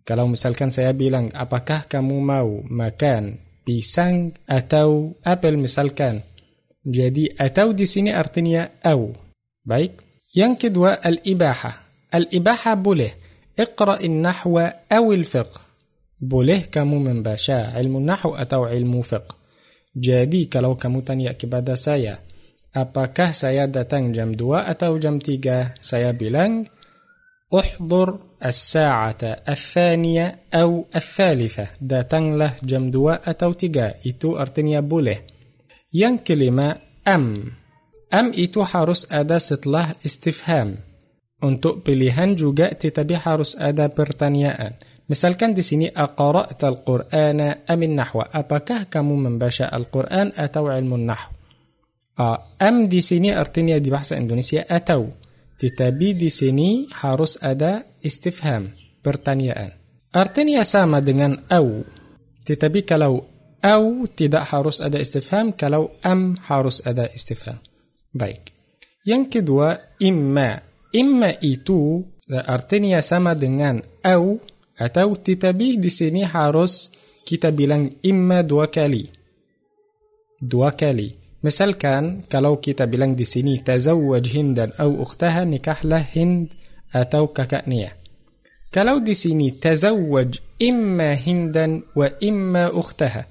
[0.09, 6.25] Kalau misalkan saya bilang apakah kamu mau makan pisang atau apel misalkan.
[6.81, 9.13] Jadi atau di sini artinya au.
[9.61, 10.25] Baik.
[10.33, 11.73] Yang kedua al-ibaha.
[12.09, 13.13] Al-ibaha boleh.
[13.53, 15.61] Iqra'in nahwa awil fiqh.
[16.19, 19.38] Boleh kamu membaca ilmu nahu atau ilmu fiqh.
[19.95, 22.21] Jadi kalau kamu tanya kepada saya,
[22.73, 25.79] apakah saya datang jam 2 atau jam 3?
[25.81, 26.69] Saya bilang,
[27.49, 34.05] Uhdur as-sa'ata al-thaniya atau al-thalifa, Datanglah jam 2 atau 3.
[34.05, 35.25] Itu artinya boleh.
[35.89, 36.77] Yang kelima,
[37.09, 37.49] am.
[38.13, 40.77] Am itu harus ada setelah istifham.
[41.39, 44.77] Untuk pilihan juga tetapi harus ada pertanyaan
[45.09, 51.39] misalkan di sini aqra'ta al-Qur'ana am nahwa apakah kamu membaca Al-Qur'an atau ilmu nahw
[52.59, 55.29] am di sini artinya di bahasa Indonesia atau
[55.59, 59.75] Tetapi di sini harus ada istifham, pertanyaan.
[60.15, 61.83] Artinya sama dengan au.
[62.47, 63.27] Tetapi kalau
[63.59, 67.59] au tidak harus ada istifham, kalau am harus ada istifham.
[68.15, 68.55] Baik.
[69.03, 70.63] Yang kedua, imma.
[70.95, 74.39] Imma itu artinya sama dengan au
[74.79, 76.95] atau tetapi di sini harus
[77.27, 79.11] kita bilang imma dua kali.
[80.39, 81.19] Dua kali.
[81.43, 86.55] Misalkan kalau kita bilang di sini tazawwaj Hindan atau ukhtaha nikahlah Hind
[86.95, 87.95] atau kakaknya.
[88.71, 93.27] Kalau di sini tazawwaj imma Hindan wa imma ukhtaha.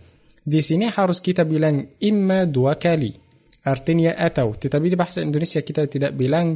[0.48, 3.12] Di sini harus kita bilang imma dua kali.
[3.68, 4.56] Artinya atau.
[4.56, 6.56] Tetapi di bahasa Indonesia kita tidak bilang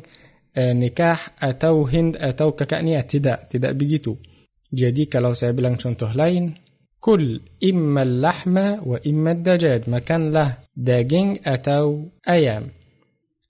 [0.55, 3.03] eh, nikah atau Hind atau kakaknya.
[3.03, 4.15] Tidak, tidak begitu.
[4.71, 6.55] Jadi kalau saya bilang contoh lain,
[7.01, 12.69] كل إما اللحم وإما الدجاج makanlah له daging atau ayam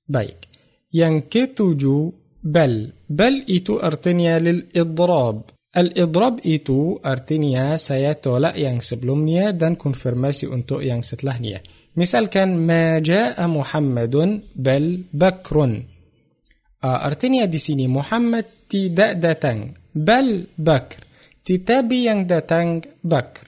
[0.07, 0.47] baik
[0.95, 9.75] yang ketujuh bal bal itu artinya lil-idrab al-idrab itu artinya saya tolak yang sebelumnya dan
[9.75, 11.59] konfirmasi untuk yang setelahnya
[11.99, 15.75] misalkan ma jaa Muhammadun bal Bakrun
[16.81, 21.10] artinya di sini Muhammad tidak datang bal Bakr
[21.51, 23.43] tetapi yang datang Bakr.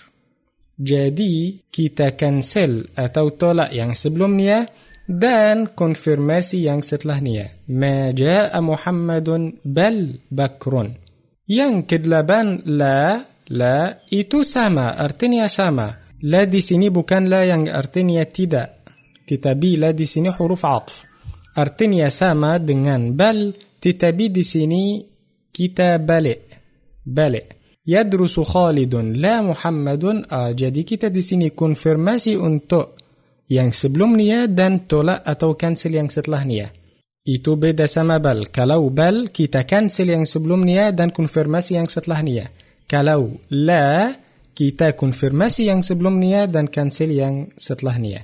[0.75, 4.67] Jadi kita cancel atau tolak yang sebelumnya
[5.07, 7.63] dan konfirmasi yang setelahnya.
[7.71, 10.99] Ma jaa Muhammadun bal Bakrun.
[11.47, 13.23] Yang kedelapan la
[13.55, 16.03] la itu sama artinya sama.
[16.27, 18.83] La di sini bukan la yang artinya tidak.
[19.23, 21.07] Tetapi la di sini huruf atf.
[21.55, 24.83] Artinya sama dengan bal tetapi di sini
[25.55, 26.51] kita balik.
[27.07, 27.62] Balik.
[27.83, 30.23] Yadrusu Khalidun la Muhammadun.
[30.31, 32.95] Ah, jadi kita di sini konfirmasi untuk
[33.51, 36.71] yang sebelumnya dan tolak atau cancel yang setelahnya.
[37.23, 38.51] Itu beda sama bal.
[38.51, 42.51] Kalau bal kita cancel yang sebelumnya dan konfirmasi yang setelahnya.
[42.87, 44.11] Kalau la
[44.53, 48.21] kita konfirmasi yang sebelum nia dan cancel yang setelah nia.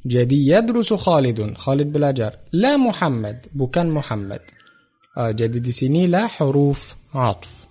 [0.00, 2.48] Jadi yadrusu Khalidun, Khalid belajar.
[2.56, 4.40] La Muhammad, bukan Muhammad.
[5.12, 7.69] Uh, jadi di sini la huruf atf.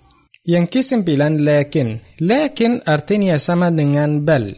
[0.50, 2.02] Yang kesembilan lakin.
[2.26, 4.50] Lakin artinya sama dengan bal.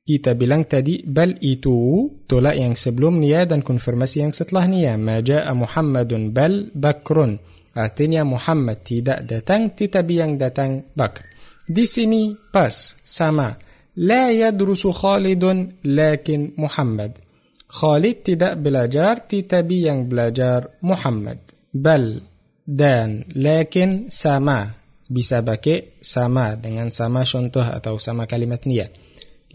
[0.00, 4.96] Kita bilang tadi bal itu tolak yang sebelumnya dan konfirmasi yang setelahnya.
[4.96, 7.36] Maja'a Muhammadun bal bakrun.
[7.76, 11.28] Artinya Muhammad tidak datang tetapi yang datang Bakr.
[11.68, 12.72] Di sini pas
[13.04, 13.52] sama.
[14.00, 17.20] La yadrusu Khalidun lakin Muhammad.
[17.68, 21.44] Khalid tidak belajar tetapi yang belajar Muhammad.
[21.70, 22.24] Bal
[22.64, 24.79] dan lakin sama
[25.10, 28.86] bisa pakai sama dengan sama contoh atau sama kalimat niya.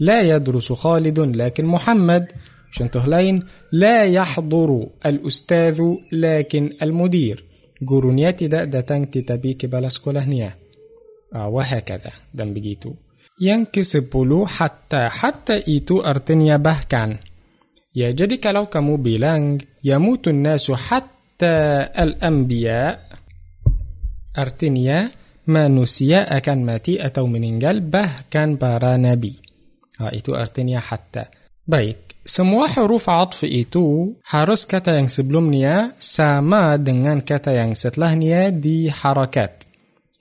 [0.00, 2.24] لا يدرس خالد لكن محمد
[2.76, 3.40] contoh lain
[3.72, 4.70] لا يحضر
[5.06, 5.78] الأستاذ
[6.12, 7.44] لكن المدير
[7.76, 10.56] gurunya tidak datang tetapi kepala sekolahnya
[11.32, 12.92] uh, wahakadha dan begitu
[13.36, 17.20] yang ke-10 hatta hatta itu artinya bahkan
[17.92, 22.96] ya jadi kalau kamu bilang yamutun nasu hatta al-anbiya
[24.36, 25.04] artinya
[25.46, 29.38] manusia akan mati atau meninggal bahkan para nabi
[30.02, 31.30] uh, itu artinya hatta
[31.66, 38.90] baik semua huruf atf itu harus kata yang sebelumnya sama dengan kata yang setelahnya di
[38.90, 39.62] harakat.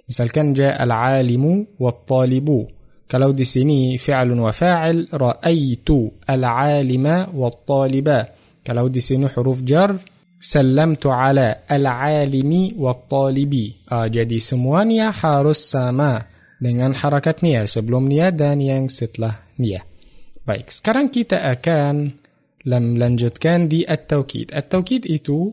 [0.06, 2.70] Misalkan ja al-alimu wat-talibu.
[3.10, 8.30] Kalau di sini fi'lun wa fa'il ra'aitu al-alima wat-taliba.
[8.62, 9.98] Kalau di sini huruf jar
[10.46, 13.90] sallamtu ala al-alimi wat-talibi.
[13.90, 16.22] Ah, jadi semuanya harus sama
[16.62, 19.82] dengan harakatnya sebelumnya dan yang setelahnya.
[20.46, 22.14] Baik, sekarang kita akan
[22.70, 24.54] melanjutkan di at-tawkid.
[24.54, 25.50] At-tawkid itu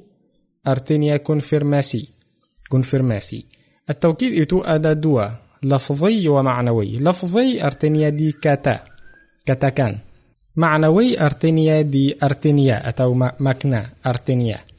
[0.61, 2.13] artinya konfirmasi.
[2.69, 3.41] Konfirmasi.
[3.89, 5.33] At-tawkid itu ada dua,
[5.65, 7.01] wa ma'nawi.
[7.01, 8.77] Lafzi artinya di kata,
[9.49, 10.13] katakan.
[10.53, 14.72] Ma'nawi artinya di artinya atau makna artinya.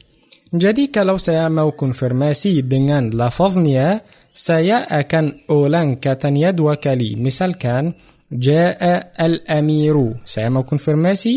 [0.54, 7.18] Jadi kalau saya mau konfirmasi dengan lafaznya, saya akan ulang katanya dua kali.
[7.18, 7.90] Misalkan,
[8.34, 8.82] جاء
[9.14, 11.34] الأمير سيما konfirmasi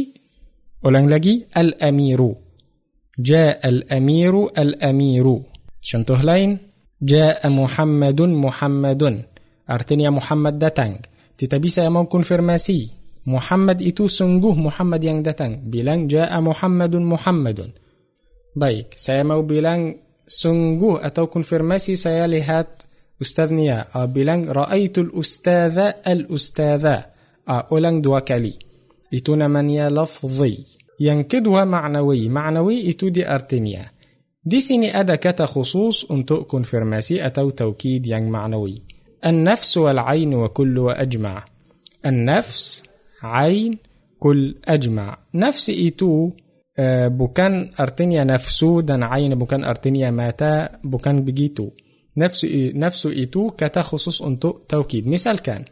[0.82, 2.22] ulang lagi الأمير
[3.22, 5.28] جاء الأمير الأمير
[5.78, 6.58] contoh lain
[6.98, 9.02] جاء محمد محمد
[9.70, 10.98] artinya Muhammad datang
[11.38, 12.98] tetapi saya mau konfirmasi
[13.30, 17.70] Muhammad itu sungguh Muhammad yang datang bilang ja'a Muhammadun Muhammadun
[18.58, 19.94] baik saya mau bilang
[20.26, 26.98] sungguh atau konfirmasi saya lihat Ustadznya uh, bilang Ra'aitul ustadha al-ustadha
[27.50, 28.54] uh, Ulang dua kali
[29.10, 30.62] Itu namanya lafzi
[31.02, 33.90] Yang kedua ma'nawi Ma'nawi itu di artinya
[34.38, 38.86] Di sini ada kata khusus untuk konfirmasi atau taukid yang ma'nawi
[39.26, 41.42] النفس والعين وكل وأجمع
[42.06, 42.86] النفس،
[43.26, 43.82] عين،
[44.22, 45.34] كل أجمع
[46.80, 51.70] آه، bukan artinya nafsu dan عين bukan artinya mata bukan begitu.
[52.18, 52.46] نفس
[52.76, 55.08] نفس itu kata khusus untuk توكيد.
[55.08, 55.66] misalkan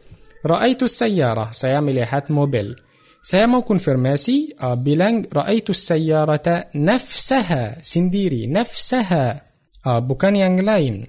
[0.46, 2.76] رأيت السيارة saya melihat mobil.
[3.22, 9.42] saya mengkonfirmasi آه، bilang رأيت السيارة نفسها sendiri نفسها
[9.86, 11.06] آه، بوكان يانجلاين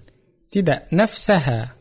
[0.52, 1.74] تدا نفسها.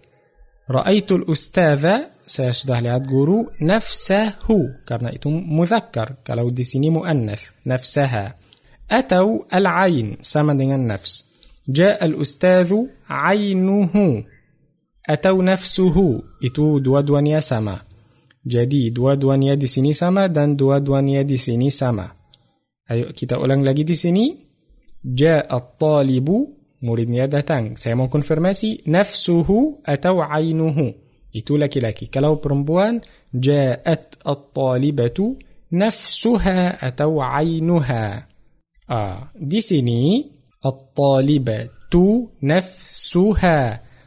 [0.70, 4.82] رأيت الأستاذة saya sudah lihat guru, nafsahu.
[4.82, 6.26] Karena itu muzakkar.
[6.26, 8.34] Kalau di sini muannath, nafsaha.
[8.90, 11.26] Atau al-ain, sama dengan nafs.
[11.68, 12.70] جاء الأستاذ
[13.10, 13.94] عينه
[15.06, 17.86] atau nafsuhu itu dua-duanya sama.
[18.42, 22.10] Jadi dua-duanya di sini sama dan dua-duanya di sini sama.
[22.90, 24.34] Ayo kita ulang lagi di sini.
[25.06, 26.50] Ja'a talibu
[26.82, 27.78] muridnya datang.
[27.78, 31.05] Saya mau konfirmasi nafsuhu atau ainuhu.
[31.42, 32.06] Laki-laki.
[32.08, 33.02] Kalau perempuan
[33.34, 35.36] ja'at at-talibatu
[35.74, 38.06] nafsuha atau ainuha.
[38.86, 40.22] Ah, di sini
[40.66, 43.58] At-talibatu nafsuha.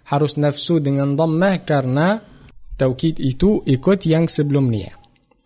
[0.09, 2.17] Harus nafsu dengan dhammah karena
[2.75, 4.97] taukid itu ikut yang sebelumnya.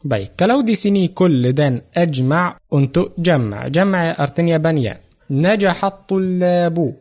[0.03, 5.27] Baik, kalau di sini kull dan ajma' untuk jama' jama' artinya banyak.
[5.31, 6.95] Najahat tullabu.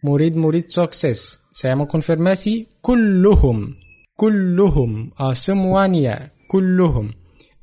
[0.00, 1.44] Murid-murid sukses.
[1.52, 3.79] Saya mau konfirmasi kulluhum.
[4.20, 5.16] Kulluhum.
[5.16, 6.36] Ah, semuanya.
[6.44, 7.08] Kulluhum.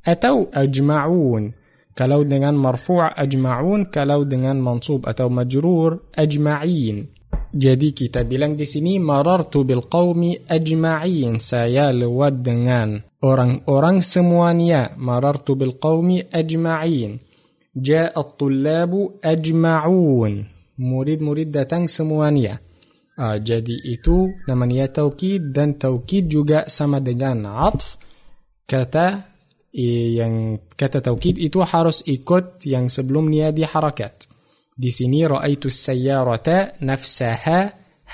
[0.02, 1.54] Atau ajma'un.
[1.98, 7.10] kalau dengan marfu' ajma'un kalau dengan mansub atau majrur ajma'in
[7.50, 15.58] jadi kita bilang di sini marartu bil qaumi ajma'in saya lewat dengan orang-orang semuanya marartu
[15.58, 17.18] bil qaumi ajma'in
[17.74, 20.46] ja'a at-tullabu ajma'un
[20.78, 22.62] murid-murid datang semuanya
[23.18, 27.98] Uh, jadi itu namanya taukid dan taukid juga sama dengan atf.
[28.68, 29.26] Kata
[29.74, 34.30] yang kata taukid itu harus ikut yang sebelumnya di harakat.
[34.78, 37.60] Di sini ra'aitu sayyarata nafsaha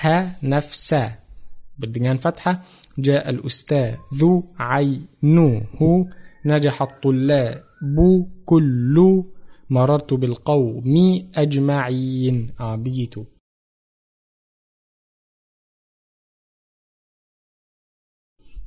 [0.04, 1.20] ha nafsa.
[1.74, 4.22] Dengan fathah جاء الأستاذ
[4.58, 6.06] عينه
[6.46, 7.64] نجح الطلاب
[8.44, 9.22] كل
[9.70, 10.94] مررت بالقوم
[11.34, 13.33] أجمعين آه begitu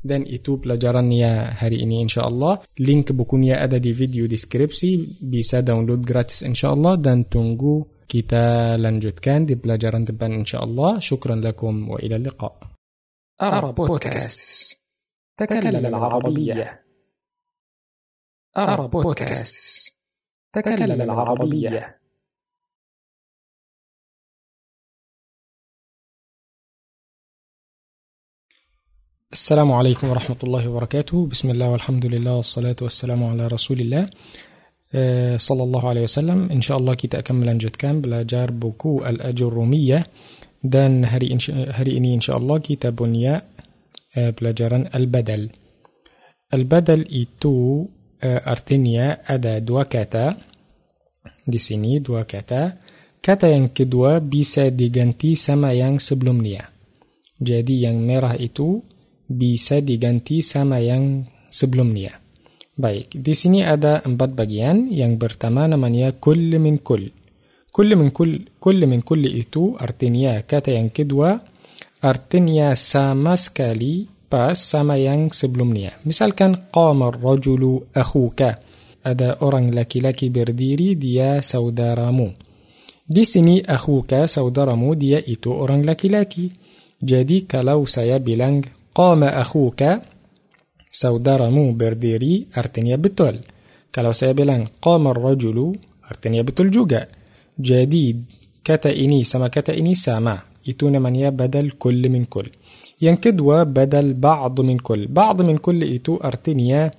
[0.01, 6.45] dan itu pelajarannya hari ini insyaallah link bukunya ada di video deskripsi bisa download gratis
[6.45, 12.77] insyaallah dan tunggu kita lanjutkan di pelajaran depan insyaallah syukran lakum wa ila liqa
[13.41, 14.77] Arab Podcast
[15.37, 16.83] تكلم العربية
[18.57, 19.93] Arab Podcast
[20.53, 21.99] تكلم العربية
[29.33, 31.27] السلام عليكم ورحمة الله وبركاته.
[31.27, 34.07] بسم الله والحمد لله والصلاة والسلام على رسول الله.
[34.95, 36.39] آه، صلى الله عليه وسلم.
[36.51, 40.07] إن شاء الله kita akan melanjutkan belajar buku الأجرومية
[40.63, 43.43] dan hari ini إن شاء الله kita punya
[44.15, 45.49] bab البدل
[46.53, 47.85] البدل itu
[48.23, 50.37] artinya ada dua kata
[51.47, 52.73] di sini dua kata
[53.23, 56.63] kata yang kedua bisa diganti sama yang sebelumnya
[57.41, 58.79] jadi yang itu
[59.27, 62.17] bisa diganti sama yang sebelumnya.
[62.77, 64.87] Baik, di sini ada empat bagian.
[64.87, 67.09] Yang pertama namanya كل من كل.
[67.73, 71.37] Kull min kull, kull min kull itu artinya kata yang kedua
[72.01, 75.97] artinya sama sekali pas sama yang sebelumnya.
[76.05, 78.61] Misalkan qama rajulu akhuka.
[79.07, 82.35] Ada orang laki-laki berdiri dia saudaramu.
[83.07, 86.51] Di sini akhuka saudaramu dia itu orang laki-laki.
[86.99, 88.61] Jadi kalau saya bilang
[88.97, 89.83] قام أخوك
[90.91, 93.35] سودرمو برديري أرتنيا بتول.
[93.95, 95.57] kalau saya bilang قام الرجل
[96.11, 97.07] artinya betul juga.
[97.61, 98.25] jadi
[98.63, 100.37] kata ini sama kata ini sama
[100.67, 102.49] itu namanya بدل كل من كل.
[103.01, 105.07] yang kedua بدل بعض من كل.
[105.07, 106.91] بعض من كل itu artinya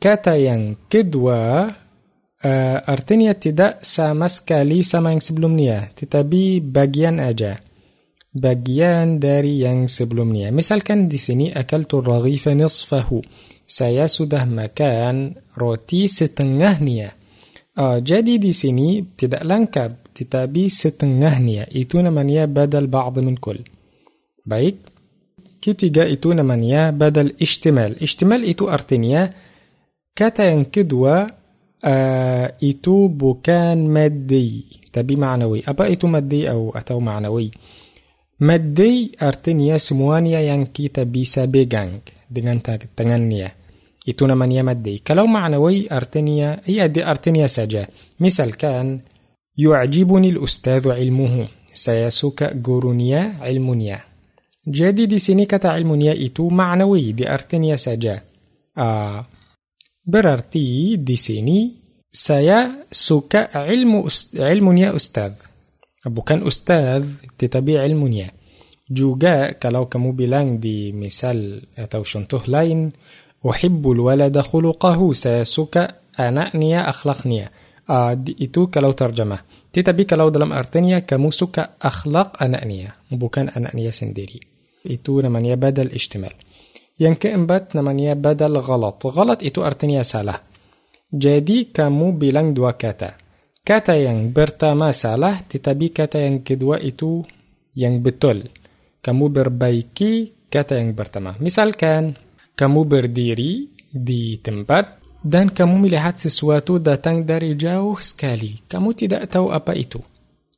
[0.00, 1.70] kata yang kedua
[2.44, 7.67] آه، artinya tidak sama sekali sama yang sebelumnya tetapi bagian aja.
[8.32, 10.52] Bagian dari yang sebelumnya.
[10.52, 13.20] Misalkan di sini أكلت الرغيف نصفه.
[13.68, 17.12] Saya sudah makan roti setengahnya.
[17.78, 21.68] Uh, jadi di sini tidak lengkap, tetapi setengahnya.
[21.68, 23.60] Itu namanya badal ba'd min kul.
[24.42, 24.88] Baik.
[25.58, 27.98] Ketiga itu namanya badal ishtimal.
[27.98, 29.28] Ishtimal itu artinya
[30.14, 31.28] kata yang kedua
[31.82, 35.66] uh, itu bukan maddi, tapi ma'nawi.
[35.66, 37.46] Apa itu maddi atau ma'nawi?
[38.38, 43.50] Maddi artinya semuanya yang kita bisa pegang dengan tangannya.
[44.06, 45.02] Itu namanya maddi.
[45.02, 47.84] Kalau ma'nawi artinya, iya di artinya saja.
[48.22, 49.02] Misalkan,
[49.58, 51.50] yu'ajibuni al-ustadhu ilmuhu.
[51.68, 54.00] Saya suka gurunya ilmunya.
[54.64, 58.22] Jadi di sini kata ilmunya itu ma'nawi, di artinya saja.
[58.78, 59.18] Uh,
[60.06, 61.74] berarti di sini
[62.08, 64.08] saya suka ilmu
[64.40, 65.57] ilmunya ustadz.
[66.06, 67.02] Bukan ustaz
[67.34, 68.30] tetapi ilmunya.
[68.88, 72.88] Juga kalau kamu bilang di misal atau contoh lain,
[73.44, 77.52] uhibbul walada khuluqahu, saya suka anaknya, akhlaknya.
[77.88, 79.44] Uh, itu kalau terjemah.
[79.72, 84.40] Tetapi kalau dalam artinya kamu suka akhlak anaknya, bukan anaknya sendiri.
[84.84, 86.32] Itu namanya badal istimal.
[86.96, 89.00] Yang keempat namanya badal galat.
[89.04, 90.40] Galat itu artinya salah.
[91.08, 93.27] Jadi kamu bilang dua kata.
[93.68, 97.20] Kata yang pertama salah, tetapi kata yang kedua itu
[97.76, 98.48] yang betul.
[99.04, 101.36] Kamu perbaiki kata yang pertama.
[101.36, 102.16] Misalkan,
[102.56, 108.64] kamu berdiri di tempat dan kamu melihat sesuatu datang dari jauh sekali.
[108.64, 110.00] Kamu tidak tahu apa itu.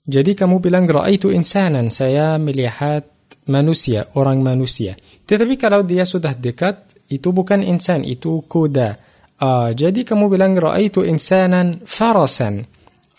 [0.06, 3.10] Jadi kamu bilang, Ra'aitu insanan, saya melihat
[3.50, 4.94] manusia, orang manusia.
[5.26, 9.02] Tetapi kalau dia sudah dekat, itu bukan insan, itu kuda.
[9.42, 12.69] Uh, jadi kamu bilang, Ra'aitu insanan farasan.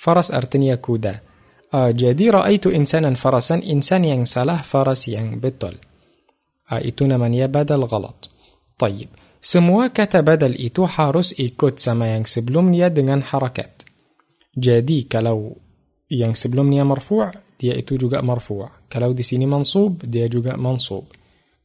[0.02, 1.22] Faras artinya kuda.
[1.70, 5.78] Uh, jadi ra'aitu insanan farasan, insan yang salah, faras yang betul.
[6.66, 8.18] Uh, itu namanya badal galat.
[8.82, 9.14] Tayyib.
[9.38, 13.86] Semua kata badal itu harus ikut sama yang sebelumnya dengan harakat.
[14.58, 15.54] Jadi kalau
[16.10, 17.30] yang sebelumnya marfu'
[17.62, 18.90] dia itu juga marfu'.
[18.90, 21.14] Kalau di sini mansub, dia juga mansub.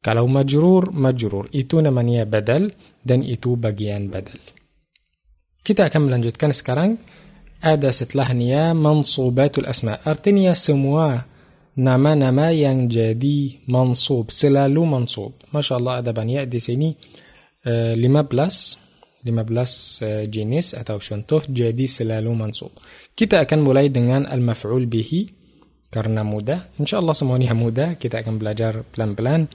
[0.04, 1.48] Kalau majrur, majrur.
[1.56, 2.68] Itu namanya badal
[3.00, 4.38] dan itu bagian badal.
[5.64, 7.00] Kita akan melanjutkan sekarang
[7.60, 10.00] ada setelahnya mansubatul asma.
[10.04, 11.24] Artinya semua
[11.76, 15.36] nama-nama yang jadi mansub, selalu mansub.
[15.52, 16.88] Masya Allah ada banyak di sini
[17.68, 18.86] uh, 15
[19.26, 22.72] 15 uh, jenis atau contoh jadi selalu mansub.
[23.12, 25.20] Kita akan mulai dengan al-maf'ul bihi
[25.90, 26.78] karena mudah.
[26.78, 27.98] Insya Allah semuanya mudah.
[27.98, 29.50] Kita akan belajar pelan-pelan.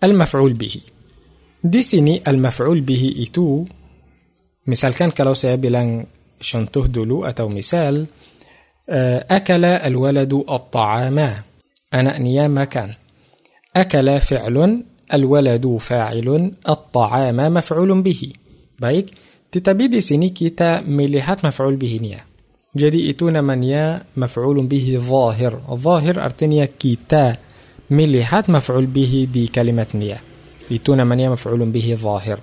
[0.00, 0.80] Al-maf'ul bihi.
[1.64, 3.64] Di sini al-maf'ul bihi itu
[4.68, 6.13] misalkan kalau saya bilang
[6.44, 8.06] شن تهدلو له أتوا مثال
[8.90, 11.18] آه، أكل الولد الطعام.
[11.94, 12.94] أنا أنيا ما كان.
[13.76, 14.82] أكل فعل
[15.14, 18.32] الولد فاعل الطعام مفعول به.
[18.80, 19.06] بايك؟
[19.52, 22.20] تتبيدي سيني كتا مليهات مفعول به نيا.
[22.76, 25.60] جدي إتونا من يا مفعول به ظاهر.
[25.74, 27.36] ظاهر أرتنيا كيتا
[27.90, 30.20] مليهات مفعول به دي كلمة نيا.
[30.72, 32.40] إتونا من يا مفعول به ظاهر.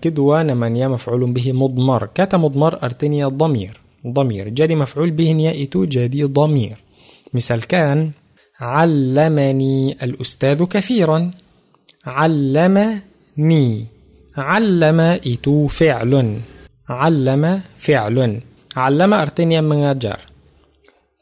[0.00, 4.48] Kedua namanya maf'ul bihi mudmar kata mudmar artinya dhamir ضمير.
[4.48, 6.76] جدي مفعول به يأتو جدي ضمير.
[7.34, 8.10] مثال كان
[8.60, 11.30] علمني الأستاذ كثيرا.
[12.06, 13.86] علمني.
[14.36, 16.40] علم إتو فعل.
[16.88, 18.40] علم فعل.
[18.76, 20.18] علم artinya mengajar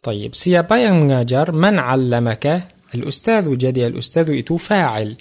[0.03, 2.63] طيب siapa yang mengajar من علمك؟
[2.95, 3.57] الأستاذ.
[3.57, 5.17] جدي الأستاذ إتو فاعل.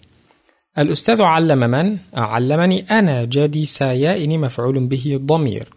[0.78, 5.70] الأستاذ علم من؟ علمني أنا جدي سايا إني مفعول به ضمير.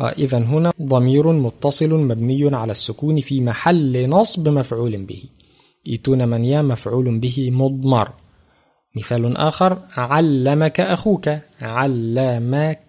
[0.00, 5.22] آه، إذا هنا ضمير متصل مبني على السكون في محل نصب مفعول به.
[5.88, 8.08] إيتون من يا مفعول به مضمر.
[8.96, 11.28] مثال آخر علمك أخوك.
[11.62, 12.80] علمك.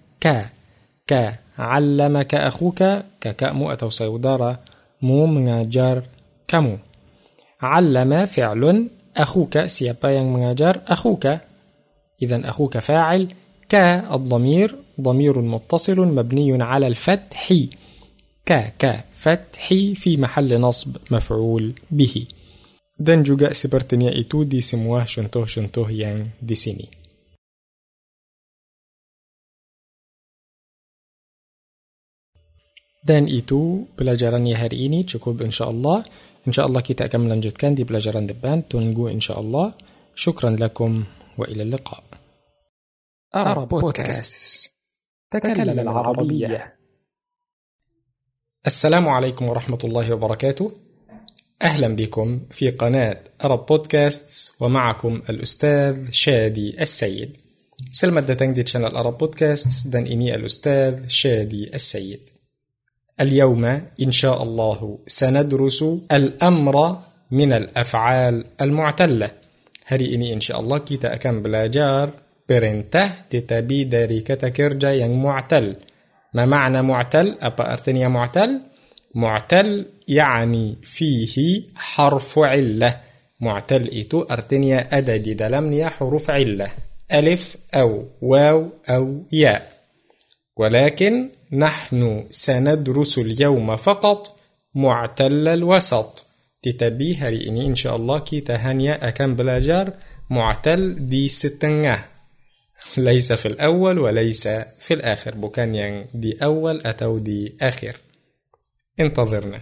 [1.07, 1.33] ك.
[1.59, 2.83] علمك أخوك.
[3.21, 5.97] kakakmu atau saudaramu mengajar
[6.47, 6.77] kamu.
[7.61, 8.87] علم فعل
[9.17, 9.57] أخوك.
[9.57, 11.54] siapa mengajar أخوك.
[12.21, 13.33] إذا أخوك فاعل
[13.69, 17.53] ك الضمير ضمير متصل مبني على الفتح
[18.45, 22.27] ك ك فتح في محل نصب مفعول به.
[22.99, 26.87] dan juga sepertinya itu di semua contoh contoh يعني di sini.
[33.03, 36.05] dan itu pelajaran hari ini cukup إن شاء الله.
[36.47, 38.67] إن شاء الله kita akan lanjutkan di pelajaran depan.
[38.67, 39.73] tunggu إن شاء الله.
[40.15, 41.03] شكرا لكم
[41.37, 42.03] وإلى اللقاء.
[43.35, 44.71] Arab Podcast
[45.31, 46.75] تكلم العربية.
[48.67, 50.71] السلام عليكم ورحمة الله وبركاته.
[51.61, 57.37] أهلا بكم في قناة Arab Podcast ومعكم الأستاذ شادي السيد.
[57.91, 62.19] selamat datang di channel Arab Podcasts dan ini الأستاذ شادي السيد.
[63.19, 63.65] اليوم
[64.01, 66.99] إن شاء الله سندرس الأمر
[67.31, 69.31] من الأفعال المعتلة.
[69.85, 75.95] hari ini insya Allah kita akan belajar perintah tetapi dari kata kerja yang mu'tal.
[76.35, 78.61] ما معنى معتل؟ أبا أرتني معتل؟
[79.15, 82.97] معتل يعني فيه حرف علة
[83.41, 86.71] معتل إتو أرتنيا أدى دلمنيا حروف علة
[87.13, 89.71] ألف أو واو أو ياء
[90.57, 94.39] ولكن نحن سندرس اليوم فقط
[94.75, 96.25] معتل الوسط
[96.61, 99.93] تتبيه إني إن شاء الله كي تهانيا أكم بلاجار
[100.29, 102.14] معتل دي ستنه
[102.97, 104.47] ليس في الأول وليس
[104.79, 105.31] في الآخر.
[105.55, 107.95] yang di awal atau di akhir
[108.99, 109.61] انتظرنا.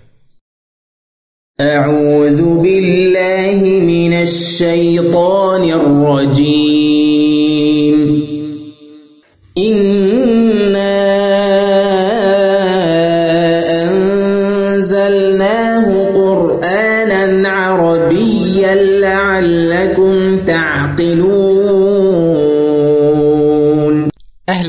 [1.61, 7.03] أعوذ بالله من الشيطان الرجيم.
[9.57, 10.02] إنا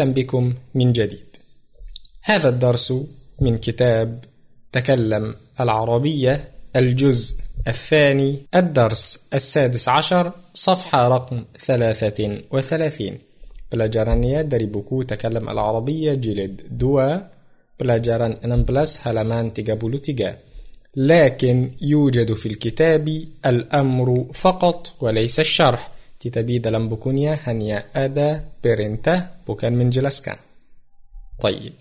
[0.05, 1.37] أهلا بكم من جديد.
[2.25, 2.95] هذا الدرس
[3.41, 4.25] من كتاب
[4.73, 7.37] تكلم العربية الجزء
[7.69, 13.19] الثاني الدرس السادس عشر صفحة رقم ثلاثة وثلاثين.
[13.73, 17.17] Dari buku تكلم العربية جلد دوا
[17.81, 20.35] بلاجران 16 halaman 33
[20.97, 25.91] لكن يوجد في الكتاب الأمر فقط وليس الشرح
[26.25, 30.41] Tetapi dalam bukunya hanya ada perintah bukan menjelaskan.
[31.41, 31.73] طيب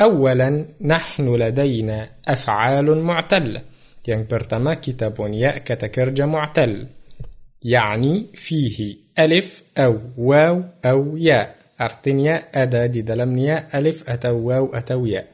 [0.00, 3.62] أولا نحن لدينا أفعال معتلة
[4.10, 6.86] yang pertama kita punya kata kerja معتل
[7.62, 15.06] يعني فيه ألف أو واو أو ياء artinya ada di dalamnya ألف أتو واو أتو
[15.06, 15.26] ياء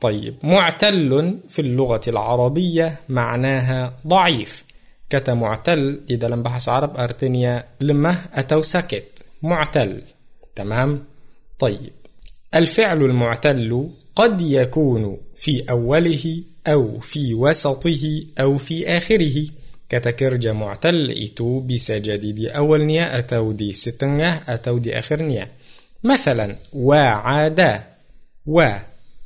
[0.00, 4.64] طيب معتل في اللغة العربية معناها ضعيف
[5.12, 10.02] كتا معتل دي دلم بحس عرب أرتنيا لما أتو ساكت معتل
[10.54, 11.04] تمام
[11.58, 11.90] طيب
[12.54, 19.46] الفعل المعتل قد يكون في أوله أو في وسطه أو في آخره
[19.88, 25.48] kata kerja معتل itu bisa jadi di awalnya atau di tengahnya atau di akhirnya
[26.04, 28.68] مثلا وعد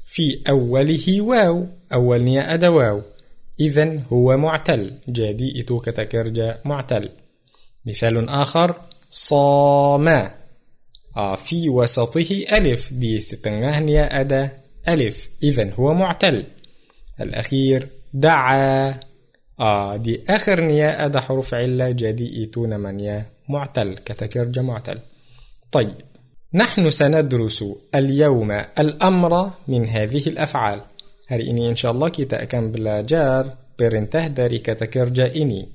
[0.07, 3.03] في أوله واو awalnya ada واو
[3.61, 4.93] إذا هو معتل.
[5.09, 7.09] jadi itu kata kerja معتل.
[7.87, 8.75] مثال آخر
[9.11, 10.09] صام
[11.17, 12.93] آه في وسطه ألف.
[12.93, 14.51] di tengahnya ada
[14.89, 15.29] ألف.
[15.43, 16.45] إذا هو معتل.
[17.21, 19.01] الأخير دعا.
[19.97, 21.91] دي آخر نيا أدا حروف علة.
[21.91, 23.95] جدي إتو نمانيا معتل.
[24.05, 24.99] كتكرجا معتل.
[25.73, 25.95] طيب
[26.55, 27.65] نحن سندرس
[27.95, 30.81] اليوم الأمر من هذه الأفعال.
[31.29, 33.45] هر إن شاء الله تا اکم بلا جار
[33.79, 35.71] پر تهدري داری که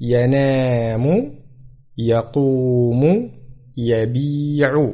[0.00, 1.34] ينام
[1.98, 3.30] يقوم
[3.76, 4.92] يبيع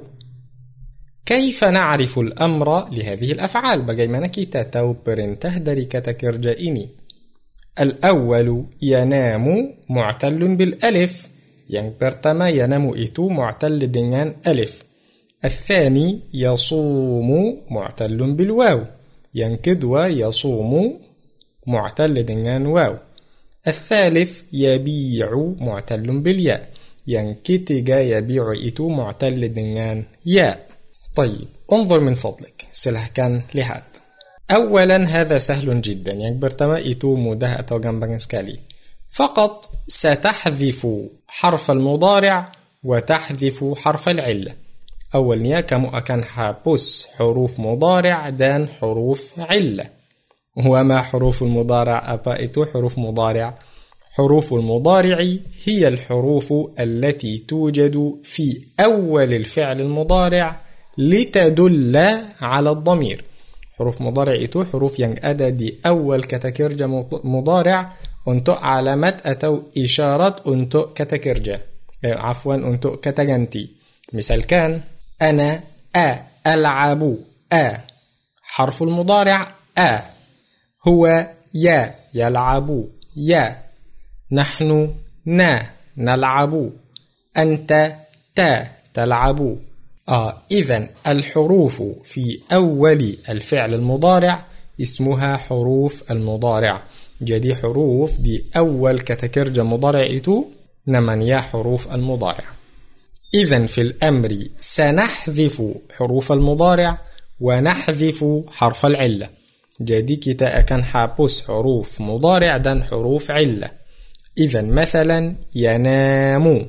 [1.27, 6.89] كيف نعرف الأمر لهذه الأفعال؟ bagaimana kita tahu dari dari kata kerja ini
[7.81, 11.29] الأول ينام معتل بالألف
[11.71, 14.83] yang pertama ينام itu معتل dengan ألف
[15.45, 18.81] الثاني يصوم معتل بالواو
[19.35, 21.01] yang kedua يصوم
[21.67, 22.97] معتل dengan واو
[23.67, 26.71] الثالث يبيع معتل بالياء
[27.07, 30.67] yang ketiga يبيع itu معتل dengan ياء
[31.17, 33.83] طيب انظر من فضلك silahkan lihat
[34.51, 38.59] أولا هذا سهل جدا yang pertama itu mudah atau sekali
[39.13, 40.87] فقط ستحذف
[41.29, 42.53] حرف المضارع
[42.85, 44.55] وتحذف حرف العله
[45.15, 49.85] awalnya kamu akan hapus huruf مضارع dan huruf علة.
[50.57, 53.59] وما حروف المضارع؟ apa itu huruf مضارع.
[54.17, 55.27] حروف المضارع
[55.65, 60.61] هي الحروف التي توجد في أول الفعل المضارع
[60.99, 61.97] لتدل
[62.41, 63.25] على الضمير.
[63.79, 66.87] حروف مضارع إتو حروف ينج أدا دي أول كتكرجة
[67.25, 67.93] مضارع
[68.29, 71.61] أنتو علامات أتو إشارة أنتو كتكرجة.
[72.05, 73.69] إيه، عفوا أنتو كتجنتي
[74.13, 74.81] مثال كان
[75.23, 75.61] أنا
[75.97, 77.17] أ ألعب
[77.53, 77.81] أ.
[78.43, 80.01] حرف المضارع أ.
[80.89, 82.85] هو يا يلعب
[83.17, 83.59] يا
[84.33, 84.95] نحن
[85.27, 85.67] نا
[85.97, 86.71] نلعب.
[87.37, 87.97] أنت
[88.35, 89.57] تا تلعب.
[90.09, 94.45] آه إذا الحروف في أول الفعل المضارع
[94.83, 96.83] اسمها حروف المضارع.
[97.23, 100.45] جدي حروف دي أول كتكرج مضارع إتو.
[100.87, 102.60] نمن يا حروف المضارع.
[103.35, 105.63] إذا في الأمر سنحذف
[105.97, 106.99] حروف المضارع
[107.41, 109.29] ونحذف حرف العلة.
[109.81, 113.81] jadi kita akan hapus huruf mudari' dan huruf علة.
[114.39, 116.67] إذا مثلا ينام.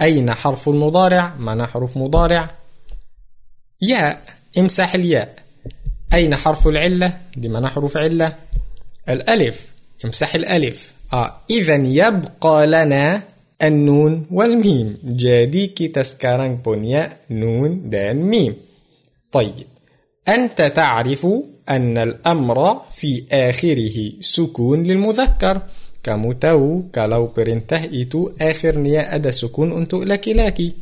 [0.00, 2.50] أين حرف المضارع؟ معنى حروف مضارع؟
[3.82, 4.22] ياء
[4.58, 5.34] امسح الياء.
[6.12, 8.36] أين حرف العلة؟ دي معنى حروف علة.
[9.08, 9.66] الألف
[10.04, 10.92] امسح الألف.
[11.12, 13.22] آه إذا يبقى لنا
[13.62, 14.98] النون والميم.
[15.04, 18.54] jadi kita sekarang punya نون dan ميم.
[19.32, 19.66] طيب
[20.28, 21.26] أنت تعرف
[21.68, 25.62] أن الأمر في آخره سكون للمذكر.
[26.02, 30.72] kamu tahu kalau perintah itu akhirnya ada سكون untuk laki-laki.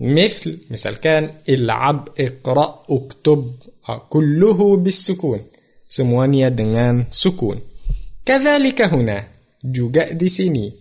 [0.00, 3.52] مثل misalkan العب اقرأ اكتب.
[4.08, 5.40] كله بالسكون.
[5.88, 7.60] سموانيا دنان سكون.
[8.26, 9.26] كذلك هنا
[9.64, 10.72] juga di sini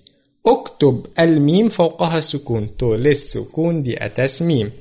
[0.47, 2.77] اكتب الميم فوقها سكون.
[2.77, 4.71] tulis سكون di atas ميم.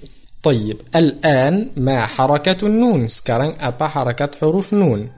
[0.42, 5.08] طيب الآن ما حركة النون؟ sekarang apa حركة huruf نون.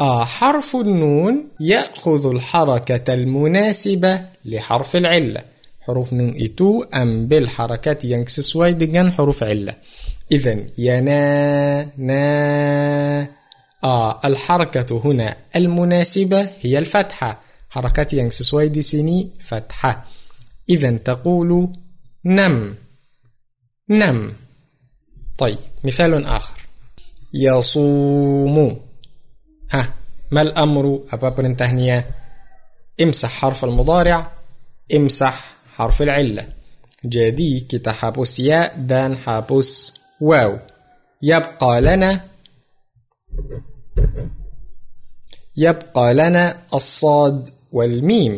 [0.00, 5.42] آه حرف النون يأخذ الحركة المناسبة لحرف العلة.
[5.80, 9.74] huruf نون itu ambil harakat yang sesuai dengan huruf علة.
[10.32, 13.28] إذا ينا نا.
[13.84, 17.47] آه الحركة هنا المناسبة هي الفتحة.
[17.68, 20.04] حركات sesuai di sini fathah.
[20.68, 21.72] إذا تقول
[22.24, 22.74] نم.
[23.88, 24.32] نم.
[25.38, 26.58] طيب مثال آخر.
[27.34, 28.80] يصوم.
[29.70, 29.94] ها
[30.30, 32.04] ما الأمر؟ أبا perintahnya
[33.00, 34.30] امسح حرف المضارع
[34.94, 36.46] امسح حرف العلة.
[37.06, 40.58] jadi kita hapus ya dan hapus واو.
[41.22, 42.20] يبقى لنا
[45.56, 48.34] يبقى لنا الصاد والميم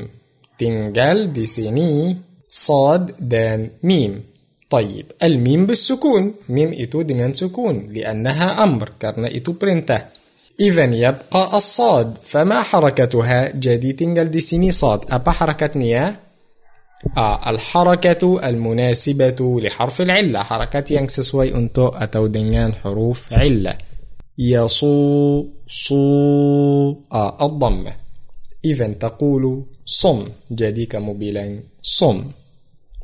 [1.33, 2.17] di sini
[2.51, 4.23] صاد dan ميم
[4.71, 10.21] طيب الميم بالسكون ميم itu dengan سكون لأنها أمر karena itu perintah.
[10.61, 13.57] إذا يبقى الصاد فما حركتها
[13.97, 16.31] tinggal di sini صاد apa harakatnya
[17.17, 23.75] آه الحركة المناسبة لحرف العلة حركات yang sesuai untuk atau dengan huruf علة
[24.39, 26.05] يصو صو
[27.13, 28.10] آه الضمة
[28.65, 30.29] إذا تقول صم
[30.89, 32.25] kamu bilang صم.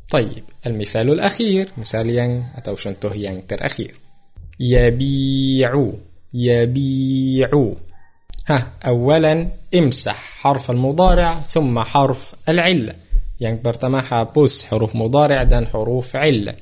[0.09, 3.91] طيب المثال الأخير مثال yang atau contoh yang terakhir
[4.59, 5.93] يبيع
[6.33, 7.73] يبيع.
[8.47, 12.95] ها أولا امسح حرف المضارع ثم حرف العلة
[13.37, 16.57] yang pertama hapus huruf mudari' dan huruf illah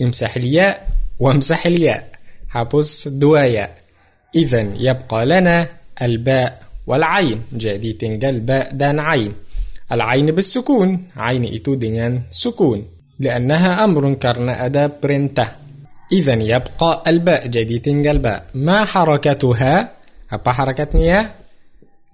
[0.00, 0.88] امسح الياء
[1.20, 2.02] وامسح الياء.
[3.18, 3.66] dua ya
[4.34, 5.68] إذا يبقى لنا
[6.02, 7.38] الباء والعين.
[7.56, 9.32] Jadi tinggal باء dan عين
[9.92, 12.80] العين بالسكون عين itu dengan سكون
[13.20, 15.60] لأنها أمر karena ada perintah.
[16.12, 19.74] إذا يبقى الباء jadi tinggal باء ما حركتها
[20.34, 21.44] apa harakatnya?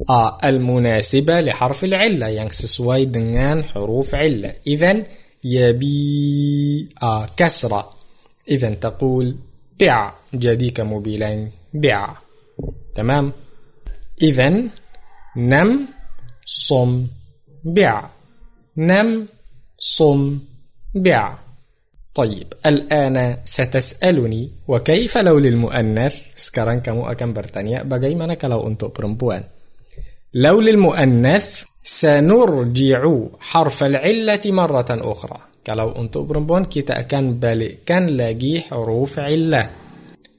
[0.08, 5.04] آه المناسبة لحرف العلة yang sesuai dengan حروف علة إذا
[5.44, 7.82] يبي آه كسرة
[8.48, 9.36] إذا تقول
[9.80, 10.12] بع
[10.72, 12.16] kamu bilang بع
[12.94, 13.32] تمام
[14.22, 14.62] إذا
[15.36, 15.86] نم
[16.44, 17.06] صم
[17.64, 18.04] بع.
[18.76, 19.26] نم
[19.78, 20.38] صم
[20.94, 21.34] بع.
[22.14, 29.44] طيب الآن ستسألني وكيف لو للمؤنث سكران كمو أكم برتانيا بجيمنا كلو أنتو برمبوان.
[30.34, 35.38] لو للمؤنث سنرجع حرف العلة مرة أخرى.
[35.66, 39.70] كلو أنتو برمبوان كي تأكن بالي كان لاجي حروف علة.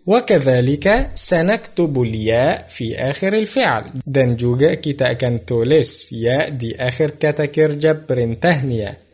[0.07, 3.83] وكذلك سنكتب الياء في آخر الفعل.
[4.05, 9.11] dan juga kita akan tulis ya di akhir kata kerja perintahnya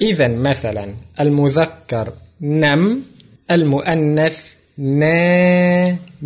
[0.00, 3.02] إذا مثلا المذكر نم
[3.50, 6.22] المؤنث نامي.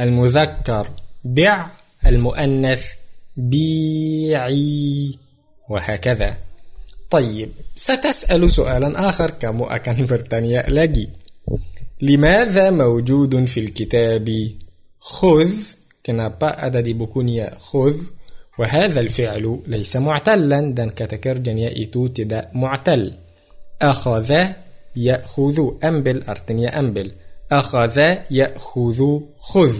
[0.00, 0.90] المذكر
[1.24, 1.66] بع
[2.06, 2.84] المؤنث
[3.48, 5.18] بيعي
[5.70, 6.36] وهكذا.
[7.10, 9.30] طيب ستسأل سؤالا آخر
[9.66, 11.08] akan bertanya lagi
[12.02, 14.26] لماذا موجود في الكتاب
[15.00, 15.50] خذ؟
[16.00, 17.96] kenapa ada di bukunya خذ.
[18.58, 20.72] وهذا الفعل ليس معتلا.
[20.74, 23.16] dan kata kerjanya itu tidak معتل.
[23.82, 24.30] أخذ
[24.96, 25.58] يأخذ.
[25.84, 27.12] أنبل artinya أنبل
[27.52, 27.96] أخذ
[28.30, 29.00] يأخذ
[29.40, 29.76] خذ.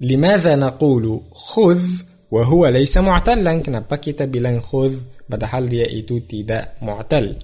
[0.00, 1.82] لماذا نقول خذ؟
[2.30, 3.62] وهو ليس معتلا.
[3.62, 4.94] كنبا كتاب خذ
[5.28, 7.36] بدحال دي ايتوتي ده معتل.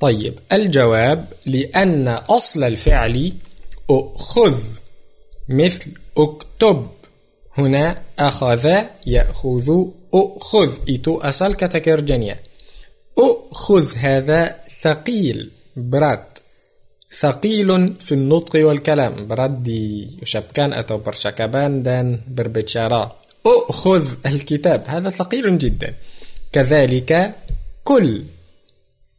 [0.00, 3.32] طيب الجواب لأن أصل الفعل
[3.90, 4.60] أخذ
[5.48, 6.86] مثل أكتب.
[7.58, 10.78] هنا أخذ يأخذ أخذ.
[10.88, 12.38] إتو أصل كتكر جنيا.
[13.18, 15.50] أخذ هذا ثقيل.
[15.76, 16.38] برات
[17.20, 19.28] ثقيل في النطق والكلام.
[19.28, 19.68] برد
[20.22, 23.23] شبكان أتو برشكبان دان بربتشارا.
[23.46, 24.84] أخذ الكتاب.
[24.86, 25.94] هذا ثقيل جدا.
[26.52, 27.34] كذلك
[27.84, 28.24] كل.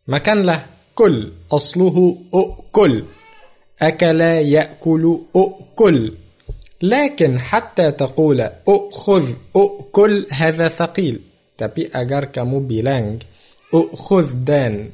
[0.08, 0.66] مكان له
[0.96, 1.32] كل.
[1.52, 3.04] أصله أكل.
[3.82, 6.14] أكل يأكل أكل.
[6.82, 9.26] لكن حتى تقول أخذ
[9.56, 11.20] أكل هذا ثقيل.
[11.56, 13.24] tapi agar kamu bilang
[13.72, 14.92] أخذ dan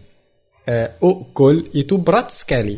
[1.01, 1.55] أكل.
[1.73, 2.77] Itu berat sekali.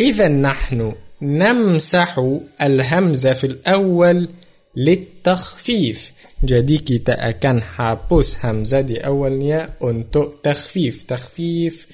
[0.00, 2.18] إذا نحن نمسح
[2.62, 4.28] الهمزة في الأول.
[4.76, 6.00] للتخفيف
[6.44, 11.88] jadi kita akan hapus hamzah di awalnya untuk takhfif takhfif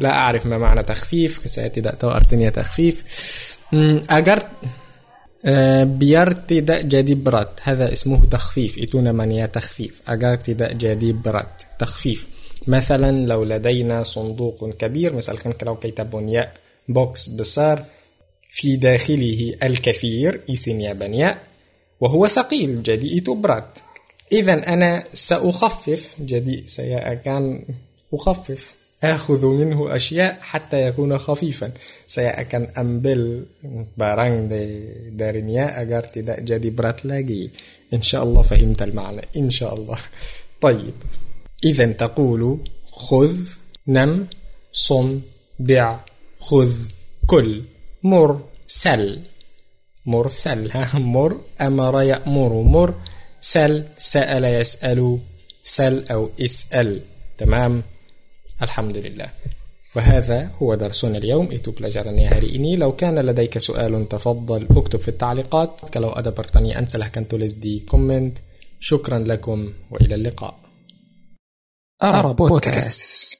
[0.00, 3.04] لا أعرف ما معنى تخفيف saya tidak tahu artinya takhfif
[3.68, 4.38] hmm, agar
[5.44, 11.76] uh, biar tidak jadi berat هذا اسمه تخفيف itu namanya takhfif agar tidak jadi berat
[11.76, 12.24] takhfif
[12.66, 16.48] مثلا لو لدينا صندوق كبير misalkan kalau kita punya
[16.88, 17.84] box besar
[18.48, 21.49] في داخله الكثير isinya banyak
[22.00, 23.80] وهو ثقيل itu berat
[24.32, 26.16] إذا أنا سأخفف
[26.66, 27.64] saya akan
[28.14, 28.74] أخفف.
[29.04, 31.72] آخذ منه أشياء حتى يكون خفيفا.
[32.06, 33.48] saya akan ambil
[33.96, 34.52] barang
[35.16, 36.70] darinya agar tidak jadi
[37.08, 37.48] lagi
[37.94, 39.22] إن شاء الله فهمت المعنى.
[39.36, 39.98] إن شاء الله.
[40.60, 40.94] طيب.
[41.64, 42.58] إذا تقول
[42.92, 43.36] خذ
[43.88, 44.26] نم
[44.72, 45.20] صم
[45.58, 46.00] بع
[46.38, 46.72] خذ
[47.26, 47.62] كل
[48.02, 49.18] مر سل.
[50.06, 50.70] مرسل.
[50.72, 52.52] ها مر أمر يأمر.
[52.62, 52.94] مر
[53.40, 55.18] سل سأل يسأل
[55.62, 57.00] سل أو اسأل.
[57.38, 57.82] تمام؟
[58.62, 59.30] الحمد لله
[59.96, 61.48] وهذا هو درسنا اليوم.
[61.48, 64.66] Pelajarannya hari ini لو كان لديك سؤال تفضل.
[64.70, 65.80] اكتب في التعليقات.
[65.96, 68.32] ada pertanyaan silahkan tulis di comment.
[68.80, 70.54] شكرا لكم وإلى اللقاء.
[72.02, 73.38] أرى بودكاست.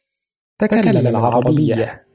[0.59, 2.10] تكلم العربية.